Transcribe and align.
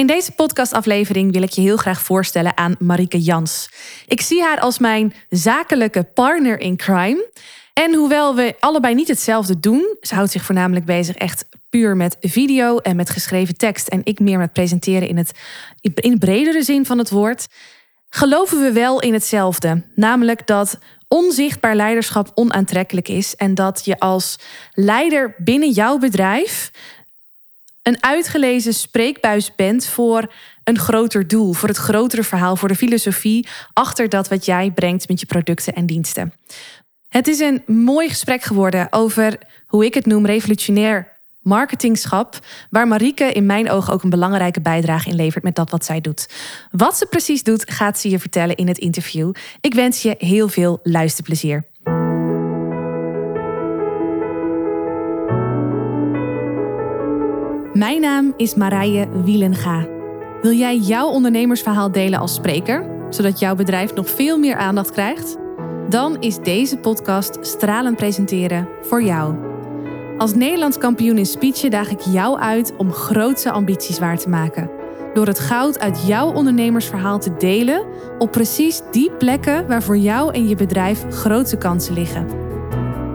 In 0.00 0.06
deze 0.06 0.32
podcastaflevering 0.32 1.32
wil 1.32 1.42
ik 1.42 1.50
je 1.50 1.60
heel 1.60 1.76
graag 1.76 2.02
voorstellen 2.02 2.56
aan 2.56 2.76
Marike 2.78 3.20
Jans. 3.20 3.70
Ik 4.06 4.20
zie 4.20 4.42
haar 4.42 4.60
als 4.60 4.78
mijn 4.78 5.14
zakelijke 5.28 6.02
partner 6.02 6.60
in 6.60 6.76
crime. 6.76 7.28
En 7.72 7.94
hoewel 7.94 8.34
we 8.34 8.54
allebei 8.60 8.94
niet 8.94 9.08
hetzelfde 9.08 9.60
doen, 9.60 9.96
ze 10.00 10.14
houdt 10.14 10.30
zich 10.30 10.42
voornamelijk 10.42 10.84
bezig 10.84 11.16
echt 11.16 11.44
puur 11.70 11.96
met 11.96 12.16
video 12.20 12.78
en 12.78 12.96
met 12.96 13.10
geschreven 13.10 13.56
tekst. 13.56 13.88
En 13.88 14.00
ik 14.04 14.18
meer 14.18 14.38
met 14.38 14.52
presenteren 14.52 15.08
in 15.08 15.16
het 15.16 15.32
in 15.94 16.18
bredere 16.18 16.62
zin 16.62 16.86
van 16.86 16.98
het 16.98 17.10
woord. 17.10 17.48
Geloven 18.08 18.62
we 18.62 18.72
wel 18.72 19.00
in 19.00 19.12
hetzelfde, 19.12 19.82
namelijk 19.94 20.46
dat 20.46 20.78
onzichtbaar 21.08 21.76
leiderschap 21.76 22.30
onaantrekkelijk 22.34 23.08
is 23.08 23.36
en 23.36 23.54
dat 23.54 23.84
je 23.84 23.98
als 23.98 24.38
leider 24.72 25.34
binnen 25.38 25.70
jouw 25.70 25.98
bedrijf 25.98 26.70
een 27.82 28.02
uitgelezen 28.02 28.74
spreekbuis 28.74 29.54
bent 29.54 29.86
voor 29.86 30.32
een 30.64 30.78
groter 30.78 31.28
doel, 31.28 31.52
voor 31.52 31.68
het 31.68 31.78
grotere 31.78 32.22
verhaal, 32.22 32.56
voor 32.56 32.68
de 32.68 32.74
filosofie 32.74 33.46
achter 33.72 34.08
dat 34.08 34.28
wat 34.28 34.44
jij 34.44 34.70
brengt 34.70 35.08
met 35.08 35.20
je 35.20 35.26
producten 35.26 35.74
en 35.74 35.86
diensten. 35.86 36.32
Het 37.08 37.28
is 37.28 37.40
een 37.40 37.62
mooi 37.66 38.08
gesprek 38.08 38.42
geworden 38.42 38.86
over 38.90 39.38
hoe 39.66 39.84
ik 39.84 39.94
het 39.94 40.06
noem 40.06 40.26
revolutionair 40.26 41.18
marketingschap, 41.40 42.38
waar 42.70 42.88
Marieke 42.88 43.32
in 43.32 43.46
mijn 43.46 43.70
ogen 43.70 43.92
ook 43.92 44.02
een 44.02 44.10
belangrijke 44.10 44.60
bijdrage 44.60 45.08
in 45.08 45.14
levert 45.14 45.44
met 45.44 45.54
dat 45.54 45.70
wat 45.70 45.84
zij 45.84 46.00
doet. 46.00 46.28
Wat 46.70 46.96
ze 46.96 47.06
precies 47.06 47.42
doet, 47.42 47.70
gaat 47.70 47.98
ze 47.98 48.10
je 48.10 48.18
vertellen 48.18 48.56
in 48.56 48.68
het 48.68 48.78
interview. 48.78 49.32
Ik 49.60 49.74
wens 49.74 50.02
je 50.02 50.14
heel 50.18 50.48
veel 50.48 50.80
luisterplezier. 50.82 51.68
Mijn 57.80 58.00
naam 58.00 58.32
is 58.36 58.54
Marije 58.54 59.08
Wielenga. 59.24 59.86
Wil 60.42 60.52
jij 60.52 60.76
jouw 60.76 61.08
ondernemersverhaal 61.08 61.92
delen 61.92 62.18
als 62.18 62.34
spreker, 62.34 62.84
zodat 63.08 63.38
jouw 63.38 63.54
bedrijf 63.54 63.94
nog 63.94 64.10
veel 64.10 64.38
meer 64.38 64.56
aandacht 64.56 64.90
krijgt? 64.90 65.36
Dan 65.88 66.16
is 66.18 66.38
deze 66.38 66.76
podcast 66.76 67.38
Stralen 67.40 67.94
Presenteren 67.94 68.68
voor 68.82 69.02
jou. 69.02 69.34
Als 70.18 70.34
Nederlands 70.34 70.78
kampioen 70.78 71.18
in 71.18 71.26
speechen 71.26 71.70
daag 71.70 71.90
ik 71.90 72.00
jou 72.00 72.38
uit 72.38 72.72
om 72.76 72.92
grootse 72.92 73.50
ambities 73.50 73.98
waar 73.98 74.18
te 74.18 74.28
maken. 74.28 74.70
Door 75.14 75.26
het 75.26 75.38
goud 75.38 75.78
uit 75.78 76.06
jouw 76.06 76.32
ondernemersverhaal 76.32 77.18
te 77.18 77.36
delen 77.36 77.84
op 78.18 78.30
precies 78.30 78.82
die 78.90 79.10
plekken 79.10 79.66
waar 79.66 79.82
voor 79.82 79.98
jou 79.98 80.34
en 80.34 80.48
je 80.48 80.54
bedrijf 80.54 81.04
grote 81.10 81.56
kansen 81.56 81.94
liggen. 81.94 82.26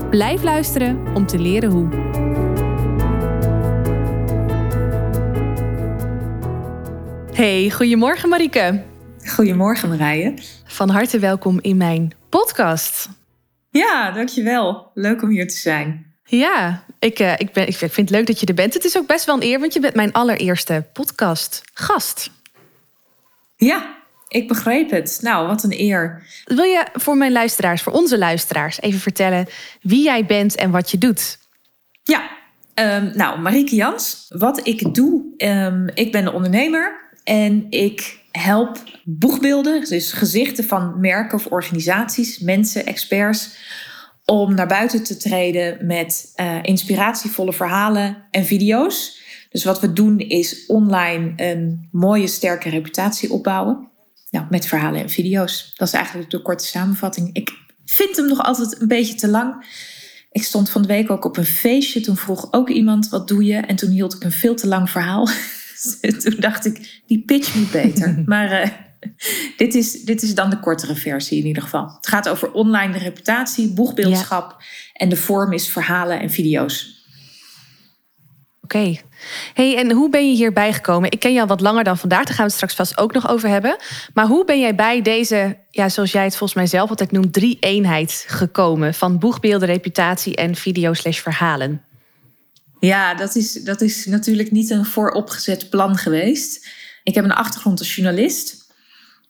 Blijf 0.09 0.43
luisteren 0.43 0.99
om 1.13 1.25
te 1.25 1.39
leren 1.39 1.71
hoe. 1.71 2.24
Hey, 7.35 7.69
goedemorgen 7.69 8.29
Marike. 8.29 8.83
Goedemorgen 9.25 9.89
Marije. 9.89 10.33
Van 10.65 10.89
harte 10.89 11.19
welkom 11.19 11.59
in 11.61 11.77
mijn 11.77 12.11
podcast. 12.29 13.09
Ja, 13.69 14.11
dankjewel. 14.11 14.91
Leuk 14.93 15.21
om 15.21 15.29
hier 15.29 15.47
te 15.47 15.55
zijn. 15.55 16.13
Ja, 16.23 16.83
ik, 16.99 17.19
uh, 17.19 17.33
ik, 17.37 17.53
ben, 17.53 17.67
ik 17.67 17.75
vind 17.75 17.95
het 17.95 18.09
leuk 18.09 18.27
dat 18.27 18.39
je 18.39 18.45
er 18.45 18.53
bent. 18.53 18.73
Het 18.73 18.83
is 18.83 18.97
ook 18.97 19.07
best 19.07 19.25
wel 19.25 19.35
een 19.35 19.43
eer, 19.43 19.59
want 19.59 19.73
je 19.73 19.79
bent 19.79 19.95
mijn 19.95 20.11
allereerste 20.11 20.85
podcast-gast. 20.93 22.31
Ja, 23.55 23.95
ik 24.27 24.47
begreep 24.47 24.89
het. 24.89 25.19
Nou, 25.21 25.47
wat 25.47 25.63
een 25.63 25.79
eer. 25.79 26.23
Wil 26.45 26.63
je 26.63 26.85
voor 26.93 27.17
mijn 27.17 27.31
luisteraars, 27.31 27.81
voor 27.81 27.93
onze 27.93 28.17
luisteraars, 28.17 28.81
even 28.81 28.99
vertellen 28.99 29.47
wie 29.81 30.03
jij 30.03 30.25
bent 30.25 30.55
en 30.55 30.71
wat 30.71 30.91
je 30.91 30.97
doet? 30.97 31.37
Ja, 32.03 32.29
um, 32.75 33.11
nou, 33.15 33.39
Marieke 33.39 33.75
Jans. 33.75 34.25
Wat 34.29 34.67
ik 34.67 34.93
doe, 34.93 35.23
um, 35.37 35.89
ik 35.93 36.11
ben 36.11 36.25
een 36.25 36.33
ondernemer 36.33 37.03
en 37.25 37.65
ik 37.69 38.19
help 38.31 38.83
boegbeelden, 39.03 39.85
dus 39.89 40.11
gezichten 40.11 40.63
van 40.63 40.99
merken 40.99 41.37
of 41.37 41.45
organisaties, 41.45 42.39
mensen, 42.39 42.85
experts, 42.85 43.57
om 44.25 44.53
naar 44.53 44.67
buiten 44.67 45.03
te 45.03 45.17
treden 45.17 45.85
met 45.85 46.33
uh, 46.35 46.57
inspiratievolle 46.61 47.53
verhalen 47.53 48.27
en 48.31 48.45
video's. 48.45 49.23
Dus 49.49 49.63
wat 49.63 49.79
we 49.79 49.93
doen 49.93 50.19
is 50.19 50.65
online 50.65 51.33
een 51.35 51.87
mooie, 51.91 52.27
sterke 52.27 52.69
reputatie 52.69 53.31
opbouwen. 53.31 53.89
Nou, 54.29 54.45
met 54.49 54.65
verhalen 54.65 55.01
en 55.01 55.09
video's. 55.09 55.73
Dat 55.75 55.87
is 55.87 55.93
eigenlijk 55.93 56.29
de 56.29 56.41
korte 56.41 56.65
samenvatting. 56.65 57.29
Ik 57.33 57.51
vind 57.85 58.15
hem 58.15 58.27
nog 58.27 58.43
altijd 58.43 58.81
een 58.81 58.87
beetje 58.87 59.15
te 59.15 59.27
lang. 59.27 59.65
Ik 60.31 60.43
stond 60.43 60.69
van 60.69 60.81
de 60.81 60.87
week 60.87 61.11
ook 61.11 61.25
op 61.25 61.37
een 61.37 61.45
feestje. 61.45 62.01
Toen 62.01 62.17
vroeg 62.17 62.53
ook 62.53 62.69
iemand: 62.69 63.09
wat 63.09 63.27
doe 63.27 63.43
je? 63.43 63.57
En 63.57 63.75
toen 63.75 63.89
hield 63.89 64.13
ik 64.13 64.23
een 64.23 64.31
veel 64.31 64.55
te 64.55 64.67
lang 64.67 64.89
verhaal. 64.89 65.27
toen 66.23 66.35
dacht 66.39 66.65
ik, 66.65 67.01
die 67.05 67.23
pitch 67.25 67.55
moet 67.55 67.71
beter. 67.71 68.21
maar 68.25 68.61
uh, 68.61 68.69
dit, 69.57 69.75
is, 69.75 70.01
dit 70.01 70.21
is 70.21 70.35
dan 70.35 70.49
de 70.49 70.59
kortere 70.59 70.95
versie 70.95 71.39
in 71.39 71.45
ieder 71.45 71.63
geval. 71.63 71.93
Het 71.95 72.07
gaat 72.07 72.29
over 72.29 72.51
online 72.51 72.97
reputatie, 72.97 73.73
boegbeeldschap. 73.73 74.63
En 74.93 75.09
de 75.09 75.15
vorm 75.15 75.53
is 75.53 75.69
verhalen 75.69 76.19
en 76.19 76.29
video's. 76.29 76.95
Oké. 78.65 78.95
Hey, 79.53 79.77
en 79.77 79.91
hoe 79.91 80.09
ben 80.09 80.29
je 80.29 80.35
hierbij 80.35 80.73
gekomen? 80.73 81.11
Ik 81.11 81.19
ken 81.19 81.33
je 81.33 81.41
al 81.41 81.47
wat 81.47 81.61
langer 81.61 81.83
dan 81.83 81.97
vandaag, 81.97 82.23
daar 82.23 82.35
gaan 82.35 82.45
we 82.45 82.51
het 82.51 82.53
straks 82.53 82.75
vast 82.75 82.97
ook 82.97 83.13
nog 83.13 83.29
over 83.29 83.49
hebben. 83.49 83.75
Maar 84.13 84.25
hoe 84.25 84.45
ben 84.45 84.59
jij 84.59 84.75
bij 84.75 85.01
deze, 85.01 85.57
ja, 85.69 85.89
zoals 85.89 86.11
jij 86.11 86.23
het 86.23 86.37
volgens 86.37 86.59
mij 86.59 86.67
zelf 86.67 86.89
altijd 86.89 87.11
noemt, 87.11 87.33
drie 87.33 87.57
eenheid 87.59 88.25
gekomen 88.27 88.93
van 88.93 89.19
boegbeelden, 89.19 89.67
reputatie 89.67 90.35
en 90.35 90.55
video 90.55 90.93
slash 90.93 91.19
verhalen? 91.19 91.84
Ja, 92.79 93.15
dat 93.15 93.35
is, 93.35 93.53
dat 93.53 93.81
is 93.81 94.05
natuurlijk 94.05 94.51
niet 94.51 94.69
een 94.69 94.85
vooropgezet 94.85 95.69
plan 95.69 95.97
geweest. 95.97 96.67
Ik 97.03 97.15
heb 97.15 97.23
een 97.23 97.31
achtergrond 97.31 97.79
als 97.79 97.95
journalist. 97.95 98.65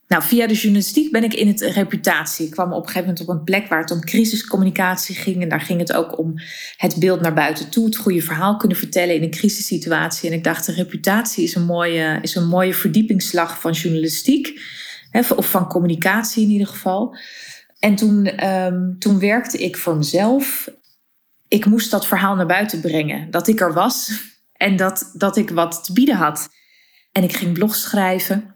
Nou, 0.07 0.23
via 0.23 0.47
de 0.47 0.53
journalistiek 0.53 1.11
ben 1.11 1.23
ik 1.23 1.33
in 1.33 1.47
het 1.47 1.61
reputatie. 1.61 2.45
Ik 2.45 2.51
kwam 2.51 2.73
op 2.73 2.81
een 2.81 2.88
gegeven 2.88 3.07
moment 3.07 3.22
op 3.22 3.29
een 3.29 3.44
plek 3.44 3.67
waar 3.67 3.79
het 3.79 3.91
om 3.91 4.00
crisiscommunicatie 4.00 5.16
ging. 5.16 5.41
En 5.41 5.50
daar 5.50 5.61
ging 5.61 5.79
het 5.79 5.94
ook 5.94 6.17
om 6.17 6.33
het 6.78 6.95
beeld 7.00 7.22
naar 7.22 7.33
buiten 7.33 7.69
toe. 7.69 7.85
Het 7.85 7.95
goede 7.95 8.22
verhaal 8.22 8.57
kunnen 8.57 8.78
vertellen 8.78 9.16
in 9.16 9.23
een 9.23 9.31
crisissituatie. 9.31 10.29
En 10.29 10.35
ik 10.35 10.44
dacht, 10.44 10.66
de 10.66 10.72
reputatie 10.72 11.44
is 11.44 11.56
een 11.56 11.66
mooie, 11.66 12.19
is 12.22 12.35
een 12.35 12.47
mooie 12.47 12.73
verdiepingsslag 12.73 13.59
van 13.59 13.72
journalistiek. 13.72 14.62
of 15.35 15.50
van 15.50 15.67
communicatie 15.67 16.44
in 16.44 16.50
ieder 16.50 16.67
geval. 16.67 17.17
En 17.79 17.95
toen, 17.95 18.45
um, 18.47 18.95
toen 19.00 19.19
werkte 19.19 19.57
ik 19.57 19.77
voor 19.77 19.97
mezelf 19.97 20.69
ik 21.47 21.66
moest 21.66 21.91
dat 21.91 22.07
verhaal 22.07 22.35
naar 22.35 22.45
buiten 22.45 22.81
brengen. 22.81 23.31
Dat 23.31 23.47
ik 23.47 23.61
er 23.61 23.73
was 23.73 24.11
en 24.53 24.75
dat, 24.75 25.11
dat 25.13 25.38
ik 25.38 25.50
wat 25.50 25.83
te 25.83 25.94
bieden 25.94 26.16
had. 26.16 26.50
En 27.11 27.23
ik 27.23 27.35
ging 27.35 27.53
blogs 27.53 27.81
schrijven. 27.81 28.56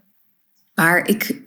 Maar 0.74 1.08
ik, 1.08 1.40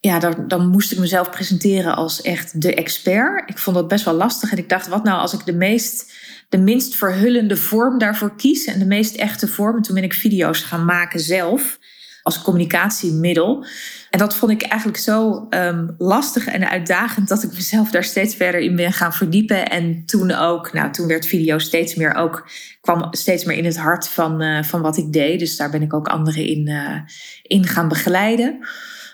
ja, 0.00 0.18
dan, 0.18 0.48
dan 0.48 0.68
moest 0.68 0.92
ik 0.92 0.98
mezelf 0.98 1.30
presenteren 1.30 1.96
als 1.96 2.22
echt 2.22 2.62
de 2.62 2.74
expert. 2.74 3.50
Ik 3.50 3.58
vond 3.58 3.76
dat 3.76 3.88
best 3.88 4.04
wel 4.04 4.14
lastig. 4.14 4.52
En 4.52 4.58
ik 4.58 4.68
dacht, 4.68 4.88
wat 4.88 5.04
nou 5.04 5.20
als 5.20 5.32
ik 5.32 5.44
de, 5.44 5.52
meest, 5.52 6.12
de 6.48 6.58
minst 6.58 6.96
verhullende 6.96 7.56
vorm 7.56 7.98
daarvoor 7.98 8.36
kies 8.36 8.64
en 8.64 8.78
de 8.78 8.86
meest 8.86 9.16
echte 9.16 9.48
vorm. 9.48 9.76
En 9.76 9.82
toen 9.82 9.94
ben 9.94 10.04
ik 10.04 10.14
video's 10.14 10.62
gaan 10.62 10.84
maken 10.84 11.20
zelf 11.20 11.78
als 12.22 12.42
communicatiemiddel. 12.42 13.66
En 14.16 14.22
dat 14.22 14.36
vond 14.36 14.52
ik 14.52 14.62
eigenlijk 14.62 15.00
zo 15.00 15.46
um, 15.50 15.94
lastig 15.98 16.46
en 16.46 16.70
uitdagend 16.70 17.28
dat 17.28 17.42
ik 17.42 17.52
mezelf 17.52 17.90
daar 17.90 18.04
steeds 18.04 18.34
verder 18.34 18.60
in 18.60 18.76
ben 18.76 18.92
gaan 18.92 19.12
verdiepen. 19.12 19.68
En 19.68 20.02
toen 20.06 20.32
ook, 20.32 20.72
nou, 20.72 20.92
toen 20.92 21.06
werd 21.06 21.26
video 21.26 21.58
steeds 21.58 21.94
meer 21.94 22.14
ook, 22.14 22.50
kwam 22.80 23.06
steeds 23.10 23.44
meer 23.44 23.56
in 23.56 23.64
het 23.64 23.78
hart 23.78 24.08
van, 24.08 24.42
uh, 24.42 24.62
van 24.62 24.80
wat 24.80 24.96
ik 24.96 25.12
deed. 25.12 25.38
Dus 25.38 25.56
daar 25.56 25.70
ben 25.70 25.82
ik 25.82 25.94
ook 25.94 26.08
anderen 26.08 26.46
in, 26.46 26.68
uh, 26.68 26.98
in 27.42 27.66
gaan 27.66 27.88
begeleiden. 27.88 28.58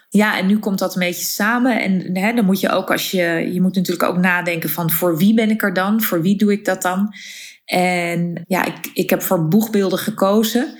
Ja, 0.08 0.38
en 0.38 0.46
nu 0.46 0.58
komt 0.58 0.78
dat 0.78 0.94
een 0.94 1.00
beetje 1.00 1.24
samen. 1.24 1.82
En 1.82 2.16
hè, 2.16 2.32
dan 2.34 2.44
moet 2.44 2.60
je 2.60 2.70
ook 2.70 2.90
als 2.90 3.10
je, 3.10 3.50
je 3.52 3.60
moet 3.60 3.74
natuurlijk 3.74 4.08
ook 4.08 4.18
nadenken 4.18 4.70
van 4.70 4.90
voor 4.90 5.18
wie 5.18 5.34
ben 5.34 5.50
ik 5.50 5.62
er 5.62 5.72
dan? 5.72 6.02
Voor 6.02 6.22
wie 6.22 6.36
doe 6.36 6.52
ik 6.52 6.64
dat 6.64 6.82
dan? 6.82 7.14
En 7.64 8.44
ja, 8.46 8.64
ik, 8.64 8.90
ik 8.94 9.10
heb 9.10 9.22
voor 9.22 9.48
boegbeelden 9.48 9.98
gekozen. 9.98 10.78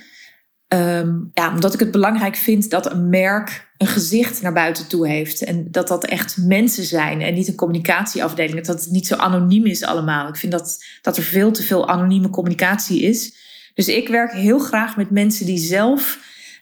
Um, 0.73 1.31
ja, 1.33 1.53
omdat 1.53 1.73
ik 1.73 1.79
het 1.79 1.91
belangrijk 1.91 2.35
vind 2.35 2.69
dat 2.69 2.91
een 2.91 3.09
merk 3.09 3.71
een 3.77 3.87
gezicht 3.87 4.41
naar 4.41 4.53
buiten 4.53 4.87
toe 4.87 5.07
heeft. 5.07 5.43
En 5.43 5.67
dat 5.71 5.87
dat 5.87 6.05
echt 6.05 6.37
mensen 6.37 6.83
zijn 6.83 7.21
en 7.21 7.33
niet 7.33 7.47
een 7.47 7.55
communicatieafdeling. 7.55 8.65
Dat 8.65 8.81
het 8.81 8.91
niet 8.91 9.07
zo 9.07 9.15
anoniem 9.15 9.65
is 9.65 9.83
allemaal. 9.83 10.27
Ik 10.27 10.35
vind 10.35 10.51
dat, 10.51 10.83
dat 11.01 11.17
er 11.17 11.23
veel 11.23 11.51
te 11.51 11.63
veel 11.63 11.87
anonieme 11.87 12.29
communicatie 12.29 13.01
is. 13.01 13.35
Dus 13.73 13.87
ik 13.87 14.07
werk 14.07 14.31
heel 14.31 14.59
graag 14.59 14.97
met 14.97 15.09
mensen 15.09 15.45
die 15.45 15.57
zelf 15.57 16.19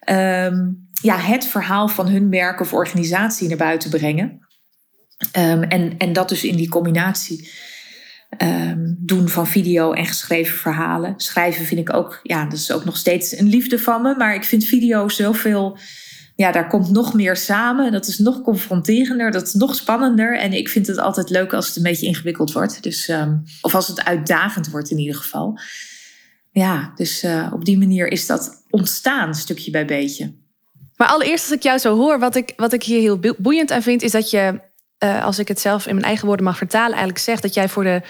um, 0.09 0.89
ja, 1.01 1.17
het 1.17 1.45
verhaal 1.45 1.87
van 1.87 2.07
hun 2.07 2.29
merk 2.29 2.59
of 2.59 2.73
organisatie 2.73 3.47
naar 3.47 3.57
buiten 3.57 3.89
brengen. 3.89 4.47
Um, 5.37 5.63
en, 5.63 5.97
en 5.97 6.13
dat 6.13 6.29
dus 6.29 6.43
in 6.43 6.55
die 6.55 6.69
combinatie. 6.69 7.49
Um, 8.37 8.95
doen 8.99 9.29
van 9.29 9.47
video 9.47 9.91
en 9.91 10.05
geschreven 10.05 10.57
verhalen. 10.57 11.13
Schrijven 11.17 11.65
vind 11.65 11.79
ik 11.79 11.93
ook, 11.93 12.19
ja, 12.23 12.43
dat 12.43 12.53
is 12.53 12.71
ook 12.71 12.85
nog 12.85 12.97
steeds 12.97 13.37
een 13.37 13.47
liefde 13.47 13.79
van 13.79 14.01
me. 14.01 14.15
Maar 14.15 14.35
ik 14.35 14.43
vind 14.43 14.63
video 14.63 15.09
zoveel, 15.09 15.77
ja, 16.35 16.51
daar 16.51 16.67
komt 16.67 16.91
nog 16.91 17.13
meer 17.13 17.35
samen. 17.35 17.91
Dat 17.91 18.07
is 18.07 18.17
nog 18.17 18.41
confronterender, 18.41 19.31
dat 19.31 19.47
is 19.47 19.53
nog 19.53 19.75
spannender. 19.75 20.37
En 20.37 20.53
ik 20.53 20.69
vind 20.69 20.87
het 20.87 20.97
altijd 20.97 21.29
leuk 21.29 21.53
als 21.53 21.67
het 21.67 21.75
een 21.75 21.83
beetje 21.83 22.05
ingewikkeld 22.05 22.51
wordt. 22.51 22.83
Dus, 22.83 23.07
um, 23.07 23.43
of 23.61 23.75
als 23.75 23.87
het 23.87 24.03
uitdagend 24.03 24.69
wordt 24.69 24.91
in 24.91 24.97
ieder 24.97 25.15
geval. 25.15 25.59
ja, 26.51 26.91
dus 26.95 27.23
uh, 27.23 27.51
op 27.53 27.65
die 27.65 27.77
manier 27.77 28.07
is 28.07 28.25
dat 28.25 28.65
ontstaan, 28.69 29.35
stukje 29.35 29.71
bij 29.71 29.85
beetje. 29.85 30.35
Maar 30.95 31.07
allereerst, 31.07 31.43
als 31.43 31.57
ik 31.57 31.63
jou 31.63 31.77
zo 31.77 31.97
hoor, 31.97 32.19
wat 32.19 32.35
ik, 32.35 32.53
wat 32.55 32.73
ik 32.73 32.83
hier 32.83 32.99
heel 32.99 33.35
boeiend 33.37 33.71
aan 33.71 33.81
vind, 33.81 34.01
is 34.01 34.11
dat 34.11 34.29
je, 34.29 34.70
uh, 35.03 35.25
als 35.25 35.39
ik 35.39 35.47
het 35.47 35.59
zelf 35.59 35.87
in 35.87 35.93
mijn 35.93 36.05
eigen 36.05 36.27
woorden 36.27 36.45
mag 36.45 36.57
vertalen, 36.57 36.89
eigenlijk 36.89 37.19
zegt 37.19 37.41
dat 37.41 37.53
jij 37.53 37.69
voor, 37.69 37.83
de, 37.83 38.01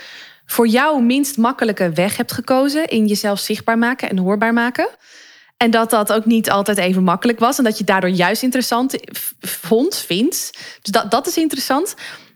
voor 0.46 0.68
jou 0.68 1.04
minst 1.04 1.38
makkelijke 1.38 1.90
weg 1.90 2.18
hebt 2.18 2.32
gekozen 2.32 2.88
in 2.88 3.06
jezelf 3.06 3.40
zichtbaar 3.40 3.78
maken 3.78 4.10
en 4.10 4.18
hoorbaar 4.18 4.54
maken. 4.54 4.90
En 5.58 5.72
dat 5.72 5.90
dat 5.90 6.14
ook 6.14 6.26
niet 6.26 6.50
altijd 6.50 6.78
even 6.78 7.04
makkelijk 7.04 7.40
was. 7.40 7.58
En 7.58 7.64
dat 7.64 7.78
je 7.78 7.84
daardoor 7.84 8.10
juist 8.10 8.44
interessant 8.44 8.96
vond, 9.40 9.98
vindt. 9.98 10.52
Dus 10.82 10.92
dat, 10.92 11.12
dat 11.12 11.28
is 11.28 11.38
interessant. 11.38 11.96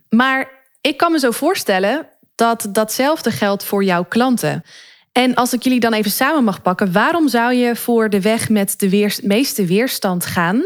Maar 0.10 0.50
ik 0.82 0.98
kan 0.98 1.12
me 1.12 1.20
zo 1.20 1.32
voorstellen 1.32 2.08
dat 2.36 2.68
datzelfde 2.72 3.32
geldt 3.32 3.64
voor 3.64 3.84
jouw 3.84 4.04
klanten. 4.04 4.64
En 5.12 5.36
als 5.36 5.54
ik 5.54 5.64
jullie 5.64 5.80
dan 5.80 5.94
even 5.94 6.12
samen 6.12 6.44
mag 6.44 6.62
pakken, 6.62 6.92
waarom 6.92 7.28
zou 7.28 7.54
je 7.54 7.76
voor 7.76 8.10
de 8.10 8.22
weg 8.22 8.50
met 8.50 8.80
de 8.80 9.20
meeste 9.24 9.66
weerstand 9.66 10.26
gaan? 10.26 10.64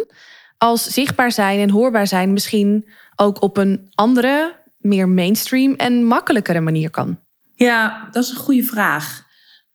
Als 0.58 0.84
zichtbaar 0.84 1.32
zijn 1.32 1.60
en 1.60 1.70
hoorbaar 1.70 2.08
zijn 2.08 2.34
misschien 2.34 2.90
ook 3.20 3.42
op 3.42 3.58
een 3.58 3.88
andere, 3.96 4.56
meer 4.78 5.10
mainstream 5.10 5.74
en 5.74 6.04
makkelijkere 6.04 6.62
manier 6.62 6.90
kan? 6.90 7.20
Ja, 7.54 8.08
dat 8.12 8.24
is 8.24 8.30
een 8.30 8.36
goede 8.36 8.64
vraag. 8.64 9.28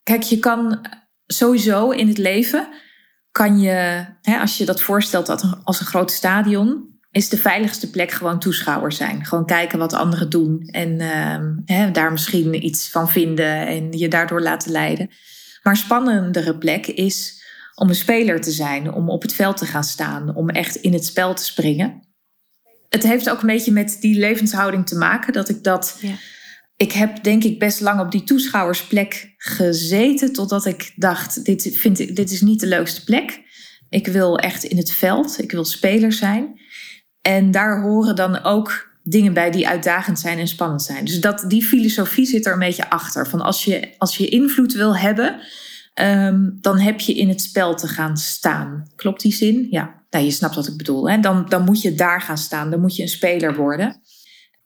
Kijk, 0.02 0.22
je 0.22 0.38
kan 0.38 0.86
sowieso 1.26 1.90
in 1.90 2.08
het 2.08 2.18
leven, 2.18 2.68
kan 3.30 3.60
je, 3.60 4.06
hè, 4.22 4.38
als 4.38 4.58
je 4.58 4.64
dat 4.64 4.82
voorstelt 4.82 5.28
als 5.64 5.80
een 5.80 5.86
groot 5.86 6.10
stadion, 6.10 6.92
is 7.10 7.28
de 7.28 7.36
veiligste 7.36 7.90
plek 7.90 8.10
gewoon 8.10 8.38
toeschouwer 8.38 8.92
zijn. 8.92 9.24
Gewoon 9.24 9.46
kijken 9.46 9.78
wat 9.78 9.92
anderen 9.92 10.30
doen 10.30 10.60
en 10.60 10.90
uh, 11.66 11.92
daar 11.92 12.12
misschien 12.12 12.64
iets 12.64 12.90
van 12.90 13.10
vinden 13.10 13.66
en 13.66 13.92
je 13.92 14.08
daardoor 14.08 14.40
laten 14.40 14.70
leiden. 14.70 15.10
Maar 15.62 15.76
spannendere 15.76 16.58
plek 16.58 16.86
is 16.86 17.42
om 17.74 17.88
een 17.88 17.94
speler 17.94 18.40
te 18.40 18.50
zijn, 18.50 18.92
om 18.92 19.10
op 19.10 19.22
het 19.22 19.34
veld 19.34 19.56
te 19.56 19.66
gaan 19.66 19.84
staan, 19.84 20.34
om 20.34 20.48
echt 20.48 20.76
in 20.76 20.92
het 20.92 21.04
spel 21.04 21.34
te 21.34 21.44
springen. 21.44 22.13
Het 22.94 23.02
heeft 23.02 23.30
ook 23.30 23.40
een 23.40 23.46
beetje 23.46 23.72
met 23.72 23.96
die 24.00 24.18
levenshouding 24.18 24.86
te 24.86 24.96
maken 24.96 25.32
dat 25.32 25.48
ik 25.48 25.64
dat. 25.64 25.98
Ja. 26.00 26.14
Ik 26.76 26.92
heb 26.92 27.22
denk 27.22 27.44
ik 27.44 27.58
best 27.58 27.80
lang 27.80 28.00
op 28.00 28.10
die 28.10 28.24
toeschouwersplek 28.24 29.34
gezeten 29.36 30.32
totdat 30.32 30.66
ik 30.66 30.92
dacht: 30.96 31.44
dit, 31.44 31.70
vind 31.72 31.98
ik, 31.98 32.16
dit 32.16 32.30
is 32.30 32.40
niet 32.40 32.60
de 32.60 32.66
leukste 32.66 33.04
plek. 33.04 33.40
Ik 33.88 34.06
wil 34.06 34.38
echt 34.38 34.64
in 34.64 34.76
het 34.76 34.90
veld, 34.90 35.42
ik 35.42 35.50
wil 35.50 35.64
speler 35.64 36.12
zijn. 36.12 36.60
En 37.20 37.50
daar 37.50 37.82
horen 37.82 38.16
dan 38.16 38.42
ook 38.42 38.92
dingen 39.02 39.32
bij 39.32 39.50
die 39.50 39.68
uitdagend 39.68 40.18
zijn 40.18 40.38
en 40.38 40.48
spannend 40.48 40.82
zijn. 40.82 41.04
Dus 41.04 41.20
dat, 41.20 41.44
die 41.48 41.62
filosofie 41.62 42.26
zit 42.26 42.46
er 42.46 42.52
een 42.52 42.58
beetje 42.58 42.90
achter. 42.90 43.28
Van 43.28 43.40
als 43.40 43.64
je, 43.64 43.94
als 43.98 44.16
je 44.16 44.28
invloed 44.28 44.72
wil 44.72 44.96
hebben, 44.96 45.40
um, 46.00 46.58
dan 46.60 46.78
heb 46.78 47.00
je 47.00 47.14
in 47.14 47.28
het 47.28 47.40
spel 47.40 47.74
te 47.74 47.88
gaan 47.88 48.16
staan. 48.16 48.90
Klopt 48.96 49.22
die 49.22 49.34
zin? 49.34 49.66
Ja, 49.70 50.03
nou, 50.14 50.32
je 50.32 50.32
snapt 50.32 50.54
wat 50.54 50.66
ik 50.66 50.76
bedoel. 50.76 51.10
Hè? 51.10 51.20
Dan, 51.20 51.46
dan 51.48 51.64
moet 51.64 51.82
je 51.82 51.94
daar 51.94 52.20
gaan 52.20 52.38
staan. 52.38 52.70
Dan 52.70 52.80
moet 52.80 52.96
je 52.96 53.02
een 53.02 53.08
speler 53.08 53.54
worden. 53.56 54.00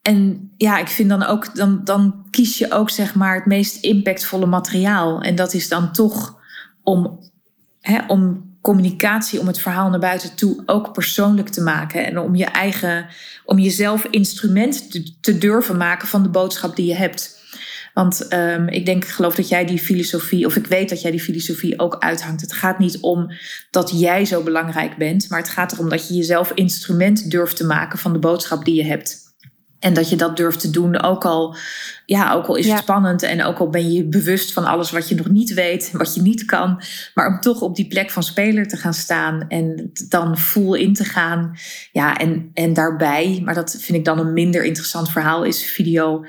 En 0.02 0.50
ja, 0.56 0.78
ik 0.78 0.88
vind 0.88 1.08
dan 1.08 1.22
ook, 1.22 1.54
dan, 1.54 1.80
dan 1.84 2.26
kies 2.30 2.58
je 2.58 2.72
ook 2.72 2.90
zeg 2.90 3.14
maar 3.14 3.34
het 3.34 3.46
meest 3.46 3.84
impactvolle 3.84 4.46
materiaal. 4.46 5.20
En 5.20 5.34
dat 5.34 5.54
is 5.54 5.68
dan 5.68 5.92
toch 5.92 6.36
om, 6.82 7.18
hè, 7.80 7.98
om 8.06 8.48
communicatie 8.60 9.40
om 9.40 9.46
het 9.46 9.58
verhaal 9.58 9.90
naar 9.90 9.98
buiten 9.98 10.34
toe 10.34 10.62
ook 10.66 10.92
persoonlijk 10.92 11.48
te 11.48 11.62
maken. 11.62 12.06
En 12.06 12.18
om 12.18 12.34
je 12.34 12.44
eigen, 12.44 13.06
om 13.44 13.58
jezelf 13.58 14.04
instrument 14.04 14.90
te, 15.20 15.38
durven 15.38 15.76
maken 15.76 16.08
van 16.08 16.22
de 16.22 16.28
boodschap 16.28 16.76
die 16.76 16.86
je 16.86 16.94
hebt. 16.94 17.37
Want 17.98 18.32
um, 18.32 18.68
ik 18.68 18.86
denk, 18.86 19.04
ik 19.04 19.10
geloof 19.10 19.34
dat 19.34 19.48
jij 19.48 19.64
die 19.64 19.78
filosofie, 19.78 20.46
of 20.46 20.56
ik 20.56 20.66
weet 20.66 20.88
dat 20.88 21.02
jij 21.02 21.10
die 21.10 21.20
filosofie 21.20 21.78
ook 21.78 21.96
uithangt. 21.98 22.40
Het 22.40 22.52
gaat 22.52 22.78
niet 22.78 22.98
om 23.00 23.30
dat 23.70 24.00
jij 24.00 24.24
zo 24.24 24.42
belangrijk 24.42 24.96
bent, 24.96 25.28
maar 25.28 25.38
het 25.38 25.48
gaat 25.48 25.72
erom 25.72 25.88
dat 25.88 26.08
je 26.08 26.14
jezelf 26.14 26.52
instrument 26.54 27.30
durft 27.30 27.56
te 27.56 27.66
maken 27.66 27.98
van 27.98 28.12
de 28.12 28.18
boodschap 28.18 28.64
die 28.64 28.74
je 28.74 28.84
hebt. 28.84 29.16
En 29.78 29.94
dat 29.94 30.10
je 30.10 30.16
dat 30.16 30.36
durft 30.36 30.60
te 30.60 30.70
doen, 30.70 31.02
ook 31.02 31.24
al, 31.24 31.56
ja, 32.06 32.32
ook 32.32 32.46
al 32.46 32.56
is 32.56 32.68
het 32.68 32.78
spannend 32.78 33.22
en 33.22 33.44
ook 33.44 33.58
al 33.58 33.70
ben 33.70 33.92
je 33.92 34.04
bewust 34.04 34.52
van 34.52 34.64
alles 34.64 34.90
wat 34.90 35.08
je 35.08 35.14
nog 35.14 35.28
niet 35.28 35.54
weet, 35.54 35.90
wat 35.92 36.14
je 36.14 36.22
niet 36.22 36.44
kan. 36.44 36.82
Maar 37.14 37.26
om 37.26 37.40
toch 37.40 37.60
op 37.60 37.76
die 37.76 37.86
plek 37.86 38.10
van 38.10 38.22
speler 38.22 38.68
te 38.68 38.76
gaan 38.76 38.94
staan 38.94 39.44
en 39.48 39.90
dan 40.08 40.38
full 40.38 40.80
in 40.80 40.94
te 40.94 41.04
gaan. 41.04 41.56
Ja, 41.92 42.16
en, 42.16 42.50
en 42.54 42.72
daarbij, 42.72 43.40
maar 43.44 43.54
dat 43.54 43.76
vind 43.80 43.98
ik 43.98 44.04
dan 44.04 44.18
een 44.18 44.32
minder 44.32 44.64
interessant 44.64 45.10
verhaal, 45.10 45.44
is 45.44 45.64
video. 45.64 46.24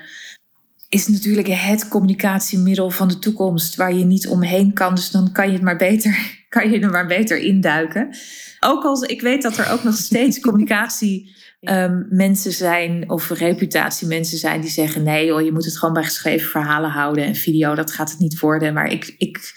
Is 0.89 1.07
natuurlijk 1.07 1.47
het 1.47 1.87
communicatiemiddel 1.87 2.89
van 2.89 3.07
de 3.07 3.19
toekomst 3.19 3.75
waar 3.75 3.93
je 3.93 4.05
niet 4.05 4.27
omheen 4.27 4.73
kan. 4.73 4.95
Dus 4.95 5.11
dan 5.11 5.31
kan 5.31 5.47
je 5.47 5.53
het 5.53 5.61
maar 5.61 5.77
beter, 5.77 6.17
kan 6.49 6.71
je 6.71 6.79
er 6.79 6.89
maar 6.89 7.07
beter 7.07 7.37
induiken. 7.37 8.15
Ook 8.59 8.83
als 8.83 9.01
ik 9.01 9.21
weet 9.21 9.41
dat 9.41 9.57
er 9.57 9.71
ook 9.71 9.83
nog 9.83 9.95
steeds 9.95 10.39
communicatie 10.45 11.37
um, 11.61 12.05
mensen 12.09 12.51
zijn 12.51 13.09
of 13.09 13.29
reputatiemensen 13.29 14.37
zijn 14.37 14.61
die 14.61 14.69
zeggen: 14.69 15.03
nee, 15.03 15.25
joh, 15.25 15.41
je 15.41 15.51
moet 15.51 15.65
het 15.65 15.77
gewoon 15.77 15.93
bij 15.93 16.03
geschreven 16.03 16.49
verhalen 16.49 16.89
houden 16.89 17.23
en 17.23 17.35
video, 17.35 17.75
dat 17.75 17.91
gaat 17.91 18.09
het 18.09 18.19
niet 18.19 18.39
worden. 18.39 18.73
Maar 18.73 18.91
ik, 18.91 19.15
ik 19.17 19.53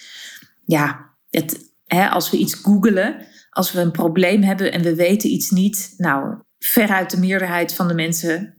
ja, 0.65 1.11
het, 1.31 1.73
hè, 1.85 2.09
als 2.09 2.31
we 2.31 2.37
iets 2.37 2.55
googelen, 2.55 3.27
als 3.51 3.73
we 3.73 3.81
een 3.81 3.91
probleem 3.91 4.43
hebben 4.43 4.73
en 4.73 4.83
we 4.83 4.95
weten 4.95 5.31
iets 5.31 5.51
niet, 5.51 5.95
nou, 5.97 6.37
veruit 6.65 7.11
de 7.11 7.19
meerderheid 7.19 7.75
van 7.75 7.89
de 7.89 7.95
mensen 7.95 8.55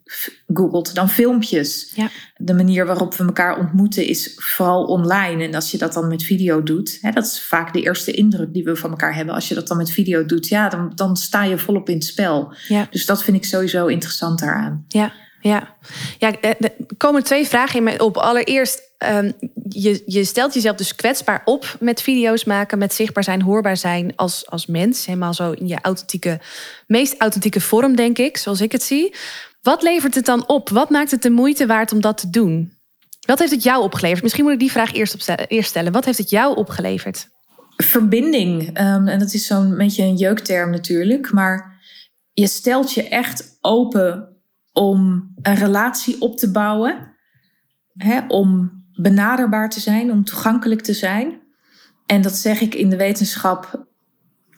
googelt 0.53 0.95
dan 0.95 1.09
filmpjes. 1.09 1.91
Ja. 1.95 2.09
De 2.37 2.53
manier 2.53 2.85
waarop 2.85 3.13
we 3.13 3.23
elkaar 3.23 3.59
ontmoeten 3.59 4.05
is 4.05 4.33
vooral 4.35 4.83
online. 4.85 5.43
En 5.43 5.55
als 5.55 5.71
je 5.71 5.77
dat 5.77 5.93
dan 5.93 6.07
met 6.07 6.23
video 6.23 6.63
doet, 6.63 6.97
hè, 7.01 7.11
dat 7.11 7.25
is 7.25 7.41
vaak 7.41 7.73
de 7.73 7.81
eerste 7.81 8.11
indruk 8.11 8.53
die 8.53 8.63
we 8.63 8.75
van 8.75 8.89
elkaar 8.89 9.15
hebben. 9.15 9.35
Als 9.35 9.47
je 9.47 9.55
dat 9.55 9.67
dan 9.67 9.77
met 9.77 9.91
video 9.91 10.25
doet, 10.25 10.47
ja, 10.47 10.69
dan, 10.69 10.91
dan 10.95 11.17
sta 11.17 11.43
je 11.43 11.57
volop 11.57 11.89
in 11.89 11.95
het 11.95 12.03
spel. 12.03 12.53
Ja. 12.67 12.87
Dus 12.89 13.05
dat 13.05 13.23
vind 13.23 13.37
ik 13.37 13.45
sowieso 13.45 13.87
interessant 13.87 14.39
daaraan. 14.39 14.85
Ja, 14.87 15.13
ja. 15.41 15.75
ja 16.17 16.41
er 16.41 16.71
komen 16.97 17.23
twee 17.23 17.47
vragen 17.47 17.77
in 17.77 17.83
mij 17.83 17.99
op. 17.99 18.17
Allereerst, 18.17 18.81
um, 19.13 19.33
je, 19.81 20.03
je 20.05 20.23
stelt 20.23 20.53
jezelf 20.53 20.75
dus 20.75 20.95
kwetsbaar 20.95 21.41
op 21.45 21.77
met 21.79 22.01
video's 22.01 22.43
maken, 22.43 22.77
met 22.77 22.93
zichtbaar 22.93 23.23
zijn, 23.23 23.41
hoorbaar 23.41 23.77
zijn 23.77 24.15
als, 24.15 24.49
als 24.49 24.65
mens. 24.65 25.05
Helemaal 25.05 25.33
zo 25.33 25.51
in 25.51 25.67
je 25.67 25.77
authentieke, 25.81 26.39
meest 26.87 27.15
authentieke 27.17 27.61
vorm, 27.61 27.95
denk 27.95 28.17
ik, 28.17 28.37
zoals 28.37 28.61
ik 28.61 28.71
het 28.71 28.83
zie. 28.83 29.15
Wat 29.61 29.81
levert 29.81 30.15
het 30.15 30.25
dan 30.25 30.47
op? 30.47 30.69
Wat 30.69 30.89
maakt 30.89 31.11
het 31.11 31.21
de 31.21 31.29
moeite 31.29 31.65
waard 31.65 31.91
om 31.91 32.01
dat 32.01 32.17
te 32.17 32.29
doen? 32.29 32.77
Wat 33.25 33.39
heeft 33.39 33.51
het 33.51 33.63
jou 33.63 33.83
opgeleverd? 33.83 34.21
Misschien 34.21 34.43
moet 34.43 34.53
ik 34.53 34.59
die 34.59 34.71
vraag 34.71 34.93
eerst, 34.93 35.29
eerst 35.47 35.69
stellen. 35.69 35.91
Wat 35.91 36.05
heeft 36.05 36.17
het 36.17 36.29
jou 36.29 36.55
opgeleverd? 36.55 37.29
Verbinding. 37.77 38.67
Um, 38.67 39.07
en 39.07 39.19
dat 39.19 39.33
is 39.33 39.47
zo'n 39.47 39.77
beetje 39.77 40.03
een 40.03 40.15
jeukterm 40.15 40.69
natuurlijk. 40.69 41.31
Maar 41.31 41.81
je 42.33 42.47
stelt 42.47 42.93
je 42.93 43.07
echt 43.07 43.57
open 43.61 44.37
om 44.71 45.31
een 45.41 45.55
relatie 45.55 46.21
op 46.21 46.37
te 46.37 46.51
bouwen. 46.51 47.15
Om 48.27 48.82
benaderbaar 48.95 49.69
te 49.69 49.79
zijn, 49.79 50.11
om 50.11 50.23
toegankelijk 50.23 50.81
te 50.81 50.93
zijn. 50.93 51.41
En 52.05 52.21
dat 52.21 52.35
zeg 52.35 52.61
ik 52.61 52.75
in 52.75 52.89
de 52.89 52.97
wetenschap. 52.97 53.85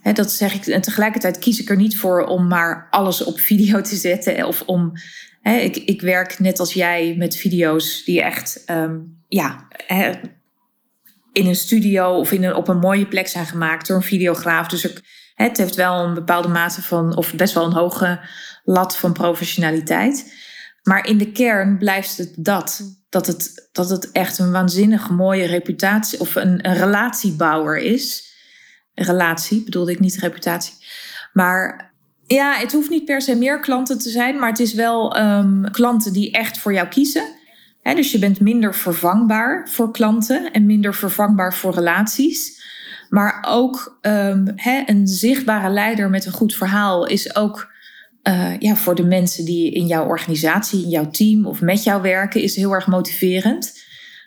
Hè, 0.02 0.14
dat 0.14 0.32
zeg 0.32 0.54
ik, 0.54 0.66
en 0.66 0.82
tegelijkertijd 0.82 1.40
kies 1.40 1.60
ik 1.60 1.70
er 1.70 1.76
niet 1.76 1.98
voor 1.98 2.26
om 2.26 2.48
maar 2.48 2.88
alles 2.90 3.24
op 3.24 3.40
video 3.40 3.82
te 3.82 3.96
zetten. 3.96 4.48
Of 4.48 4.64
om. 4.66 4.92
Hè, 5.42 5.56
ik, 5.56 5.76
ik 5.76 6.02
werk 6.02 6.40
net 6.40 6.60
als 6.60 6.74
jij 6.74 7.16
met 7.18 7.36
video's 7.36 8.04
die 8.04 8.22
echt. 8.22 8.64
Um, 8.66 9.24
ja, 9.28 9.68
hè, 9.70 10.12
in 11.32 11.48
een 11.48 11.56
studio 11.56 12.18
of 12.18 12.32
in 12.32 12.56
op 12.56 12.68
een 12.68 12.80
mooie 12.80 13.08
plek 13.08 13.28
zijn 13.28 13.46
gemaakt 13.46 13.88
door 13.88 13.98
een 13.98 14.04
videograaf. 14.04 14.68
Dus 14.68 14.86
ik, 14.86 15.02
het 15.36 15.58
heeft 15.58 15.76
wel 15.76 16.04
een 16.04 16.14
bepaalde 16.14 16.48
mate 16.48 16.82
van, 16.82 17.16
of 17.16 17.34
best 17.34 17.54
wel 17.54 17.66
een 17.66 17.72
hoge 17.72 18.20
lat 18.64 18.98
van 18.98 19.14
professionaliteit. 19.14 20.34
Maar 20.86 21.08
in 21.08 21.18
de 21.18 21.32
kern 21.32 21.78
blijft 21.78 22.18
het 22.18 22.34
dat. 22.38 22.98
Dat 23.10 23.28
het, 23.28 23.70
dat 23.72 23.90
het 23.90 24.12
echt 24.12 24.40
een 24.40 24.52
waanzinnig 24.52 25.10
mooie 25.10 25.46
reputatie 25.46 26.20
of 26.20 26.36
een, 26.36 26.68
een 26.68 26.76
relatiebouwer 26.76 27.78
is. 27.78 28.34
Een 28.94 29.06
relatie 29.06 29.64
bedoelde 29.64 29.92
ik 29.92 30.00
niet 30.00 30.18
reputatie. 30.18 30.74
Maar 31.34 31.94
ja, 32.26 32.54
het 32.54 32.72
hoeft 32.72 32.90
niet 32.90 33.06
per 33.06 33.22
se 33.22 33.36
meer 33.36 33.60
klanten 33.60 34.00
te 34.00 34.10
zijn, 34.10 34.40
maar 34.40 34.50
het 34.50 34.60
is 34.60 34.74
wel 34.74 35.20
um, 35.20 35.72
klanten 35.72 36.14
die 36.14 36.32
echt 36.32 36.58
voor 36.58 36.74
jou 36.74 36.88
kiezen. 36.88 37.28
dus 37.84 38.12
je 38.12 38.20
bent 38.20 38.40
minder 38.40 38.76
vervangbaar 38.76 39.70
voor 39.70 39.92
klanten 39.92 40.52
en 40.52 40.66
minder 40.66 40.94
vervangbaar 40.94 41.54
voor 41.54 41.74
relaties. 41.74 42.64
Maar 43.10 43.46
ook 43.48 43.98
um, 44.02 44.54
een 44.86 45.08
zichtbare 45.08 45.70
leider 45.70 46.10
met 46.10 46.26
een 46.26 46.32
goed 46.32 46.56
verhaal 46.56 47.06
is 47.06 47.36
ook 47.36 47.74
uh, 48.28 48.60
ja, 48.60 48.76
voor 48.76 48.96
de 48.96 49.04
mensen 49.04 49.46
die 49.46 49.72
in 49.72 49.88
jouw 49.88 50.06
organisatie, 50.06 50.84
in 50.84 50.90
jouw 50.90 51.10
team 51.10 51.46
of 51.46 51.62
met 51.62 51.84
jou 51.84 52.02
werken, 52.02 52.42
is 52.42 52.56
heel 52.56 52.72
erg 52.72 52.88
motiverend. 52.88 53.74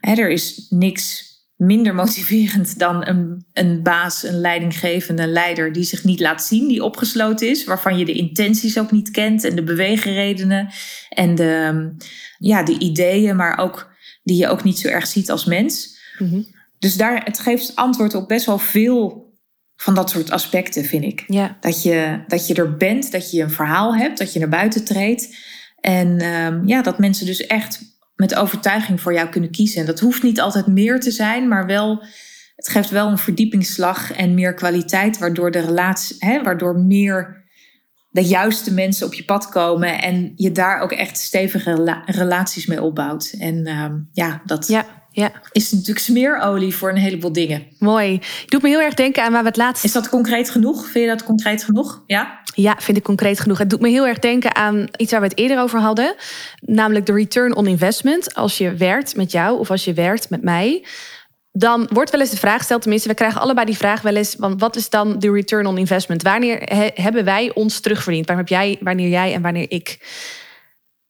Hè, 0.00 0.12
er 0.12 0.30
is 0.30 0.66
niks 0.68 1.26
minder 1.56 1.94
motiverend 1.94 2.78
dan 2.78 3.06
een, 3.06 3.46
een 3.52 3.82
baas, 3.82 4.22
een 4.22 4.40
leidinggevende, 4.40 5.22
een 5.22 5.32
leider 5.32 5.72
die 5.72 5.84
zich 5.84 6.04
niet 6.04 6.20
laat 6.20 6.42
zien, 6.42 6.68
die 6.68 6.84
opgesloten 6.84 7.48
is, 7.48 7.64
waarvan 7.64 7.98
je 7.98 8.04
de 8.04 8.12
intenties 8.12 8.78
ook 8.78 8.90
niet 8.90 9.10
kent 9.10 9.44
en 9.44 9.56
de 9.56 9.64
beweegredenen 9.64 10.68
en 11.08 11.34
de, 11.34 11.90
ja, 12.38 12.62
de 12.62 12.78
ideeën, 12.78 13.36
maar 13.36 13.58
ook 13.58 13.90
die 14.22 14.36
je 14.36 14.48
ook 14.48 14.64
niet 14.64 14.78
zo 14.78 14.88
erg 14.88 15.06
ziet 15.06 15.30
als 15.30 15.44
mens. 15.44 15.96
Mm 16.18 16.56
dus 16.78 16.96
daar, 16.96 17.24
het 17.24 17.38
geeft 17.38 17.76
antwoord 17.76 18.14
op 18.14 18.28
best 18.28 18.46
wel 18.46 18.58
veel 18.58 19.27
van 19.80 19.94
dat 19.94 20.10
soort 20.10 20.30
aspecten, 20.30 20.84
vind 20.84 21.04
ik. 21.04 21.24
Ja. 21.26 21.56
Dat, 21.60 21.82
je, 21.82 22.24
dat 22.26 22.46
je 22.46 22.54
er 22.54 22.76
bent, 22.76 23.12
dat 23.12 23.30
je 23.30 23.42
een 23.42 23.50
verhaal 23.50 23.96
hebt, 23.96 24.18
dat 24.18 24.32
je 24.32 24.38
naar 24.38 24.48
buiten 24.48 24.84
treedt. 24.84 25.36
En 25.80 26.18
ehm, 26.20 26.66
ja, 26.66 26.82
dat 26.82 26.98
mensen 26.98 27.26
dus 27.26 27.46
echt 27.46 27.80
met 28.14 28.34
overtuiging 28.34 29.00
voor 29.00 29.12
jou 29.12 29.28
kunnen 29.28 29.50
kiezen. 29.50 29.80
En 29.80 29.86
dat 29.86 30.00
hoeft 30.00 30.22
niet 30.22 30.40
altijd 30.40 30.66
meer 30.66 31.00
te 31.00 31.10
zijn, 31.10 31.48
maar 31.48 31.66
wel, 31.66 32.04
het 32.56 32.68
geeft 32.68 32.90
wel 32.90 33.08
een 33.08 33.18
verdiepingsslag 33.18 34.12
en 34.12 34.34
meer 34.34 34.54
kwaliteit, 34.54 35.18
waardoor 35.18 35.50
de 35.50 35.60
relatie, 35.60 36.16
hè, 36.18 36.42
waardoor 36.42 36.78
meer 36.78 37.46
de 38.10 38.24
juiste 38.24 38.74
mensen 38.74 39.06
op 39.06 39.14
je 39.14 39.24
pad 39.24 39.48
komen 39.48 40.02
en 40.02 40.32
je 40.36 40.52
daar 40.52 40.80
ook 40.80 40.92
echt 40.92 41.18
stevige 41.18 42.02
relaties 42.06 42.66
mee 42.66 42.82
opbouwt. 42.82 43.34
En 43.38 43.66
ehm, 43.66 43.98
ja, 44.12 44.42
dat 44.44 44.68
ja, 44.68 44.97
ja. 45.20 45.32
is 45.52 45.72
natuurlijk 45.72 45.98
smeerolie 45.98 46.74
voor 46.74 46.90
een 46.90 46.96
heleboel 46.96 47.32
dingen. 47.32 47.66
Mooi. 47.78 48.20
Doet 48.46 48.62
me 48.62 48.68
heel 48.68 48.80
erg 48.80 48.94
denken 48.94 49.22
aan 49.22 49.32
waar 49.32 49.42
we 49.42 49.48
het 49.48 49.56
laatst. 49.56 49.84
Is 49.84 49.92
dat 49.92 50.08
concreet 50.08 50.50
genoeg? 50.50 50.86
Vind 50.86 51.04
je 51.04 51.10
dat 51.10 51.24
concreet 51.24 51.64
genoeg? 51.64 52.02
Ja? 52.06 52.40
Ja, 52.54 52.76
vind 52.78 52.96
ik 52.96 53.02
concreet 53.02 53.40
genoeg. 53.40 53.58
Het 53.58 53.70
doet 53.70 53.80
me 53.80 53.88
heel 53.88 54.06
erg 54.06 54.18
denken 54.18 54.54
aan 54.54 54.88
iets 54.96 55.10
waar 55.10 55.20
we 55.20 55.26
het 55.26 55.38
eerder 55.38 55.60
over 55.60 55.80
hadden. 55.80 56.14
Namelijk 56.60 57.06
de 57.06 57.12
return 57.12 57.56
on 57.56 57.66
investment. 57.66 58.34
Als 58.34 58.58
je 58.58 58.74
werkt 58.74 59.16
met 59.16 59.32
jou 59.32 59.58
of 59.58 59.70
als 59.70 59.84
je 59.84 59.92
werkt 59.92 60.30
met 60.30 60.42
mij 60.42 60.84
dan 61.52 61.88
wordt 61.92 62.10
wel 62.10 62.20
eens 62.20 62.30
de 62.30 62.36
vraag 62.36 62.58
gesteld, 62.58 62.80
tenminste, 62.80 63.08
we 63.08 63.14
krijgen 63.14 63.40
allebei 63.40 63.66
die 63.66 63.76
vraag 63.76 64.02
wel 64.02 64.16
eens: 64.16 64.36
van 64.38 64.58
wat 64.58 64.76
is 64.76 64.90
dan 64.90 65.18
de 65.18 65.32
return 65.32 65.66
on 65.66 65.78
investment? 65.78 66.22
Wanneer 66.22 66.60
hebben 66.94 67.24
wij 67.24 67.50
ons 67.54 67.80
terugverdiend? 67.80 68.26
Waarom 68.26 68.44
heb 68.46 68.54
jij, 68.54 68.78
wanneer 68.80 69.08
jij 69.08 69.34
en 69.34 69.42
wanneer 69.42 69.70
ik? 69.70 69.98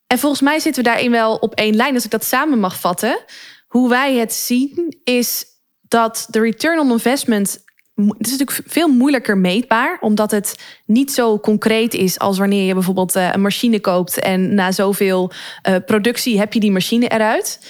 En 0.07 0.19
volgens 0.19 0.41
mij 0.41 0.59
zitten 0.59 0.83
we 0.83 0.88
daarin 0.88 1.11
wel 1.11 1.35
op 1.35 1.55
één 1.55 1.77
lijn. 1.77 1.95
Als 1.95 2.05
ik 2.05 2.11
dat 2.11 2.25
samen 2.25 2.59
mag 2.59 2.81
vatten, 2.81 3.19
hoe 3.69 3.89
wij 3.89 4.15
het 4.15 4.33
zien, 4.33 5.01
is 5.05 5.45
dat 5.81 6.27
de 6.31 6.41
return 6.41 6.79
on 6.79 6.91
investment. 6.91 7.67
Het 7.95 8.27
is 8.27 8.39
natuurlijk 8.39 8.69
veel 8.71 8.89
moeilijker 8.89 9.39
meetbaar, 9.39 9.99
omdat 10.01 10.31
het 10.31 10.59
niet 10.87 11.13
zo 11.13 11.39
concreet 11.39 11.95
is 11.95 12.19
als 12.19 12.39
wanneer 12.39 12.67
je 12.67 12.75
bijvoorbeeld 12.75 13.17
eh, 13.17 13.31
een 13.33 13.41
machine 13.41 13.81
koopt 13.81 14.21
en 14.21 14.55
na 14.55 14.73
zoveel 14.73 15.31
uh, 15.69 15.77
productie 15.87 16.39
heb 16.39 16.53
je 16.53 16.61
die 16.61 16.71
machine 16.71 17.09
eruit. 17.09 17.61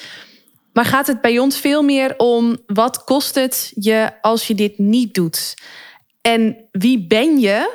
Maar 0.72 0.84
gaat 0.84 1.06
het 1.06 1.20
bij 1.20 1.38
ons 1.38 1.58
veel 1.58 1.82
meer 1.82 2.14
om 2.16 2.56
wat 2.66 3.04
kost 3.04 3.34
het 3.34 3.72
je 3.74 4.10
als 4.20 4.46
je 4.46 4.54
dit 4.54 4.78
niet 4.78 5.14
doet? 5.14 5.54
En 6.20 6.56
wie 6.72 7.06
ben 7.06 7.38
je 7.38 7.70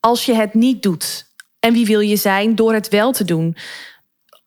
als 0.00 0.26
je 0.26 0.34
het 0.34 0.54
niet 0.54 0.82
doet? 0.82 1.26
En 1.60 1.72
wie 1.72 1.86
wil 1.86 2.00
je 2.00 2.16
zijn 2.16 2.54
door 2.54 2.74
het 2.74 2.88
wel 2.88 3.12
te 3.12 3.24
doen? 3.24 3.56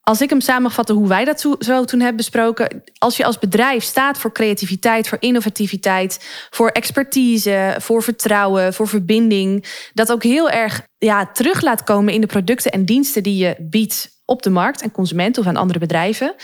Als 0.09 0.21
ik 0.21 0.29
hem 0.29 0.41
samenvatte 0.41 0.93
hoe 0.93 1.07
wij 1.07 1.25
dat 1.25 1.39
zo 1.59 1.85
toen 1.85 1.99
hebben 1.99 2.15
besproken. 2.17 2.83
Als 2.97 3.17
je 3.17 3.25
als 3.25 3.39
bedrijf 3.39 3.83
staat 3.83 4.17
voor 4.17 4.31
creativiteit, 4.31 5.07
voor 5.07 5.17
innovativiteit, 5.21 6.47
voor 6.49 6.69
expertise, 6.69 7.75
voor 7.79 8.03
vertrouwen, 8.03 8.73
voor 8.73 8.87
verbinding. 8.87 9.65
Dat 9.93 10.11
ook 10.11 10.23
heel 10.23 10.49
erg 10.49 10.81
ja, 10.97 11.25
terug 11.25 11.61
laat 11.61 11.83
komen 11.83 12.13
in 12.13 12.21
de 12.21 12.27
producten 12.27 12.71
en 12.71 12.85
diensten 12.85 13.23
die 13.23 13.37
je 13.37 13.55
biedt 13.59 14.09
op 14.25 14.41
de 14.41 14.49
markt 14.49 14.81
en 14.81 14.91
consumenten 14.91 15.41
of 15.41 15.47
aan 15.47 15.55
andere 15.55 15.79
bedrijven 15.79 16.35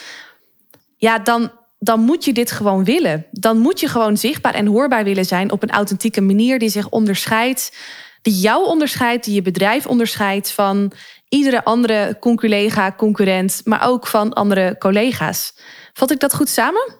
ja, 0.97 1.19
dan, 1.19 1.51
dan 1.79 1.99
moet 1.99 2.25
je 2.25 2.33
dit 2.33 2.51
gewoon 2.51 2.83
willen. 2.83 3.25
Dan 3.31 3.57
moet 3.57 3.79
je 3.79 3.87
gewoon 3.87 4.17
zichtbaar 4.17 4.53
en 4.53 4.65
hoorbaar 4.65 5.03
willen 5.03 5.25
zijn 5.25 5.51
op 5.51 5.63
een 5.63 5.71
authentieke 5.71 6.21
manier 6.21 6.59
die 6.59 6.69
zich 6.69 6.89
onderscheidt, 6.89 7.77
die 8.21 8.39
jou 8.39 8.65
onderscheidt, 8.65 9.25
die 9.25 9.33
je 9.33 9.41
bedrijf 9.41 9.87
onderscheidt 9.87 10.51
van 10.51 10.91
iedere 11.29 11.63
andere 11.63 12.17
collega, 12.19 12.91
concurrent, 12.91 13.61
maar 13.63 13.87
ook 13.87 14.07
van 14.07 14.33
andere 14.33 14.75
collega's. 14.77 15.53
Vat 15.93 16.11
ik 16.11 16.19
dat 16.19 16.35
goed 16.35 16.49
samen? 16.49 16.95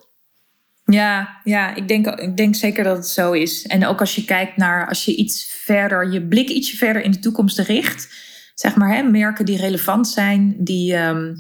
Ja, 0.86 1.39
ja 1.44 1.75
ik, 1.75 1.88
denk, 1.88 2.08
ik 2.08 2.38
denk 2.38 2.55
zeker 2.55 2.84
dat 2.84 2.98
het 2.98 3.08
zo 3.08 3.32
is. 3.32 3.65
En 3.65 3.86
ook 3.86 4.00
als 4.00 4.15
je 4.15 4.25
kijkt 4.25 4.58
naar, 4.58 4.88
als 4.88 5.05
je 5.05 5.15
iets 5.15 5.44
verder, 5.63 6.12
je 6.12 6.27
blik 6.27 6.50
ietsje 6.50 6.77
verder 6.77 7.01
in 7.01 7.12
de 7.12 7.20
toekomst 7.20 7.60
richt, 7.60 8.13
zeg 8.53 8.75
maar, 8.75 8.96
hè, 8.96 9.03
merken 9.03 9.46
die 9.46 9.58
relevant 9.58 10.08
zijn, 10.08 10.55
die. 10.58 10.96
Ehm, 10.96 11.34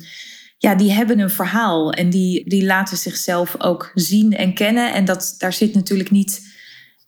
ja, 0.57 0.75
die 0.75 0.91
hebben 0.91 1.19
een 1.19 1.29
verhaal 1.29 1.91
en 1.91 2.09
die, 2.09 2.49
die 2.49 2.65
laten 2.65 2.97
zichzelf 2.97 3.55
ook 3.61 3.91
zien 3.93 4.33
en 4.33 4.53
kennen. 4.53 4.93
En 4.93 5.05
dat, 5.05 5.35
daar 5.37 5.53
zit 5.53 5.73
natuurlijk 5.73 6.11
niet, 6.11 6.41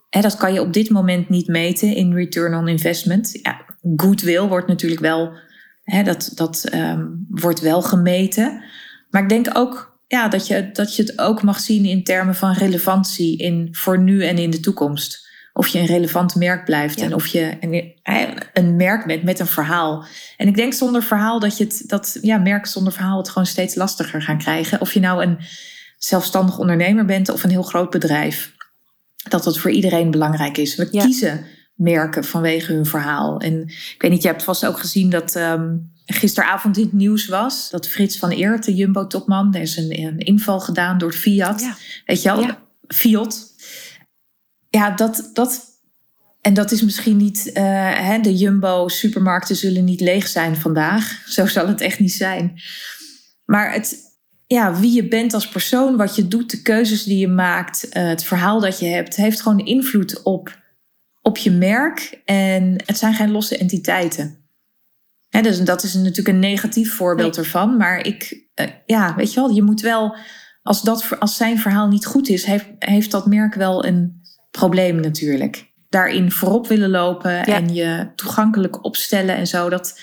hè, 0.09 0.21
dat 0.21 0.37
kan 0.37 0.53
je 0.53 0.61
op 0.61 0.73
dit 0.73 0.89
moment 0.89 1.29
niet 1.29 1.47
meten 1.47 1.95
in 1.95 2.13
return 2.13 2.53
on 2.53 2.67
investment. 2.67 3.39
Ja, 3.41 3.61
goodwill 3.95 4.41
wordt 4.41 4.67
natuurlijk 4.67 5.01
wel, 5.01 5.31
dat, 6.03 6.31
dat 6.35 6.73
um, 6.73 7.25
wordt 7.29 7.59
wel 7.59 7.81
gemeten. 7.81 8.63
Maar 9.09 9.21
ik 9.21 9.29
denk 9.29 9.47
ook 9.53 9.99
ja, 10.07 10.27
dat, 10.27 10.47
je, 10.47 10.69
dat 10.71 10.95
je 10.95 11.01
het 11.01 11.19
ook 11.19 11.43
mag 11.43 11.59
zien 11.59 11.85
in 11.85 12.03
termen 12.03 12.35
van 12.35 12.53
relevantie 12.53 13.37
in, 13.37 13.67
voor 13.71 13.99
nu 13.99 14.23
en 14.23 14.37
in 14.37 14.49
de 14.49 14.59
toekomst 14.59 15.25
of 15.57 15.67
je 15.67 15.79
een 15.79 15.85
relevant 15.85 16.35
merk 16.35 16.65
blijft 16.65 17.01
en 17.01 17.13
of 17.13 17.27
je 17.27 17.57
een, 17.59 17.93
een, 18.53 18.75
merk 18.75 19.05
bent 19.05 19.23
met 19.23 19.39
een 19.39 19.47
verhaal. 19.47 20.05
En 20.37 20.47
ik 20.47 20.55
denk 20.55 20.73
zonder 20.73 21.03
verhaal 21.03 21.39
dat 21.39 21.57
je 21.57 21.63
het, 21.63 21.83
dat 21.85 22.17
ja, 22.21 22.37
merken 22.37 22.71
zonder 22.71 22.93
verhaal 22.93 23.17
het 23.17 23.29
gewoon 23.29 23.45
steeds 23.45 23.75
lastiger 23.75 24.21
gaan 24.21 24.37
krijgen. 24.37 24.81
Of 24.81 24.93
je 24.93 24.99
nou 24.99 25.23
een 25.23 25.37
zelfstandig 25.97 26.57
ondernemer 26.57 27.05
bent 27.05 27.29
of 27.29 27.43
een 27.43 27.49
heel 27.49 27.63
groot 27.63 27.89
bedrijf. 27.89 28.55
Dat 29.29 29.43
dat 29.43 29.59
voor 29.59 29.71
iedereen 29.71 30.11
belangrijk 30.11 30.57
is. 30.57 30.75
We 30.75 30.89
kiezen 30.89 31.45
merken 31.77 32.23
vanwege 32.23 32.73
hun 32.73 32.85
verhaal. 32.85 33.39
En 33.39 33.61
ik 33.67 33.95
weet 33.97 34.11
niet, 34.11 34.21
je 34.21 34.27
hebt 34.27 34.43
vast 34.43 34.65
ook 34.65 34.79
gezien 34.79 35.09
dat 35.09 35.35
um, 35.35 35.91
gisteravond 36.05 36.77
in 36.77 36.83
het 36.83 36.93
nieuws 36.93 37.27
was. 37.27 37.69
Dat 37.69 37.87
Frits 37.87 38.17
van 38.17 38.29
Eert, 38.29 38.65
de 38.65 38.75
Jumbo-topman, 38.75 39.53
er 39.53 39.61
is 39.61 39.77
een, 39.77 39.99
een, 39.99 40.17
inval 40.17 40.59
gedaan 40.59 40.97
door 40.97 41.13
Fiat. 41.13 41.67
Weet 42.05 42.21
je 42.21 42.35
wel? 42.35 42.45
Fiat 42.87 43.55
ja, 44.69 44.91
dat, 44.91 45.29
dat. 45.33 45.65
En 46.41 46.53
dat 46.53 46.71
is 46.71 46.81
misschien 46.81 47.17
niet. 47.17 47.51
Uh, 47.53 47.63
hè, 47.93 48.19
de 48.19 48.35
Jumbo-supermarkten 48.35 49.55
zullen 49.55 49.83
niet 49.83 50.01
leeg 50.01 50.27
zijn 50.27 50.55
vandaag. 50.55 51.21
Zo 51.25 51.45
zal 51.45 51.67
het 51.67 51.81
echt 51.81 51.99
niet 51.99 52.13
zijn. 52.13 52.61
Maar 53.45 53.73
het, 53.73 53.97
ja, 54.47 54.79
wie 54.79 54.93
je 54.93 55.07
bent 55.07 55.33
als 55.33 55.49
persoon, 55.49 55.97
wat 55.97 56.15
je 56.15 56.27
doet, 56.27 56.51
de 56.51 56.61
keuzes 56.61 57.03
die 57.03 57.17
je 57.17 57.27
maakt, 57.27 57.87
uh, 57.87 58.07
het 58.07 58.23
verhaal 58.23 58.59
dat 58.59 58.79
je 58.79 58.85
hebt, 58.85 59.15
heeft 59.15 59.41
gewoon 59.41 59.65
invloed 59.65 60.23
op, 60.23 60.59
op 61.27 61.37
je 61.37 61.51
merk. 61.51 62.21
En 62.25 62.73
het 62.85 62.97
zijn 62.97 63.13
geen 63.13 63.31
losse 63.31 63.57
entiteiten. 63.57 64.45
Dus 65.41 65.59
dat 65.59 65.83
is 65.83 65.93
natuurlijk 65.93 66.27
een 66.27 66.39
negatief 66.39 66.93
voorbeeld 66.93 67.37
ervan. 67.37 67.77
Maar 67.77 68.05
ik, 68.05 68.47
uh, 68.55 68.67
ja, 68.85 69.15
weet 69.15 69.33
je 69.33 69.39
wel, 69.39 69.49
je 69.49 69.63
moet 69.63 69.81
wel. 69.81 70.15
Als, 70.61 70.81
dat, 70.81 71.19
als 71.19 71.35
zijn 71.35 71.59
verhaal 71.59 71.87
niet 71.87 72.05
goed 72.05 72.29
is, 72.29 72.43
heeft, 72.43 72.65
heeft 72.79 73.11
dat 73.11 73.25
merk 73.25 73.53
wel 73.53 73.85
een, 73.85 74.17
probleem 74.57 74.99
natuurlijk. 74.99 75.71
Daarin 75.89 76.31
voorop 76.31 76.67
willen 76.67 76.89
lopen 76.89 77.45
en 77.45 77.73
je 77.73 78.11
toegankelijk 78.15 78.83
opstellen 78.85 79.35
en 79.35 79.47
zo. 79.47 79.69
Dat, 79.69 79.99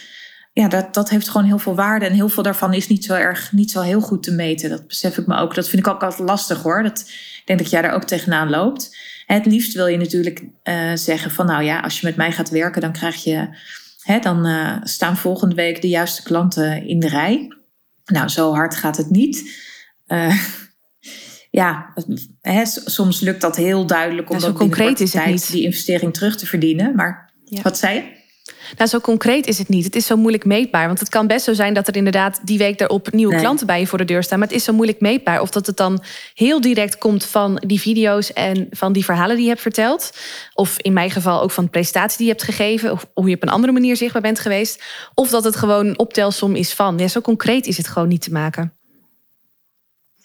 ja, 0.54 0.68
dat, 0.68 0.94
dat 0.94 1.10
heeft 1.10 1.28
gewoon 1.28 1.46
heel 1.46 1.58
veel 1.58 1.74
waarde. 1.74 2.06
En 2.06 2.12
heel 2.12 2.28
veel 2.28 2.42
daarvan 2.42 2.74
is 2.74 2.88
niet 2.88 3.04
zo 3.04 3.14
erg, 3.14 3.52
niet 3.52 3.70
zo 3.70 3.80
heel 3.80 4.00
goed 4.00 4.22
te 4.22 4.32
meten. 4.32 4.70
Dat 4.70 4.86
besef 4.86 5.18
ik 5.18 5.26
me 5.26 5.36
ook. 5.36 5.54
Dat 5.54 5.68
vind 5.68 5.86
ik 5.86 5.92
ook 5.92 6.02
altijd 6.02 6.28
lastig 6.28 6.62
hoor. 6.62 6.82
Dat, 6.82 7.00
ik 7.08 7.42
denk 7.44 7.58
dat 7.58 7.70
jij 7.70 7.82
daar 7.82 7.94
ook 7.94 8.04
tegenaan 8.04 8.50
loopt. 8.50 8.96
Het 9.26 9.46
liefst 9.46 9.74
wil 9.74 9.86
je 9.86 9.96
natuurlijk 9.96 10.44
uh, 10.64 10.92
zeggen 10.94 11.30
van 11.30 11.46
nou 11.46 11.62
ja, 11.62 11.80
als 11.80 12.00
je 12.00 12.06
met 12.06 12.16
mij 12.16 12.32
gaat 12.32 12.50
werken, 12.50 12.80
dan 12.80 12.92
krijg 12.92 13.24
je. 13.24 13.48
Hè, 14.00 14.18
dan 14.18 14.46
uh, 14.46 14.76
staan 14.82 15.16
volgende 15.16 15.54
week 15.54 15.82
de 15.82 15.88
juiste 15.88 16.22
klanten 16.22 16.88
in 16.88 17.00
de 17.00 17.08
rij. 17.08 17.48
Nou, 18.04 18.28
zo 18.28 18.52
hard 18.52 18.76
gaat 18.76 18.96
het 18.96 19.10
niet. 19.10 19.50
Uh, 20.06 20.36
ja, 21.60 21.94
hè, 22.40 22.66
soms 22.66 23.20
lukt 23.20 23.40
dat 23.40 23.56
heel 23.56 23.86
duidelijk 23.86 24.30
om 24.30 24.36
ja, 24.36 24.42
zo 24.42 24.52
concreet 24.52 25.00
is 25.00 25.12
het 25.12 25.26
niet. 25.26 25.50
die 25.50 25.64
investering 25.64 26.14
terug 26.14 26.36
te 26.36 26.46
verdienen. 26.46 26.94
Maar 26.94 27.32
wat 27.62 27.78
zei 27.78 27.94
je? 27.94 28.22
Nou, 28.76 28.88
zo 28.88 29.00
concreet 29.00 29.46
is 29.46 29.58
het 29.58 29.68
niet. 29.68 29.84
Het 29.84 29.96
is 29.96 30.06
zo 30.06 30.16
moeilijk 30.16 30.44
meetbaar. 30.44 30.86
Want 30.86 30.98
het 30.98 31.08
kan 31.08 31.26
best 31.26 31.44
zo 31.44 31.52
zijn 31.52 31.74
dat 31.74 31.88
er 31.88 31.96
inderdaad 31.96 32.40
die 32.42 32.58
week 32.58 32.78
daarop 32.78 33.12
nieuwe 33.12 33.36
klanten 33.36 33.66
bij 33.66 33.80
je 33.80 33.86
voor 33.86 33.98
de 33.98 34.04
deur 34.04 34.22
staan. 34.22 34.38
Maar 34.38 34.48
het 34.48 34.56
is 34.56 34.64
zo 34.64 34.72
moeilijk 34.72 35.00
meetbaar. 35.00 35.40
Of 35.40 35.50
dat 35.50 35.66
het 35.66 35.76
dan 35.76 36.02
heel 36.34 36.60
direct 36.60 36.98
komt 36.98 37.24
van 37.24 37.62
die 37.66 37.80
video's 37.80 38.32
en 38.32 38.66
van 38.70 38.92
die 38.92 39.04
verhalen 39.04 39.34
die 39.34 39.44
je 39.44 39.50
hebt 39.50 39.62
verteld. 39.62 40.10
Of 40.54 40.78
in 40.78 40.92
mijn 40.92 41.10
geval 41.10 41.42
ook 41.42 41.50
van 41.50 41.64
de 41.64 41.70
presentatie 41.70 42.18
die 42.18 42.26
je 42.26 42.32
hebt 42.32 42.44
gegeven. 42.44 42.92
Of 42.92 43.06
hoe 43.14 43.28
je 43.28 43.34
op 43.34 43.42
een 43.42 43.48
andere 43.48 43.72
manier 43.72 43.96
zichtbaar 43.96 44.22
bent 44.22 44.38
geweest. 44.38 44.82
Of 45.14 45.30
dat 45.30 45.44
het 45.44 45.56
gewoon 45.56 45.86
een 45.86 45.98
optelsom 45.98 46.54
is 46.54 46.72
van. 46.72 46.98
Ja, 46.98 47.08
zo 47.08 47.20
concreet 47.20 47.66
is 47.66 47.76
het 47.76 47.88
gewoon 47.88 48.08
niet 48.08 48.22
te 48.22 48.32
maken. 48.32 48.72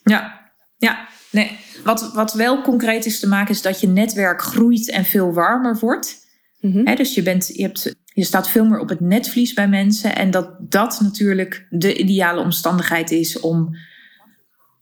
Ja, 0.04 0.52
ja. 0.78 1.08
Nee, 1.32 1.60
wat, 1.84 2.12
wat 2.14 2.34
wel 2.34 2.62
concreet 2.62 3.06
is 3.06 3.20
te 3.20 3.28
maken 3.28 3.54
is 3.54 3.62
dat 3.62 3.80
je 3.80 3.88
netwerk 3.88 4.42
groeit 4.42 4.90
en 4.90 5.06
veel 5.06 5.34
warmer 5.34 5.80
wordt. 5.80 6.28
Mm 6.60 6.96
dus 6.96 7.14
je, 7.14 7.22
bent, 7.22 7.48
je, 7.48 7.62
hebt, 7.62 7.96
je 8.20 8.26
staat 8.26 8.50
veel 8.50 8.66
meer 8.66 8.80
op 8.80 8.90
het 8.90 9.00
netvlies 9.00 9.54
bij 9.54 9.68
mensen. 9.68 10.16
En 10.16 10.32
dat 10.32 10.56
dat 10.60 11.00
natuurlijk 11.02 11.66
de 11.70 11.98
ideale 11.98 12.42
omstandigheid 12.42 13.12
is 13.12 13.40
om 13.40 13.76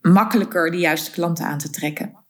makkelijker 0.02 0.72
de 0.72 0.78
juiste 0.78 1.12
klanten 1.12 1.46
aan 1.46 1.58
te 1.58 1.70
trekken 1.70 2.26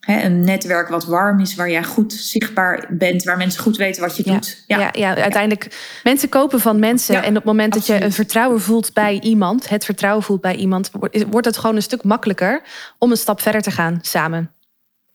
een 0.00 0.44
netwerk 0.44 0.88
wat 0.88 1.04
warm 1.04 1.40
is, 1.40 1.54
waar 1.54 1.70
jij 1.70 1.84
goed 1.84 2.12
zichtbaar 2.12 2.86
bent, 2.90 3.24
waar 3.24 3.36
mensen 3.36 3.62
goed 3.62 3.76
weten 3.76 4.02
wat 4.02 4.16
je 4.16 4.22
doet. 4.22 4.64
Ja, 4.66 4.78
ja, 4.78 4.90
ja 4.92 5.16
uiteindelijk, 5.16 5.98
mensen 6.02 6.28
kopen 6.28 6.60
van 6.60 6.78
mensen. 6.78 7.22
en 7.22 7.28
op 7.28 7.34
het 7.34 7.44
moment 7.44 7.74
dat 7.74 7.86
je 7.86 8.02
een 8.02 8.12
vertrouwen 8.12 8.60
voelt 8.60 8.92
bij 8.92 9.20
iemand, 9.20 9.68
het 9.68 9.84
vertrouwen 9.84 10.22
voelt 10.22 10.40
bij 10.40 10.54
iemand, 10.54 10.90
wordt 11.30 11.46
het 11.46 11.58
gewoon 11.58 11.76
een 11.76 11.82
stuk 11.82 12.02
makkelijker 12.02 12.62
om 12.98 13.10
een 13.10 13.16
stap 13.16 13.40
verder 13.40 13.62
te 13.62 13.70
gaan 13.70 13.98
samen. 14.02 14.52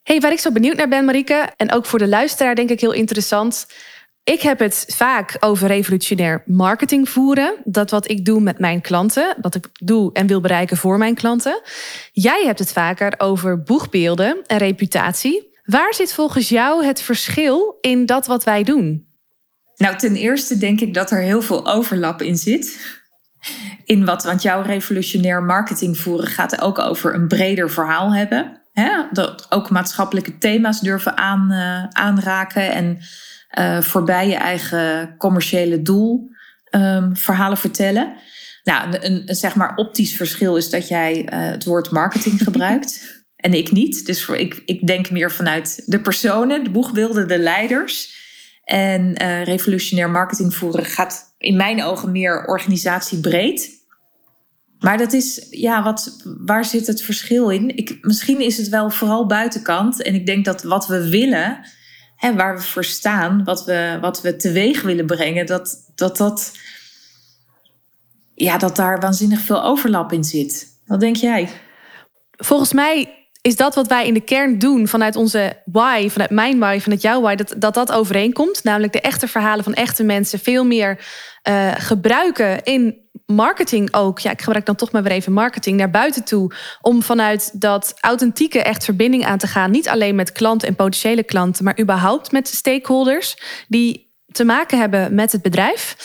Hey, 0.03 0.19
waar 0.19 0.31
ik 0.31 0.39
zo 0.39 0.51
benieuwd 0.51 0.75
naar 0.75 0.87
ben, 0.87 1.05
Marieke, 1.05 1.49
en 1.55 1.71
ook 1.71 1.85
voor 1.85 1.99
de 1.99 2.07
luisteraar 2.07 2.55
denk 2.55 2.69
ik 2.69 2.79
heel 2.81 2.91
interessant. 2.91 3.65
Ik 4.25 4.41
heb 4.41 4.59
het 4.59 4.85
vaak 4.87 5.37
over 5.39 5.67
revolutionair 5.67 6.43
marketing 6.45 7.09
voeren. 7.09 7.55
Dat 7.63 7.91
wat 7.91 8.09
ik 8.09 8.25
doe 8.25 8.41
met 8.41 8.59
mijn 8.59 8.81
klanten, 8.81 9.35
wat 9.41 9.55
ik 9.55 9.69
doe 9.73 10.13
en 10.13 10.27
wil 10.27 10.41
bereiken 10.41 10.77
voor 10.77 10.97
mijn 10.97 11.15
klanten. 11.15 11.61
Jij 12.11 12.43
hebt 12.45 12.59
het 12.59 12.71
vaker 12.71 13.13
over 13.17 13.63
boegbeelden 13.63 14.41
en 14.45 14.57
reputatie. 14.57 15.59
Waar 15.63 15.93
zit 15.93 16.13
volgens 16.13 16.49
jou 16.49 16.85
het 16.85 17.01
verschil 17.01 17.77
in 17.81 18.05
dat 18.05 18.25
wat 18.25 18.43
wij 18.43 18.63
doen? 18.63 19.07
Nou, 19.75 19.97
ten 19.97 20.15
eerste 20.15 20.57
denk 20.57 20.81
ik 20.81 20.93
dat 20.93 21.11
er 21.11 21.21
heel 21.21 21.41
veel 21.41 21.67
overlap 21.67 22.21
in 22.21 22.37
zit. 22.37 22.97
In 23.83 24.05
wat, 24.05 24.23
want 24.23 24.41
jouw 24.41 24.61
revolutionair 24.61 25.43
marketing 25.43 25.97
voeren 25.97 26.27
gaat 26.27 26.61
ook 26.61 26.79
over 26.79 27.13
een 27.13 27.27
breder 27.27 27.71
verhaal 27.71 28.13
hebben. 28.13 28.61
Hè? 28.71 28.91
Dat 29.11 29.45
ook 29.49 29.69
maatschappelijke 29.69 30.37
thema's 30.37 30.79
durven 30.79 31.17
aan, 31.17 31.51
uh, 31.51 31.83
aanraken 31.83 32.71
en 32.71 32.99
uh, 33.59 33.81
voorbij 33.81 34.27
je 34.27 34.35
eigen 34.35 35.15
commerciële 35.17 35.81
doel 35.81 36.29
um, 36.71 37.15
verhalen 37.17 37.57
vertellen. 37.57 38.13
Nou, 38.63 38.97
een, 39.01 39.29
een, 39.29 39.35
zeg 39.35 39.55
maar 39.55 39.75
optisch 39.75 40.15
verschil 40.15 40.55
is 40.55 40.69
dat 40.69 40.87
jij 40.87 41.19
uh, 41.19 41.27
het 41.51 41.63
woord 41.63 41.91
marketing 41.91 42.43
gebruikt 42.47 43.23
en 43.35 43.53
ik 43.53 43.71
niet. 43.71 44.05
Dus 44.05 44.23
voor, 44.23 44.37
ik, 44.37 44.61
ik 44.65 44.87
denk 44.87 45.11
meer 45.11 45.31
vanuit 45.31 45.83
de 45.85 46.01
personen, 46.01 46.63
de 46.63 46.69
boegbeelden, 46.69 47.27
de 47.27 47.39
leiders. 47.39 48.23
En 48.63 49.21
uh, 49.21 49.43
revolutionair 49.43 50.09
marketing 50.09 50.55
voeren 50.55 50.85
gaat 50.85 51.35
in 51.37 51.55
mijn 51.55 51.83
ogen 51.83 52.11
meer 52.11 52.45
organisatiebreed. 52.45 53.69
Maar 54.79 54.97
dat 54.97 55.13
is, 55.13 55.47
ja, 55.49 55.83
wat, 55.83 56.15
waar 56.45 56.65
zit 56.65 56.87
het 56.87 57.01
verschil 57.01 57.49
in? 57.49 57.77
Ik, 57.77 57.97
misschien 58.01 58.39
is 58.39 58.57
het 58.57 58.69
wel 58.69 58.89
vooral 58.89 59.25
buitenkant. 59.25 60.01
En 60.01 60.13
ik 60.13 60.25
denk 60.25 60.45
dat 60.45 60.63
wat 60.63 60.87
we 60.87 61.09
willen, 61.09 61.59
hè, 62.15 62.35
waar 62.35 62.55
we 62.55 62.63
voor 62.63 62.83
staan, 62.83 63.43
wat 63.43 63.65
we, 63.65 63.97
wat 64.01 64.21
we 64.21 64.35
teweeg 64.35 64.81
willen 64.81 65.05
brengen, 65.05 65.45
dat, 65.45 65.91
dat 65.95 66.17
dat, 66.17 66.51
ja, 68.33 68.57
dat 68.57 68.75
daar 68.75 68.99
waanzinnig 68.99 69.39
veel 69.39 69.63
overlap 69.63 70.11
in 70.11 70.23
zit. 70.23 70.67
Wat 70.85 70.99
denk 70.99 71.15
jij? 71.15 71.49
Volgens 72.31 72.73
mij 72.73 73.25
is 73.41 73.55
dat 73.55 73.75
wat 73.75 73.87
wij 73.87 74.07
in 74.07 74.13
de 74.13 74.21
kern 74.21 74.59
doen 74.59 74.87
vanuit 74.87 75.15
onze 75.15 75.61
why, 75.65 76.09
vanuit 76.09 76.29
mijn 76.29 76.59
why, 76.59 76.79
vanuit 76.79 77.01
jouw 77.01 77.21
why, 77.21 77.35
dat 77.35 77.55
dat, 77.57 77.73
dat 77.73 77.91
overeenkomt. 77.91 78.63
Namelijk 78.63 78.93
de 78.93 79.01
echte 79.01 79.27
verhalen 79.27 79.63
van 79.63 79.73
echte 79.73 80.03
mensen 80.03 80.39
veel 80.39 80.65
meer 80.65 81.05
uh, 81.49 81.71
gebruiken 81.77 82.63
in 82.63 83.04
marketing 83.25 83.93
ook. 83.93 84.19
Ja, 84.19 84.31
ik 84.31 84.41
gebruik 84.41 84.65
dan 84.65 84.75
toch 84.75 84.91
maar 84.91 85.03
weer 85.03 85.11
even 85.11 85.33
marketing 85.33 85.77
naar 85.77 85.91
buiten 85.91 86.23
toe. 86.23 86.51
Om 86.81 87.03
vanuit 87.03 87.61
dat 87.61 87.93
authentieke 87.99 88.61
echt 88.61 88.83
verbinding 88.83 89.25
aan 89.25 89.37
te 89.37 89.47
gaan. 89.47 89.71
Niet 89.71 89.89
alleen 89.89 90.15
met 90.15 90.31
klanten 90.31 90.67
en 90.67 90.75
potentiële 90.75 91.23
klanten, 91.23 91.63
maar 91.63 91.79
überhaupt 91.79 92.31
met 92.31 92.47
stakeholders 92.47 93.37
die 93.67 94.13
te 94.31 94.43
maken 94.43 94.79
hebben 94.79 95.15
met 95.15 95.31
het 95.31 95.41
bedrijf. 95.41 95.95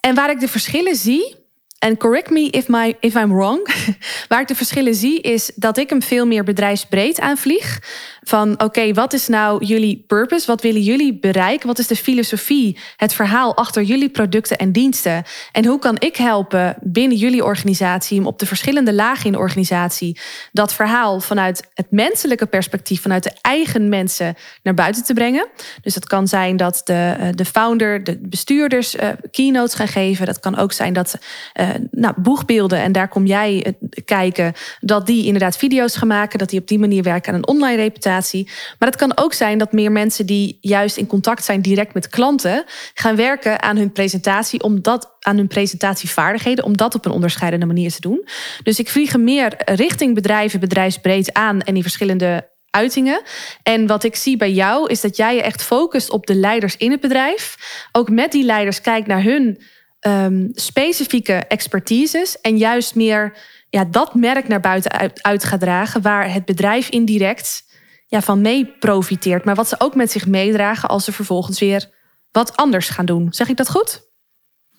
En 0.00 0.14
waar 0.14 0.30
ik 0.30 0.40
de 0.40 0.48
verschillen 0.48 0.96
zie, 0.96 1.41
en 1.82 1.96
correct 1.96 2.30
me 2.30 2.50
if, 2.50 2.68
my, 2.68 2.96
if 3.00 3.14
I'm 3.14 3.32
wrong. 3.32 3.74
Waar 4.28 4.40
ik 4.40 4.48
de 4.48 4.54
verschillen 4.54 4.94
zie, 4.94 5.20
is 5.20 5.50
dat 5.54 5.78
ik 5.78 5.90
hem 5.90 6.02
veel 6.02 6.26
meer 6.26 6.44
bedrijfsbreed 6.44 7.20
aanvlieg. 7.20 7.80
Van 8.22 8.62
oké, 8.62 8.92
wat 8.92 9.12
is 9.12 9.28
nou 9.28 9.64
jullie 9.64 10.04
purpose? 10.06 10.46
Wat 10.46 10.62
willen 10.62 10.80
jullie 10.80 11.18
bereiken? 11.18 11.66
Wat 11.66 11.78
is 11.78 11.86
de 11.86 11.96
filosofie, 11.96 12.78
het 12.96 13.14
verhaal 13.14 13.56
achter 13.56 13.82
jullie 13.82 14.08
producten 14.08 14.58
en 14.58 14.72
diensten? 14.72 15.24
En 15.52 15.64
hoe 15.64 15.78
kan 15.78 15.96
ik 15.98 16.16
helpen 16.16 16.76
binnen 16.80 17.16
jullie 17.16 17.44
organisatie, 17.44 18.18
om 18.18 18.26
op 18.26 18.38
de 18.38 18.46
verschillende 18.46 18.92
lagen 18.92 19.26
in 19.26 19.32
de 19.32 19.38
organisatie, 19.38 20.18
dat 20.52 20.74
verhaal 20.74 21.20
vanuit 21.20 21.70
het 21.74 21.90
menselijke 21.90 22.46
perspectief, 22.46 23.02
vanuit 23.02 23.22
de 23.22 23.32
eigen 23.40 23.88
mensen 23.88 24.34
naar 24.62 24.74
buiten 24.74 25.04
te 25.04 25.14
brengen? 25.14 25.48
Dus 25.80 25.94
dat 25.94 26.06
kan 26.06 26.28
zijn 26.28 26.56
dat 26.56 26.80
de, 26.84 27.16
eh, 27.18 27.28
de 27.34 27.44
founder, 27.44 28.04
de 28.04 28.18
bestuurders 28.20 28.94
uh, 28.94 29.08
keynotes 29.30 29.74
gaan 29.74 29.88
geven. 29.88 30.26
Dat 30.26 30.40
kan 30.40 30.58
ook 30.58 30.72
zijn 30.72 30.92
dat 30.92 31.18
uh, 31.60 31.71
nou, 31.90 32.14
boegbeelden, 32.16 32.78
en 32.78 32.92
daar 32.92 33.08
kom 33.08 33.26
jij 33.26 33.74
kijken, 34.04 34.52
dat 34.80 35.06
die 35.06 35.24
inderdaad 35.24 35.56
video's 35.56 35.96
gaan 35.96 36.08
maken, 36.08 36.38
dat 36.38 36.50
die 36.50 36.60
op 36.60 36.68
die 36.68 36.78
manier 36.78 37.02
werken 37.02 37.32
aan 37.32 37.38
een 37.38 37.48
online 37.48 37.76
reputatie 37.76 38.50
maar 38.78 38.88
het 38.88 38.96
kan 38.96 39.16
ook 39.16 39.32
zijn 39.32 39.58
dat 39.58 39.72
meer 39.72 39.92
mensen 39.92 40.26
die 40.26 40.58
juist 40.60 40.96
in 40.96 41.06
contact 41.06 41.44
zijn 41.44 41.62
direct 41.62 41.94
met 41.94 42.08
klanten, 42.08 42.64
gaan 42.94 43.16
werken 43.16 43.62
aan 43.62 43.76
hun 43.76 43.92
presentatie, 43.92 44.62
om 44.62 44.82
dat, 44.82 45.16
aan 45.20 45.36
hun 45.36 45.46
presentatievaardigheden, 45.46 46.64
om 46.64 46.76
dat 46.76 46.94
op 46.94 47.04
een 47.04 47.12
onderscheidende 47.12 47.66
manier 47.66 47.92
te 47.92 48.00
doen. 48.00 48.28
Dus 48.62 48.78
ik 48.78 48.88
vlieg 48.88 49.16
meer 49.16 49.54
richting 49.64 50.14
bedrijven, 50.14 50.60
bedrijfsbreed 50.60 51.32
aan 51.32 51.60
en 51.60 51.74
die 51.74 51.82
verschillende 51.82 52.50
uitingen. 52.70 53.22
En 53.62 53.86
wat 53.86 54.04
ik 54.04 54.16
zie 54.16 54.36
bij 54.36 54.52
jou 54.52 54.90
is 54.90 55.00
dat 55.00 55.16
jij 55.16 55.34
je 55.34 55.42
echt 55.42 55.62
focust 55.62 56.10
op 56.10 56.26
de 56.26 56.34
leiders 56.34 56.76
in 56.76 56.90
het 56.90 57.00
bedrijf. 57.00 57.56
Ook 57.92 58.10
met 58.10 58.32
die 58.32 58.44
leiders 58.44 58.80
kijkt 58.80 59.06
naar 59.06 59.22
hun 59.22 59.62
um, 60.06 60.50
specifieke 60.54 61.32
expertises 61.32 62.40
en 62.40 62.56
juist 62.56 62.94
meer 62.94 63.36
ja, 63.68 63.84
dat 63.84 64.14
merk 64.14 64.48
naar 64.48 64.60
buiten 64.60 65.12
uit, 65.22 65.44
gaat 65.44 65.60
dragen, 65.60 66.02
waar 66.02 66.32
het 66.32 66.44
bedrijf 66.44 66.88
indirect 66.88 67.64
ja, 68.06 68.20
van 68.20 68.40
mee 68.40 68.66
profiteert. 68.78 69.44
Maar 69.44 69.54
wat 69.54 69.68
ze 69.68 69.74
ook 69.78 69.94
met 69.94 70.10
zich 70.10 70.26
meedragen 70.26 70.88
als 70.88 71.04
ze 71.04 71.12
vervolgens 71.12 71.60
weer 71.60 71.90
wat 72.30 72.56
anders 72.56 72.88
gaan 72.88 73.06
doen. 73.06 73.32
Zeg 73.32 73.48
ik 73.48 73.56
dat 73.56 73.70
goed? 73.70 74.10